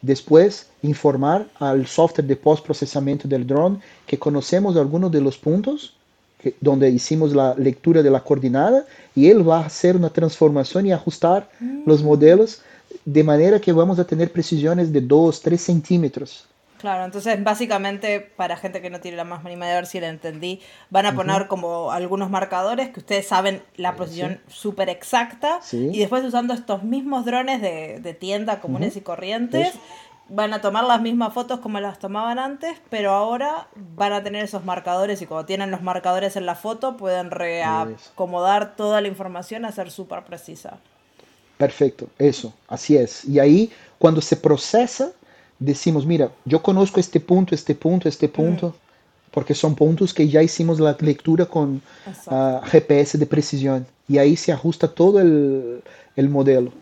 después 0.00 0.68
informar 0.80 1.48
al 1.58 1.86
software 1.86 2.26
de 2.26 2.34
post-procesamiento 2.34 3.28
del 3.28 3.46
drone 3.46 3.78
que 4.06 4.18
conocemos 4.18 4.74
algunos 4.78 5.12
de 5.12 5.20
los 5.20 5.36
puntos 5.36 5.92
que, 6.38 6.56
donde 6.62 6.88
hicimos 6.88 7.34
la 7.34 7.54
lectura 7.56 8.02
de 8.02 8.10
la 8.10 8.24
coordenada 8.24 8.86
y 9.14 9.28
él 9.28 9.46
va 9.46 9.58
a 9.58 9.66
hacer 9.66 9.96
una 9.96 10.08
transformación 10.08 10.86
y 10.86 10.92
ajustar 10.92 11.50
mm. 11.60 11.82
los 11.84 12.02
modelos 12.02 12.62
de 13.04 13.22
manera 13.22 13.60
que 13.60 13.74
vamos 13.74 13.98
a 13.98 14.06
tener 14.06 14.32
precisiones 14.32 14.90
de 14.90 15.02
2, 15.02 15.42
3 15.42 15.60
centímetros 15.60 16.46
Claro, 16.80 17.04
entonces 17.04 17.44
básicamente 17.44 18.20
para 18.20 18.56
gente 18.56 18.80
que 18.80 18.88
no 18.88 19.00
tiene 19.00 19.18
la 19.18 19.24
más 19.24 19.44
mínima 19.44 19.66
de 19.66 19.74
ver 19.74 19.86
si 19.86 20.00
la 20.00 20.08
entendí, 20.08 20.62
van 20.88 21.04
a 21.04 21.14
poner 21.14 21.42
uh 21.42 21.44
-huh. 21.44 21.48
como 21.48 21.92
algunos 21.92 22.30
marcadores 22.30 22.88
que 22.88 23.00
ustedes 23.00 23.28
saben 23.28 23.62
la 23.76 23.96
posición 23.96 24.40
sí. 24.48 24.54
súper 24.56 24.88
exacta 24.88 25.58
sí. 25.60 25.90
y 25.92 25.98
después 25.98 26.24
usando 26.24 26.54
estos 26.54 26.82
mismos 26.82 27.26
drones 27.26 27.60
de, 27.60 28.00
de 28.00 28.14
tienda 28.14 28.60
comunes 28.60 28.94
uh 28.94 28.98
-huh. 28.98 29.02
y 29.02 29.04
corrientes 29.04 29.68
Eso. 29.68 29.80
van 30.30 30.54
a 30.54 30.62
tomar 30.62 30.84
las 30.84 31.02
mismas 31.02 31.34
fotos 31.34 31.60
como 31.60 31.80
las 31.80 31.98
tomaban 31.98 32.38
antes, 32.38 32.80
pero 32.88 33.10
ahora 33.10 33.66
van 33.94 34.14
a 34.14 34.22
tener 34.22 34.42
esos 34.42 34.64
marcadores 34.64 35.20
y 35.20 35.26
cuando 35.26 35.44
tienen 35.44 35.70
los 35.70 35.82
marcadores 35.82 36.36
en 36.36 36.46
la 36.46 36.54
foto 36.54 36.96
pueden 36.96 37.30
reacomodar 37.30 38.74
toda 38.74 39.02
la 39.02 39.08
información 39.08 39.66
a 39.66 39.72
ser 39.72 39.90
súper 39.90 40.24
precisa. 40.24 40.78
Perfecto, 41.58 42.08
eso, 42.18 42.54
así 42.68 42.96
es. 42.96 43.26
Y 43.26 43.38
ahí 43.38 43.70
cuando 43.98 44.22
se 44.22 44.36
procesa 44.36 45.12
decimos, 45.60 46.06
mira, 46.06 46.32
yo 46.44 46.62
conozco 46.62 46.98
este 46.98 47.20
punto, 47.20 47.54
este 47.54 47.74
punto, 47.74 48.08
este 48.08 48.28
punto, 48.28 48.68
mm. 48.68 49.30
porque 49.30 49.54
son 49.54 49.76
puntos 49.76 50.12
que 50.12 50.28
ya 50.28 50.42
hicimos 50.42 50.80
la 50.80 50.96
lectura 50.98 51.46
con 51.46 51.76
uh, 51.76 52.10
ah, 52.28 52.60
GPS 52.64 53.18
de 53.18 53.26
precisión 53.26 53.86
y 54.08 54.18
ahí 54.18 54.36
se 54.36 54.50
ajusta 54.50 54.88
todo 54.88 55.20
el, 55.20 55.82
el 56.16 56.28
modelo. 56.28 56.72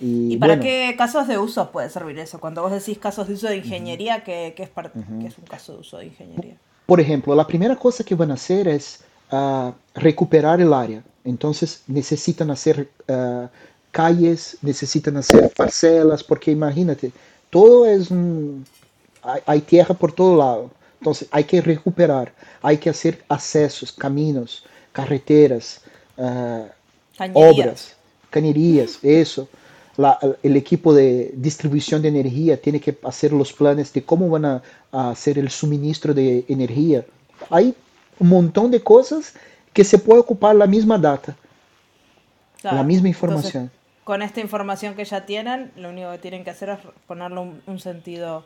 Y, 0.00 0.34
¿Y 0.34 0.36
para 0.36 0.54
bueno, 0.54 0.62
qué 0.62 0.94
casos 0.96 1.26
de 1.26 1.36
uso 1.38 1.70
puede 1.72 1.90
servir 1.90 2.18
eso? 2.18 2.38
Cuando 2.38 2.62
vos 2.62 2.70
decís 2.70 2.98
casos 2.98 3.26
de 3.26 3.34
uso 3.34 3.48
de 3.48 3.56
ingeniería, 3.56 4.16
uh 4.16 4.18
-huh. 4.18 4.24
¿qué, 4.24 4.54
qué, 4.56 4.62
es 4.62 4.70
uh 4.70 4.80
-huh. 4.80 5.20
¿qué, 5.20 5.26
es 5.26 5.38
un 5.38 5.44
caso 5.44 5.72
de 5.72 5.80
uso 5.80 5.98
de 5.98 6.06
ingeniería? 6.06 6.54
Por 6.86 7.00
ejemplo, 7.00 7.34
la 7.34 7.46
primera 7.46 7.76
cosa 7.76 8.04
que 8.04 8.14
van 8.14 8.30
a 8.30 8.34
hacer 8.34 8.68
es 8.68 9.02
uh, 9.32 9.72
recuperar 9.94 10.60
el 10.60 10.72
área. 10.72 11.02
Entonces 11.24 11.82
necesitan 11.86 12.50
hacer 12.50 12.88
calles, 13.90 14.56
necesitan 14.62 15.16
hacer 15.16 15.52
parcelas, 15.56 16.22
porque 16.24 16.50
imagínate, 16.50 17.12
todo 17.50 17.86
es 17.86 18.10
un, 18.10 18.64
hay, 19.22 19.40
hay, 19.46 19.60
tierra 19.60 19.94
por 19.94 20.12
todo 20.12 20.36
lado. 20.36 20.70
Entonces 21.00 21.28
hay 21.30 21.44
que 21.44 21.60
recuperar, 21.60 22.32
hay 22.62 22.78
que 22.78 22.90
hacer 22.90 23.22
accesos, 23.28 23.92
caminos, 23.92 24.64
carreteras, 24.92 25.80
uh, 26.16 26.66
obras, 27.34 27.96
cañerías, 28.30 28.98
eso. 29.02 29.48
La, 29.96 30.18
el 30.42 30.56
equipo 30.56 30.94
de 30.94 31.32
distribución 31.34 32.00
de 32.00 32.08
energía 32.08 32.60
tiene 32.60 32.80
que 32.80 32.96
hacer 33.02 33.32
los 33.32 33.52
planes 33.52 33.92
de 33.92 34.02
cómo 34.02 34.30
van 34.30 34.44
a, 34.44 34.62
a 34.92 35.10
hacer 35.10 35.38
el 35.38 35.50
suministro 35.50 36.14
de 36.14 36.44
energía. 36.48 37.04
Hay 37.50 37.74
un 38.18 38.28
montón 38.28 38.70
de 38.70 38.80
cosas 38.80 39.34
que 39.72 39.84
se 39.84 39.98
puede 39.98 40.20
ocupar 40.20 40.54
la 40.54 40.66
misma 40.66 40.96
data, 40.98 41.36
claro. 42.60 42.76
la 42.78 42.82
misma 42.82 43.08
información. 43.08 43.64
Entonces 43.64 43.79
con 44.10 44.22
esta 44.22 44.40
información 44.40 44.96
que 44.96 45.04
ya 45.04 45.24
tienen, 45.24 45.70
lo 45.76 45.90
único 45.90 46.10
que 46.10 46.18
tienen 46.18 46.42
que 46.42 46.50
hacer 46.50 46.70
es 46.70 46.78
ponerle 47.06 47.38
un, 47.38 47.62
un 47.68 47.78
sentido 47.78 48.42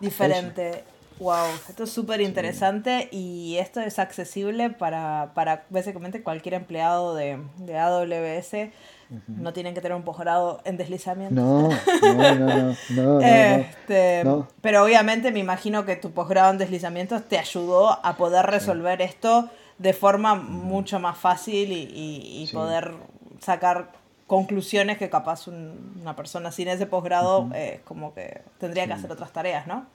diferente. 0.00 0.84
Wow, 1.18 1.48
esto 1.68 1.84
es 1.84 1.92
súper 1.92 2.22
interesante 2.22 3.08
sí. 3.10 3.18
y 3.18 3.58
esto 3.58 3.82
es 3.82 3.98
accesible 3.98 4.70
para, 4.70 5.32
para 5.34 5.66
básicamente 5.68 6.22
cualquier 6.22 6.54
empleado 6.54 7.14
de, 7.14 7.38
de 7.58 7.76
AWS. 7.78 8.54
Uh 8.54 9.16
-huh. 9.16 9.20
No 9.26 9.52
tienen 9.52 9.74
que 9.74 9.82
tener 9.82 9.94
un 9.94 10.02
posgrado 10.02 10.62
en 10.64 10.78
deslizamiento. 10.78 11.34
No, 11.34 11.68
no, 11.68 12.34
no, 12.34 12.46
no, 12.46 12.76
no, 12.88 13.20
este, 13.20 14.24
no, 14.24 14.48
Pero 14.62 14.82
obviamente 14.82 15.30
me 15.30 15.40
imagino 15.40 15.84
que 15.84 15.96
tu 15.96 16.12
posgrado 16.12 16.52
en 16.52 16.56
deslizamientos 16.56 17.28
te 17.28 17.38
ayudó 17.38 18.02
a 18.02 18.16
poder 18.16 18.46
resolver 18.46 18.96
sí. 18.96 19.04
esto 19.04 19.50
de 19.76 19.92
forma 19.92 20.36
mucho 20.36 20.98
más 21.00 21.18
fácil 21.18 21.70
y, 21.70 21.82
y, 21.82 22.42
y 22.42 22.46
sí. 22.46 22.54
poder 22.54 22.94
sacar 23.40 24.00
conclusiones 24.26 24.98
que 24.98 25.10
capaz 25.10 25.46
un, 25.48 25.98
una 26.00 26.16
persona 26.16 26.50
sin 26.50 26.68
ese 26.68 26.86
posgrado 26.86 27.40
uh 27.40 27.48
-huh. 27.48 27.56
eh, 27.56 27.80
como 27.84 28.14
que 28.14 28.42
tendría 28.58 28.86
que 28.86 28.92
hacer 28.94 29.10
otras 29.10 29.32
tareas, 29.32 29.66
¿no? 29.66 29.86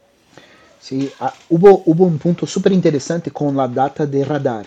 Sí, 0.79 1.11
uh, 1.19 1.25
hubo, 1.49 1.81
hubo 1.85 2.05
un 2.05 2.19
punto 2.19 2.45
súper 2.45 2.71
interesante 2.71 3.31
con 3.31 3.55
la 3.55 3.67
data 3.67 4.05
de 4.05 4.23
radar. 4.23 4.65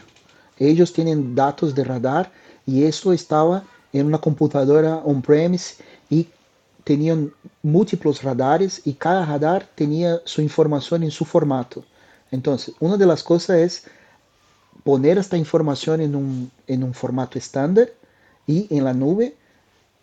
Ellos 0.59 0.93
tienen 0.93 1.35
datos 1.35 1.75
de 1.75 1.85
radar 1.85 2.31
y 2.67 2.85
esto 2.85 3.13
estaba 3.13 3.63
en 3.93 4.07
una 4.07 4.19
computadora 4.19 4.97
on-premise 4.97 5.83
y 6.11 6.29
tenían 6.85 7.33
múltiples 7.63 8.23
radares 8.23 8.83
y 8.85 8.95
cada 8.95 9.25
radar 9.25 9.69
tenía 9.75 10.21
su 10.25 10.43
información 10.43 11.03
en 11.03 11.11
su 11.11 11.25
formato. 11.25 11.85
Entonces, 12.31 12.75
una 12.81 12.97
de 12.97 13.07
las 13.07 13.23
cosas 13.23 13.57
es 13.59 13.85
poner 14.85 15.19
esta 15.19 15.37
información 15.37 16.01
en 16.01 16.15
un, 16.15 16.51
en 16.67 16.83
un 16.83 16.95
formato 16.95 17.39
estándar 17.39 17.89
y 18.47 18.67
en 18.75 18.85
la 18.85 18.95
nube 18.95 19.37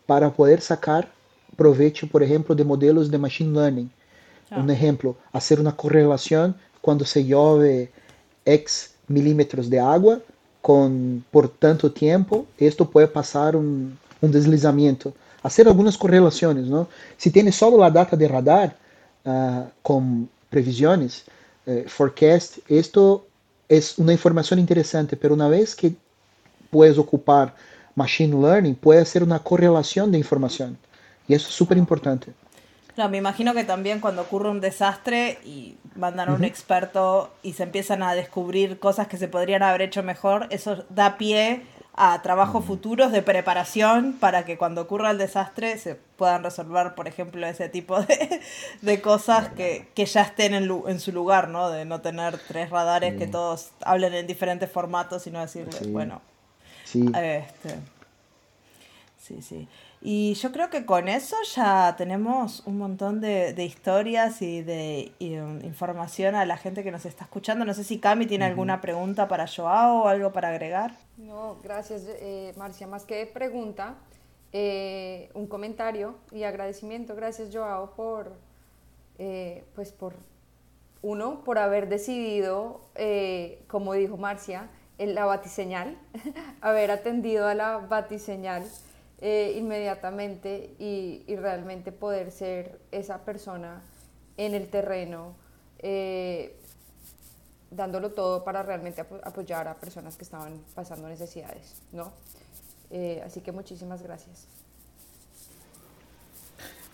para 0.08 0.32
poder 0.32 0.62
sacar 0.62 1.12
provecho, 1.56 2.08
por 2.08 2.24
ejemplo, 2.24 2.56
de 2.56 2.64
modelos 2.64 3.12
de 3.12 3.18
machine 3.20 3.54
learning. 3.54 3.92
Ah. 4.50 4.60
Un 4.60 4.72
ejemplo, 4.72 5.16
hacer 5.32 5.60
una 5.60 5.76
correlación 5.76 6.56
cuando 6.82 7.06
se 7.06 7.24
llueve 7.24 7.92
X 8.46 8.96
milímetros 9.08 9.70
de 9.70 9.80
agua 9.80 10.20
con, 10.62 11.24
por 11.30 11.48
tanto 11.50 11.92
tiempo, 11.92 12.48
esto 12.58 12.90
puede 12.90 13.08
pasar 13.08 13.56
un, 13.56 13.98
un 14.22 14.32
deslizamiento. 14.32 15.14
Hacer 15.44 15.68
algunas 15.68 15.98
correlaciones, 15.98 16.66
¿no? 16.66 16.88
Si 17.16 17.30
tienes 17.30 17.56
solo 17.56 17.78
la 17.78 17.92
data 17.92 18.18
de 18.18 18.28
radar 18.28 18.76
uh, 19.26 19.64
con 19.82 20.30
previsiones, 20.50 21.26
eh, 21.66 21.86
forecast, 21.88 22.60
esto 22.68 23.26
es 23.68 23.98
una 23.98 24.14
información 24.14 24.60
interesante, 24.60 25.18
pero 25.18 25.34
una 25.34 25.50
vez 25.50 25.76
que 25.76 25.94
puedes 26.70 26.98
ocupar 26.98 27.54
machine 27.98 28.40
learning, 28.40 28.76
puede 28.76 29.02
hacer 29.02 29.24
una 29.24 29.40
correlación 29.40 30.12
de 30.12 30.20
información. 30.20 30.78
Y 31.28 31.34
eso 31.34 31.50
es 31.50 31.56
súper 31.56 31.78
importante. 31.78 32.32
No, 32.96 33.10
me 33.10 33.18
imagino 33.18 33.54
que 33.54 33.64
también 33.64 34.00
cuando 34.00 34.22
ocurre 34.22 34.50
un 34.50 34.62
desastre 34.62 35.40
y 35.44 35.78
mandan 35.96 36.30
a 36.30 36.34
un 36.34 36.44
experto 36.44 37.32
y 37.44 37.54
se 37.54 37.64
empiezan 37.64 38.02
a 38.02 38.16
descubrir 38.16 38.80
cosas 38.80 39.08
que 39.08 39.18
se 39.18 39.28
podrían 39.28 39.62
haber 39.62 39.82
hecho 39.82 40.04
mejor, 40.04 40.48
eso 40.52 40.86
da 40.90 41.18
pie 41.18 41.64
a 41.96 42.22
trabajos 42.22 42.64
futuros 42.64 43.12
de 43.12 43.24
preparación 43.24 44.14
para 44.20 44.46
que 44.46 44.58
cuando 44.58 44.82
ocurra 44.82 45.10
el 45.10 45.18
desastre 45.18 45.80
se 45.80 45.96
puedan 45.96 46.44
resolver, 46.44 46.94
por 46.94 47.08
ejemplo, 47.08 47.46
ese 47.48 47.70
tipo 47.70 48.00
de, 48.82 49.02
cosas 49.02 49.50
que, 49.50 49.88
ya 49.96 50.22
estén 50.22 50.54
en, 50.54 50.72
en, 50.88 51.00
su 51.00 51.12
lugar, 51.12 51.50
¿no? 51.50 51.72
De 51.72 51.86
no 51.86 52.02
tener 52.02 52.38
tres 52.48 52.70
radares 52.70 53.18
que 53.18 53.26
todos 53.26 53.72
hablen 53.82 54.14
en 54.14 54.28
diferentes 54.28 54.72
formatos, 54.72 55.24
sino 55.24 55.40
decirles, 55.40 55.92
bueno, 55.92 56.22
sí. 56.88 57.12
Este, 57.16 57.76
sí, 59.18 59.42
sí. 59.42 59.68
Y 60.02 60.36
yo 60.36 60.52
creo 60.52 60.70
que 60.70 60.86
con 60.86 61.08
eso 61.08 61.36
ya 61.56 61.96
tenemos 61.98 62.62
un 62.68 62.78
montón 62.78 63.20
de, 63.20 63.54
historias 63.64 64.42
y 64.42 64.62
de 64.62 65.12
um, 65.20 65.60
información 65.66 66.36
a 66.36 66.46
la 66.46 66.58
gente 66.58 66.84
que 66.84 66.92
nos 66.92 67.06
está 67.06 67.24
escuchando. 67.24 67.66
No 67.66 67.74
sé 67.74 67.84
si 67.84 68.00
Cami 68.00 68.28
tiene 68.28 68.46
alguna 68.46 68.80
pregunta 68.80 69.28
para 69.28 69.48
Joao 69.48 70.04
o 70.04 70.08
algo 70.08 70.32
para 70.32 70.50
agregar. 70.50 70.92
No, 71.18 71.58
gracias 71.64 72.04
eh, 72.08 72.54
Marcia. 72.58 72.86
Más 72.86 73.06
que 73.06 73.26
pregunta, 73.26 73.96
eh, 74.54 75.32
un 75.34 75.48
comentario 75.48 76.16
y 76.32 76.44
agradecimiento. 76.44 77.16
Gracias 77.16 77.50
Joao 77.52 77.96
por, 77.96 78.32
eh, 79.18 79.64
pues 79.74 79.92
por 79.92 80.14
uno, 81.02 81.44
por 81.44 81.58
haber 81.58 81.90
decidido, 81.90 82.82
como 83.68 83.94
dijo 83.94 84.18
Marcia, 84.18 84.70
la 84.98 85.26
batiseñal, 85.26 85.98
haber 86.62 86.92
atendido 86.92 87.48
a 87.48 87.54
la 87.54 87.78
batiseñal 87.78 88.64
eh, 89.20 89.56
inmediatamente 89.58 90.76
y, 90.80 91.24
realmente 91.36 91.92
poder 91.92 92.32
ser 92.32 92.80
esa 92.92 93.20
persona 93.20 93.82
en 94.38 94.54
el 94.54 94.70
terreno, 94.70 95.36
eh, 95.80 96.56
dándolo 97.72 98.12
todo 98.12 98.44
para 98.44 98.64
realmente 98.64 99.02
apoyar 99.24 99.68
a 99.68 99.76
personas 99.76 100.18
que 100.18 100.24
estaban 100.24 100.62
pasando 100.76 101.08
necesidades, 101.08 101.82
¿no? 101.92 102.12
Eh, 102.92 103.22
así 103.26 103.42
que 103.42 103.52
muchísimas 103.52 104.02
gracias. 104.02 104.46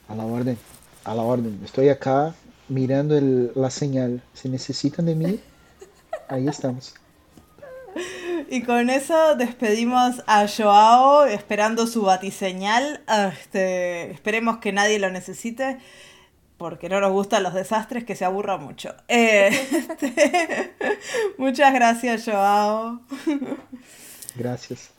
A 0.07 0.15
la 0.15 0.25
orden, 0.25 0.57
a 1.03 1.15
la 1.15 1.21
orden. 1.21 1.61
Estoy 1.63 1.89
acá 1.89 2.33
mirando 2.69 3.19
la 3.55 3.69
señal. 3.69 4.21
Si 4.33 4.49
necesitan 4.49 5.05
de 5.05 5.15
mí, 5.15 5.39
ahí 6.27 6.47
estamos. 6.47 6.95
Y 8.49 8.61
con 8.63 8.89
eso 8.89 9.35
despedimos 9.35 10.23
a 10.27 10.47
Joao 10.47 11.25
esperando 11.25 11.87
su 11.87 12.03
batiseñal. 12.03 13.03
Este, 13.31 14.11
esperemos 14.11 14.57
que 14.57 14.71
nadie 14.71 14.99
lo 14.99 15.09
necesite 15.09 15.79
porque 16.57 16.87
no 16.87 17.01
nos 17.01 17.11
gustan 17.11 17.43
los 17.43 17.53
desastres, 17.53 18.05
que 18.05 18.15
se 18.15 18.25
aburra 18.25 18.57
mucho. 18.57 18.95
Eh, 19.07 19.49
este, 19.71 20.75
muchas 21.37 21.73
gracias, 21.73 22.23
Joao. 22.25 23.01
Gracias. 24.35 24.91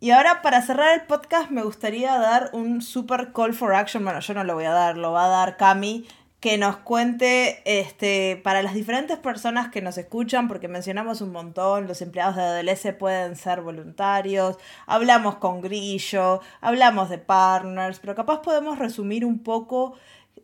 Y 0.00 0.12
ahora 0.12 0.42
para 0.42 0.62
cerrar 0.62 0.94
el 0.94 1.06
podcast 1.06 1.50
me 1.50 1.62
gustaría 1.62 2.16
dar 2.18 2.50
un 2.52 2.82
super 2.82 3.32
call 3.32 3.54
for 3.54 3.74
action. 3.74 4.04
Bueno, 4.04 4.20
yo 4.20 4.34
no 4.34 4.44
lo 4.44 4.54
voy 4.54 4.64
a 4.64 4.70
dar, 4.70 4.96
lo 4.96 5.12
va 5.12 5.24
a 5.24 5.28
dar 5.28 5.56
Cami 5.56 6.06
que 6.40 6.56
nos 6.56 6.76
cuente 6.76 7.62
este, 7.64 8.36
para 8.36 8.62
las 8.62 8.74
diferentes 8.74 9.18
personas 9.18 9.70
que 9.70 9.82
nos 9.82 9.98
escuchan, 9.98 10.46
porque 10.46 10.68
mencionamos 10.68 11.20
un 11.20 11.32
montón, 11.32 11.88
los 11.88 12.00
empleados 12.00 12.36
de 12.36 12.42
ADLS 12.42 12.94
pueden 12.96 13.34
ser 13.34 13.60
voluntarios, 13.60 14.56
hablamos 14.86 15.36
con 15.36 15.60
Grillo, 15.60 16.40
hablamos 16.60 17.10
de 17.10 17.18
partners, 17.18 17.98
pero 17.98 18.14
capaz 18.14 18.40
podemos 18.42 18.78
resumir 18.78 19.24
un 19.24 19.40
poco, 19.40 19.94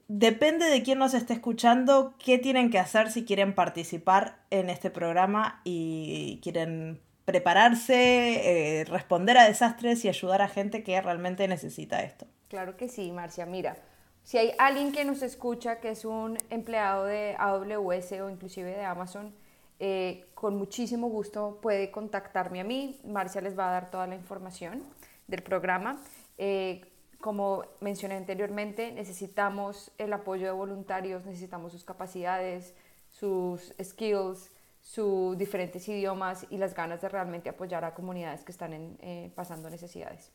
depende 0.09 0.67
de 0.67 0.83
quién 0.83 0.99
nos 0.99 1.15
esté 1.15 1.35
escuchando, 1.35 2.15
qué 2.19 2.39
tienen 2.39 2.71
que 2.71 2.81
hacer 2.81 3.13
si 3.13 3.25
quieren 3.25 3.55
participar 3.55 4.39
en 4.51 4.71
este 4.71 4.91
programa 4.91 5.61
y 5.63 6.41
quieren 6.43 7.01
prepararse, 7.25 8.81
eh, 8.81 8.85
responder 8.85 9.39
a 9.39 9.45
desastres 9.45 10.05
y 10.05 10.09
ayudar 10.09 10.43
a 10.43 10.49
gente 10.49 10.83
que 10.83 11.01
realmente 11.01 11.47
necesita 11.47 12.03
esto. 12.03 12.27
Claro 12.49 12.77
que 12.77 12.89
sí, 12.89 13.13
Marcia, 13.13 13.47
mira. 13.47 13.77
Si 14.25 14.39
hay 14.39 14.55
alguien 14.59 14.91
que 14.91 15.05
nos 15.05 15.21
escucha 15.21 15.81
que 15.81 15.91
es 15.91 16.07
un 16.07 16.39
empleado 16.49 17.05
de 17.05 17.37
AWS 17.39 18.13
o 18.23 18.31
inclusive 18.31 18.71
de 18.71 18.83
Amazon, 18.83 19.35
eh, 19.79 20.25
con 20.35 20.57
muchísimo 20.57 21.09
gusto 21.09 21.59
puede 21.61 21.91
contactarme 21.91 22.61
a 22.61 22.65
mí. 22.65 22.99
Marcia 23.05 23.43
les 23.43 23.57
va 23.57 23.69
a 23.69 23.73
dar 23.73 23.91
toda 23.91 24.07
la 24.07 24.15
información 24.15 24.83
del 25.27 25.43
programa. 25.43 26.01
Eh, 26.39 26.81
como 27.21 27.65
mencioné 27.81 28.17
anteriormente, 28.17 28.93
necesitamos 28.93 29.93
el 29.99 30.11
apoyo 30.15 30.47
de 30.47 30.53
voluntarios, 30.53 31.27
necesitamos 31.27 31.73
sus 31.73 31.85
capacidades, 31.85 32.75
sus 33.11 33.75
skills, 33.83 34.51
sus 34.81 35.37
diferentes 35.37 35.87
idiomas 35.87 36.47
y 36.49 36.57
las 36.57 36.75
ganas 36.75 37.03
de 37.03 37.11
realmente 37.11 37.51
apoyar 37.51 37.85
a 37.85 37.93
comunidades 37.93 38.43
que 38.43 38.53
están 38.53 38.73
eh, 39.01 39.31
pasando 39.35 39.69
necesidades. 39.69 40.31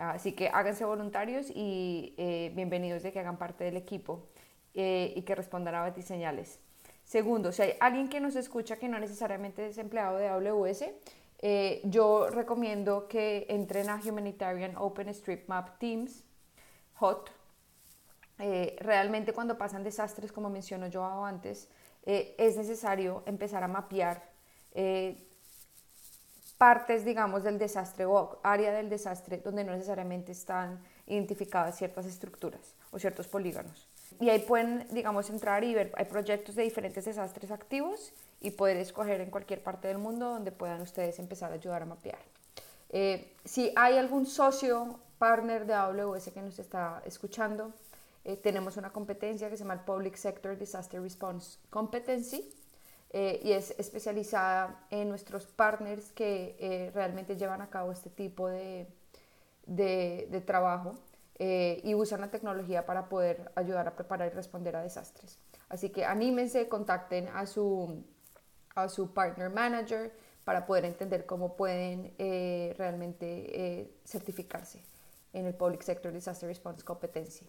Así 0.00 0.32
que 0.32 0.48
háganse 0.48 0.86
voluntarios 0.86 1.50
y 1.54 2.14
eh, 2.16 2.52
bienvenidos 2.54 3.02
de 3.02 3.12
que 3.12 3.20
hagan 3.20 3.36
parte 3.36 3.64
del 3.64 3.76
equipo 3.76 4.28
eh, 4.72 5.12
y 5.14 5.20
que 5.22 5.34
respondan 5.34 5.74
a 5.74 5.82
batiseñales. 5.82 6.58
Segundo, 7.04 7.52
si 7.52 7.60
hay 7.60 7.72
alguien 7.80 8.08
que 8.08 8.18
nos 8.18 8.34
escucha 8.34 8.76
que 8.76 8.88
no 8.88 8.98
necesariamente 8.98 9.66
es 9.66 9.76
empleado 9.76 10.16
de 10.16 10.28
AWS, 10.28 10.84
eh, 11.40 11.82
yo 11.84 12.30
recomiendo 12.30 13.08
que 13.08 13.44
entren 13.50 13.90
a 13.90 14.00
Humanitarian 14.02 14.74
OpenStreetMap 14.78 15.78
Teams, 15.78 16.24
HOT. 16.98 17.30
realmente 18.78 19.34
cuando 19.34 19.58
pasan 19.58 19.84
desastres, 19.84 20.32
como 20.32 20.48
mencionó 20.48 20.86
yo 20.86 21.04
antes, 21.04 21.68
es 22.06 22.56
necesario 22.56 23.22
empezar 23.26 23.62
a 23.62 23.68
mapear 23.68 24.30
partes, 26.60 27.06
digamos, 27.06 27.42
del 27.42 27.58
desastre 27.58 28.04
o 28.04 28.38
área 28.42 28.70
del 28.70 28.90
desastre 28.90 29.38
donde 29.38 29.64
no 29.64 29.72
necesariamente 29.72 30.32
están 30.32 30.78
identificadas 31.06 31.78
ciertas 31.78 32.04
estructuras 32.04 32.74
o 32.90 32.98
ciertos 32.98 33.28
polígonos. 33.28 33.88
Y 34.20 34.28
ahí 34.28 34.40
pueden, 34.40 34.86
digamos, 34.90 35.30
entrar 35.30 35.64
y 35.64 35.72
ver, 35.72 35.90
hay 35.96 36.04
proyectos 36.04 36.56
de 36.56 36.64
diferentes 36.64 37.06
desastres 37.06 37.50
activos 37.50 38.12
y 38.42 38.50
poder 38.50 38.76
escoger 38.76 39.22
en 39.22 39.30
cualquier 39.30 39.62
parte 39.62 39.88
del 39.88 39.96
mundo 39.96 40.28
donde 40.28 40.52
puedan 40.52 40.82
ustedes 40.82 41.18
empezar 41.18 41.50
a 41.50 41.54
ayudar 41.54 41.80
a 41.80 41.86
mapear. 41.86 42.18
Eh, 42.90 43.34
si 43.42 43.72
hay 43.74 43.96
algún 43.96 44.26
socio, 44.26 45.00
partner 45.16 45.64
de 45.64 45.72
AWS 45.72 46.28
que 46.28 46.42
nos 46.42 46.58
está 46.58 47.00
escuchando, 47.06 47.72
eh, 48.26 48.36
tenemos 48.36 48.76
una 48.76 48.92
competencia 48.92 49.48
que 49.48 49.56
se 49.56 49.62
llama 49.64 49.72
el 49.72 49.80
Public 49.80 50.14
Sector 50.14 50.58
Disaster 50.58 51.00
Response 51.00 51.58
Competency, 51.70 52.52
eh, 53.12 53.40
y 53.42 53.52
es 53.52 53.74
especializada 53.76 54.86
en 54.88 55.08
nuestros 55.08 55.44
partners 55.46 56.12
que 56.12 56.56
eh, 56.60 56.92
realmente 56.94 57.36
llevan 57.36 57.60
a 57.60 57.68
cabo 57.68 57.90
este 57.90 58.08
tipo 58.08 58.46
de, 58.48 58.86
de, 59.66 60.42
trabajo 60.46 60.94
eh, 61.36 61.80
y 61.82 61.96
usan 61.96 62.20
la 62.20 62.30
tecnología 62.30 62.86
para 62.86 63.08
poder 63.08 63.50
ayudar 63.56 63.88
a 63.88 63.96
preparar 63.96 64.30
y 64.30 64.34
responder 64.36 64.76
a 64.76 64.82
desastres. 64.82 65.40
Así 65.68 65.90
que 65.90 66.04
anímense, 66.04 66.68
contacten 66.68 67.28
a 67.34 67.46
su, 67.46 68.04
a 68.76 68.88
su 68.88 69.12
partner 69.12 69.50
manager 69.50 70.12
para 70.44 70.64
poder 70.64 70.84
entender 70.84 71.26
cómo 71.26 71.56
pueden 71.56 72.14
realmente 72.76 73.92
certificarse 74.04 74.82
en 75.32 75.46
el 75.46 75.54
Public 75.54 75.82
Sector 75.82 76.12
Disaster 76.12 76.48
Response 76.48 76.84
Competency. 76.84 77.48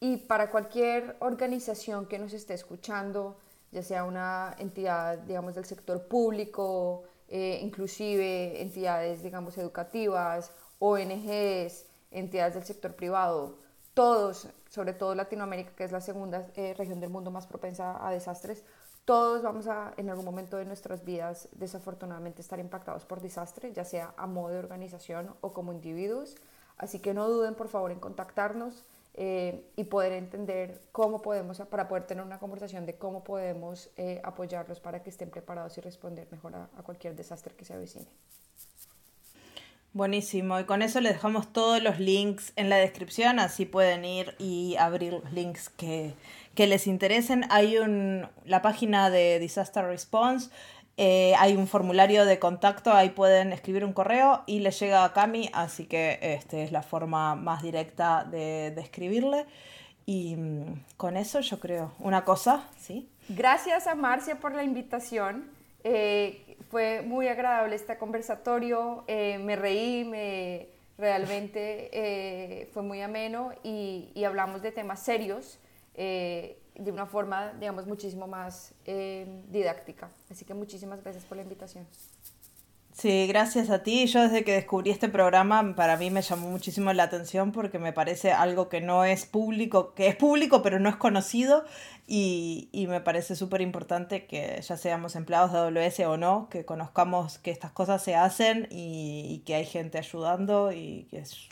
Y 0.00 0.16
para 0.16 0.50
cualquier 0.50 1.16
organización 1.20 2.06
que 2.06 2.18
nos 2.18 2.32
esté 2.32 2.54
escuchando, 2.54 3.38
ya 3.70 3.82
sea 3.82 4.04
una 4.04 4.54
entidad, 4.58 5.18
digamos, 5.18 5.54
del 5.54 5.64
sector 5.64 6.06
público, 6.08 7.04
eh, 7.28 7.60
inclusive 7.62 8.60
entidades, 8.60 9.22
digamos, 9.22 9.56
educativas, 9.58 10.52
ONGs, 10.78 11.86
entidades 12.10 12.54
del 12.54 12.64
sector 12.64 12.94
privado, 12.94 13.58
todos, 13.94 14.48
sobre 14.68 14.92
todo 14.92 15.14
Latinoamérica, 15.14 15.72
que 15.76 15.84
es 15.84 15.92
la 15.92 16.00
segunda 16.00 16.48
eh, 16.54 16.74
región 16.76 17.00
del 17.00 17.10
mundo 17.10 17.30
más 17.30 17.46
propensa 17.46 18.04
a 18.06 18.10
desastres, 18.10 18.64
todos 19.04 19.42
vamos 19.42 19.66
a, 19.66 19.92
en 19.96 20.08
algún 20.10 20.24
momento 20.24 20.56
de 20.56 20.64
nuestras 20.64 21.04
vidas, 21.04 21.48
desafortunadamente, 21.52 22.42
estar 22.42 22.60
impactados 22.60 23.04
por 23.04 23.20
desastres, 23.20 23.74
ya 23.74 23.84
sea 23.84 24.14
a 24.16 24.26
modo 24.26 24.50
de 24.50 24.58
organización 24.58 25.34
o 25.40 25.52
como 25.52 25.72
individuos. 25.72 26.36
Así 26.76 27.00
que 27.00 27.12
no 27.12 27.28
duden, 27.28 27.54
por 27.54 27.68
favor, 27.68 27.90
en 27.90 27.98
contactarnos 27.98 28.84
eh, 29.22 29.70
y 29.76 29.84
poder 29.84 30.12
entender 30.12 30.80
cómo 30.92 31.20
podemos, 31.20 31.60
para 31.60 31.88
poder 31.88 32.04
tener 32.06 32.24
una 32.24 32.38
conversación 32.38 32.86
de 32.86 32.94
cómo 32.94 33.22
podemos 33.22 33.90
eh, 33.98 34.18
apoyarlos 34.24 34.80
para 34.80 35.02
que 35.02 35.10
estén 35.10 35.28
preparados 35.28 35.76
y 35.76 35.82
responder 35.82 36.26
mejor 36.30 36.54
a, 36.56 36.70
a 36.76 36.82
cualquier 36.82 37.14
desastre 37.14 37.54
que 37.54 37.66
se 37.66 37.74
avecine. 37.74 38.08
Buenísimo, 39.92 40.58
y 40.58 40.64
con 40.64 40.82
eso 40.82 41.00
les 41.00 41.14
dejamos 41.14 41.52
todos 41.52 41.82
los 41.82 41.98
links 41.98 42.52
en 42.56 42.68
la 42.70 42.76
descripción, 42.76 43.40
así 43.40 43.66
pueden 43.66 44.04
ir 44.04 44.36
y 44.38 44.76
abrir 44.78 45.12
los 45.12 45.32
links 45.32 45.68
que, 45.68 46.14
que 46.54 46.66
les 46.66 46.86
interesen. 46.86 47.44
Hay 47.50 47.76
un, 47.76 48.26
la 48.44 48.62
página 48.62 49.10
de 49.10 49.38
Disaster 49.38 49.84
Response, 49.84 50.50
eh, 50.96 51.34
hay 51.38 51.56
un 51.56 51.66
formulario 51.66 52.24
de 52.24 52.38
contacto, 52.38 52.92
ahí 52.92 53.10
pueden 53.10 53.52
escribir 53.52 53.84
un 53.84 53.92
correo 53.92 54.42
y 54.46 54.60
le 54.60 54.70
llega 54.70 55.04
a 55.04 55.12
Cami, 55.12 55.50
así 55.52 55.86
que 55.86 56.18
este 56.20 56.62
es 56.62 56.72
la 56.72 56.82
forma 56.82 57.34
más 57.34 57.62
directa 57.62 58.24
de, 58.24 58.70
de 58.70 58.80
escribirle. 58.80 59.46
Y 60.06 60.36
mm, 60.36 60.84
con 60.96 61.16
eso 61.16 61.40
yo 61.40 61.60
creo 61.60 61.92
una 61.98 62.24
cosa, 62.24 62.68
¿sí? 62.78 63.08
Gracias 63.28 63.86
a 63.86 63.94
Marcia 63.94 64.36
por 64.36 64.54
la 64.54 64.64
invitación. 64.64 65.50
Eh, 65.84 66.56
fue 66.70 67.02
muy 67.02 67.28
agradable 67.28 67.74
este 67.74 67.96
conversatorio, 67.96 69.04
eh, 69.08 69.38
me 69.38 69.56
reí, 69.56 70.04
me, 70.04 70.68
realmente 70.98 71.90
eh, 71.92 72.68
fue 72.72 72.82
muy 72.82 73.00
ameno 73.00 73.52
y, 73.64 74.10
y, 74.14 74.24
hablamos 74.24 74.62
de 74.62 74.70
temas 74.70 75.00
serios 75.00 75.58
eh, 75.94 76.59
de 76.74 76.90
una 76.90 77.06
forma, 77.06 77.52
digamos, 77.54 77.86
muchísimo 77.86 78.26
más 78.26 78.74
didáctica. 78.84 80.10
Así 80.30 80.44
que 80.44 80.54
muchísimas 80.54 81.02
gracias 81.02 81.24
por 81.24 81.36
la 81.36 81.42
invitación. 81.42 81.86
Sí, 82.92 83.26
gracias 83.28 83.70
a 83.70 83.82
ti. 83.82 84.06
Yo 84.06 84.20
desde 84.20 84.44
que 84.44 84.52
descubrí 84.52 84.90
este 84.90 85.08
programa, 85.08 85.74
para 85.74 85.96
mí 85.96 86.10
me 86.10 86.20
llamó 86.20 86.50
muchísimo 86.50 86.92
la 86.92 87.04
atención 87.04 87.50
porque 87.50 87.78
me 87.78 87.94
parece 87.94 88.32
algo 88.32 88.68
que 88.68 88.80
no 88.82 89.04
es 89.04 89.24
público, 89.26 89.94
que 89.94 90.08
es 90.08 90.16
público 90.16 90.60
pero 90.62 90.78
no 90.80 90.90
es 90.90 90.96
conocido 90.96 91.64
y, 92.06 92.68
y 92.72 92.88
me 92.88 93.00
parece 93.00 93.36
súper 93.36 93.62
importante 93.62 94.26
que 94.26 94.60
ya 94.60 94.76
seamos 94.76 95.16
empleados 95.16 95.52
de 95.52 95.58
AWS 95.58 96.00
o 96.00 96.16
no, 96.18 96.48
que 96.50 96.66
conozcamos 96.66 97.38
que 97.38 97.52
estas 97.52 97.70
cosas 97.70 98.02
se 98.02 98.16
hacen 98.16 98.66
y, 98.70 99.24
y 99.30 99.38
que 99.46 99.54
hay 99.54 99.64
gente 99.64 99.96
ayudando 99.96 100.72
y 100.72 101.06
que 101.10 101.20
es 101.20 101.48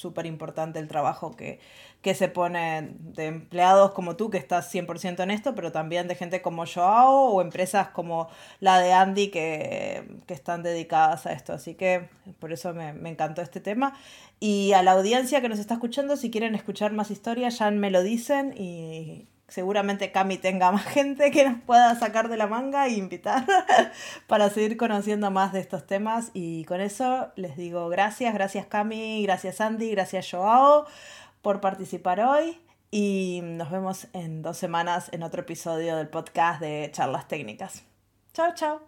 súper 0.00 0.26
importante 0.26 0.78
el 0.78 0.88
trabajo 0.88 1.36
que, 1.36 1.60
que 2.02 2.14
se 2.14 2.28
pone 2.28 2.94
de 2.98 3.26
empleados 3.26 3.92
como 3.92 4.16
tú, 4.16 4.30
que 4.30 4.38
estás 4.38 4.72
100% 4.74 5.22
en 5.22 5.30
esto, 5.30 5.54
pero 5.54 5.70
también 5.72 6.08
de 6.08 6.14
gente 6.14 6.42
como 6.42 6.64
Joao 6.66 7.32
o 7.32 7.42
empresas 7.42 7.88
como 7.88 8.28
la 8.60 8.80
de 8.80 8.92
Andy 8.92 9.28
que, 9.28 10.08
que 10.26 10.34
están 10.34 10.62
dedicadas 10.62 11.26
a 11.26 11.32
esto. 11.32 11.52
Así 11.52 11.74
que 11.74 12.08
por 12.38 12.52
eso 12.52 12.72
me, 12.74 12.92
me, 12.92 13.10
encantó 13.10 13.42
este 13.42 13.60
tema. 13.60 13.94
Y 14.40 14.72
a 14.72 14.82
la 14.82 14.92
audiencia 14.92 15.40
que 15.40 15.48
nos 15.48 15.58
está 15.58 15.74
escuchando, 15.74 16.16
si 16.16 16.30
quieren 16.30 16.54
escuchar 16.54 16.92
más 16.92 17.10
historias, 17.10 17.58
ya 17.58 17.70
me 17.70 17.90
lo 17.90 18.02
dicen 18.02 18.54
y 18.56 19.26
seguramente 19.50 20.12
Cami 20.12 20.38
tenga 20.38 20.72
más 20.72 20.84
gente 20.86 21.30
que 21.30 21.48
nos 21.48 21.60
pueda 21.60 21.94
sacar 21.98 22.28
de 22.28 22.36
la 22.36 22.46
manga 22.46 22.86
e 22.86 22.92
invitar 22.92 23.44
para 24.26 24.48
seguir 24.50 24.76
conociendo 24.76 25.30
más 25.30 25.52
de 25.52 25.60
estos 25.60 25.86
temas. 25.86 26.30
Y 26.32 26.64
con 26.64 26.80
eso 26.80 27.32
les 27.36 27.56
digo 27.56 27.88
gracias, 27.88 28.32
gracias 28.32 28.66
Cami, 28.66 29.22
gracias 29.22 29.60
Andy, 29.60 29.90
gracias 29.90 30.30
Joao 30.30 30.86
por 31.42 31.60
participar 31.60 32.20
hoy 32.20 32.58
y 32.90 33.40
nos 33.42 33.70
vemos 33.70 34.08
en 34.12 34.42
dos 34.42 34.56
semanas 34.56 35.08
en 35.12 35.22
otro 35.22 35.42
episodio 35.42 35.96
del 35.96 36.08
podcast 36.08 36.60
de 36.60 36.90
Charlas 36.92 37.28
Técnicas. 37.28 37.84
Chao, 38.32 38.52
chao. 38.54 38.80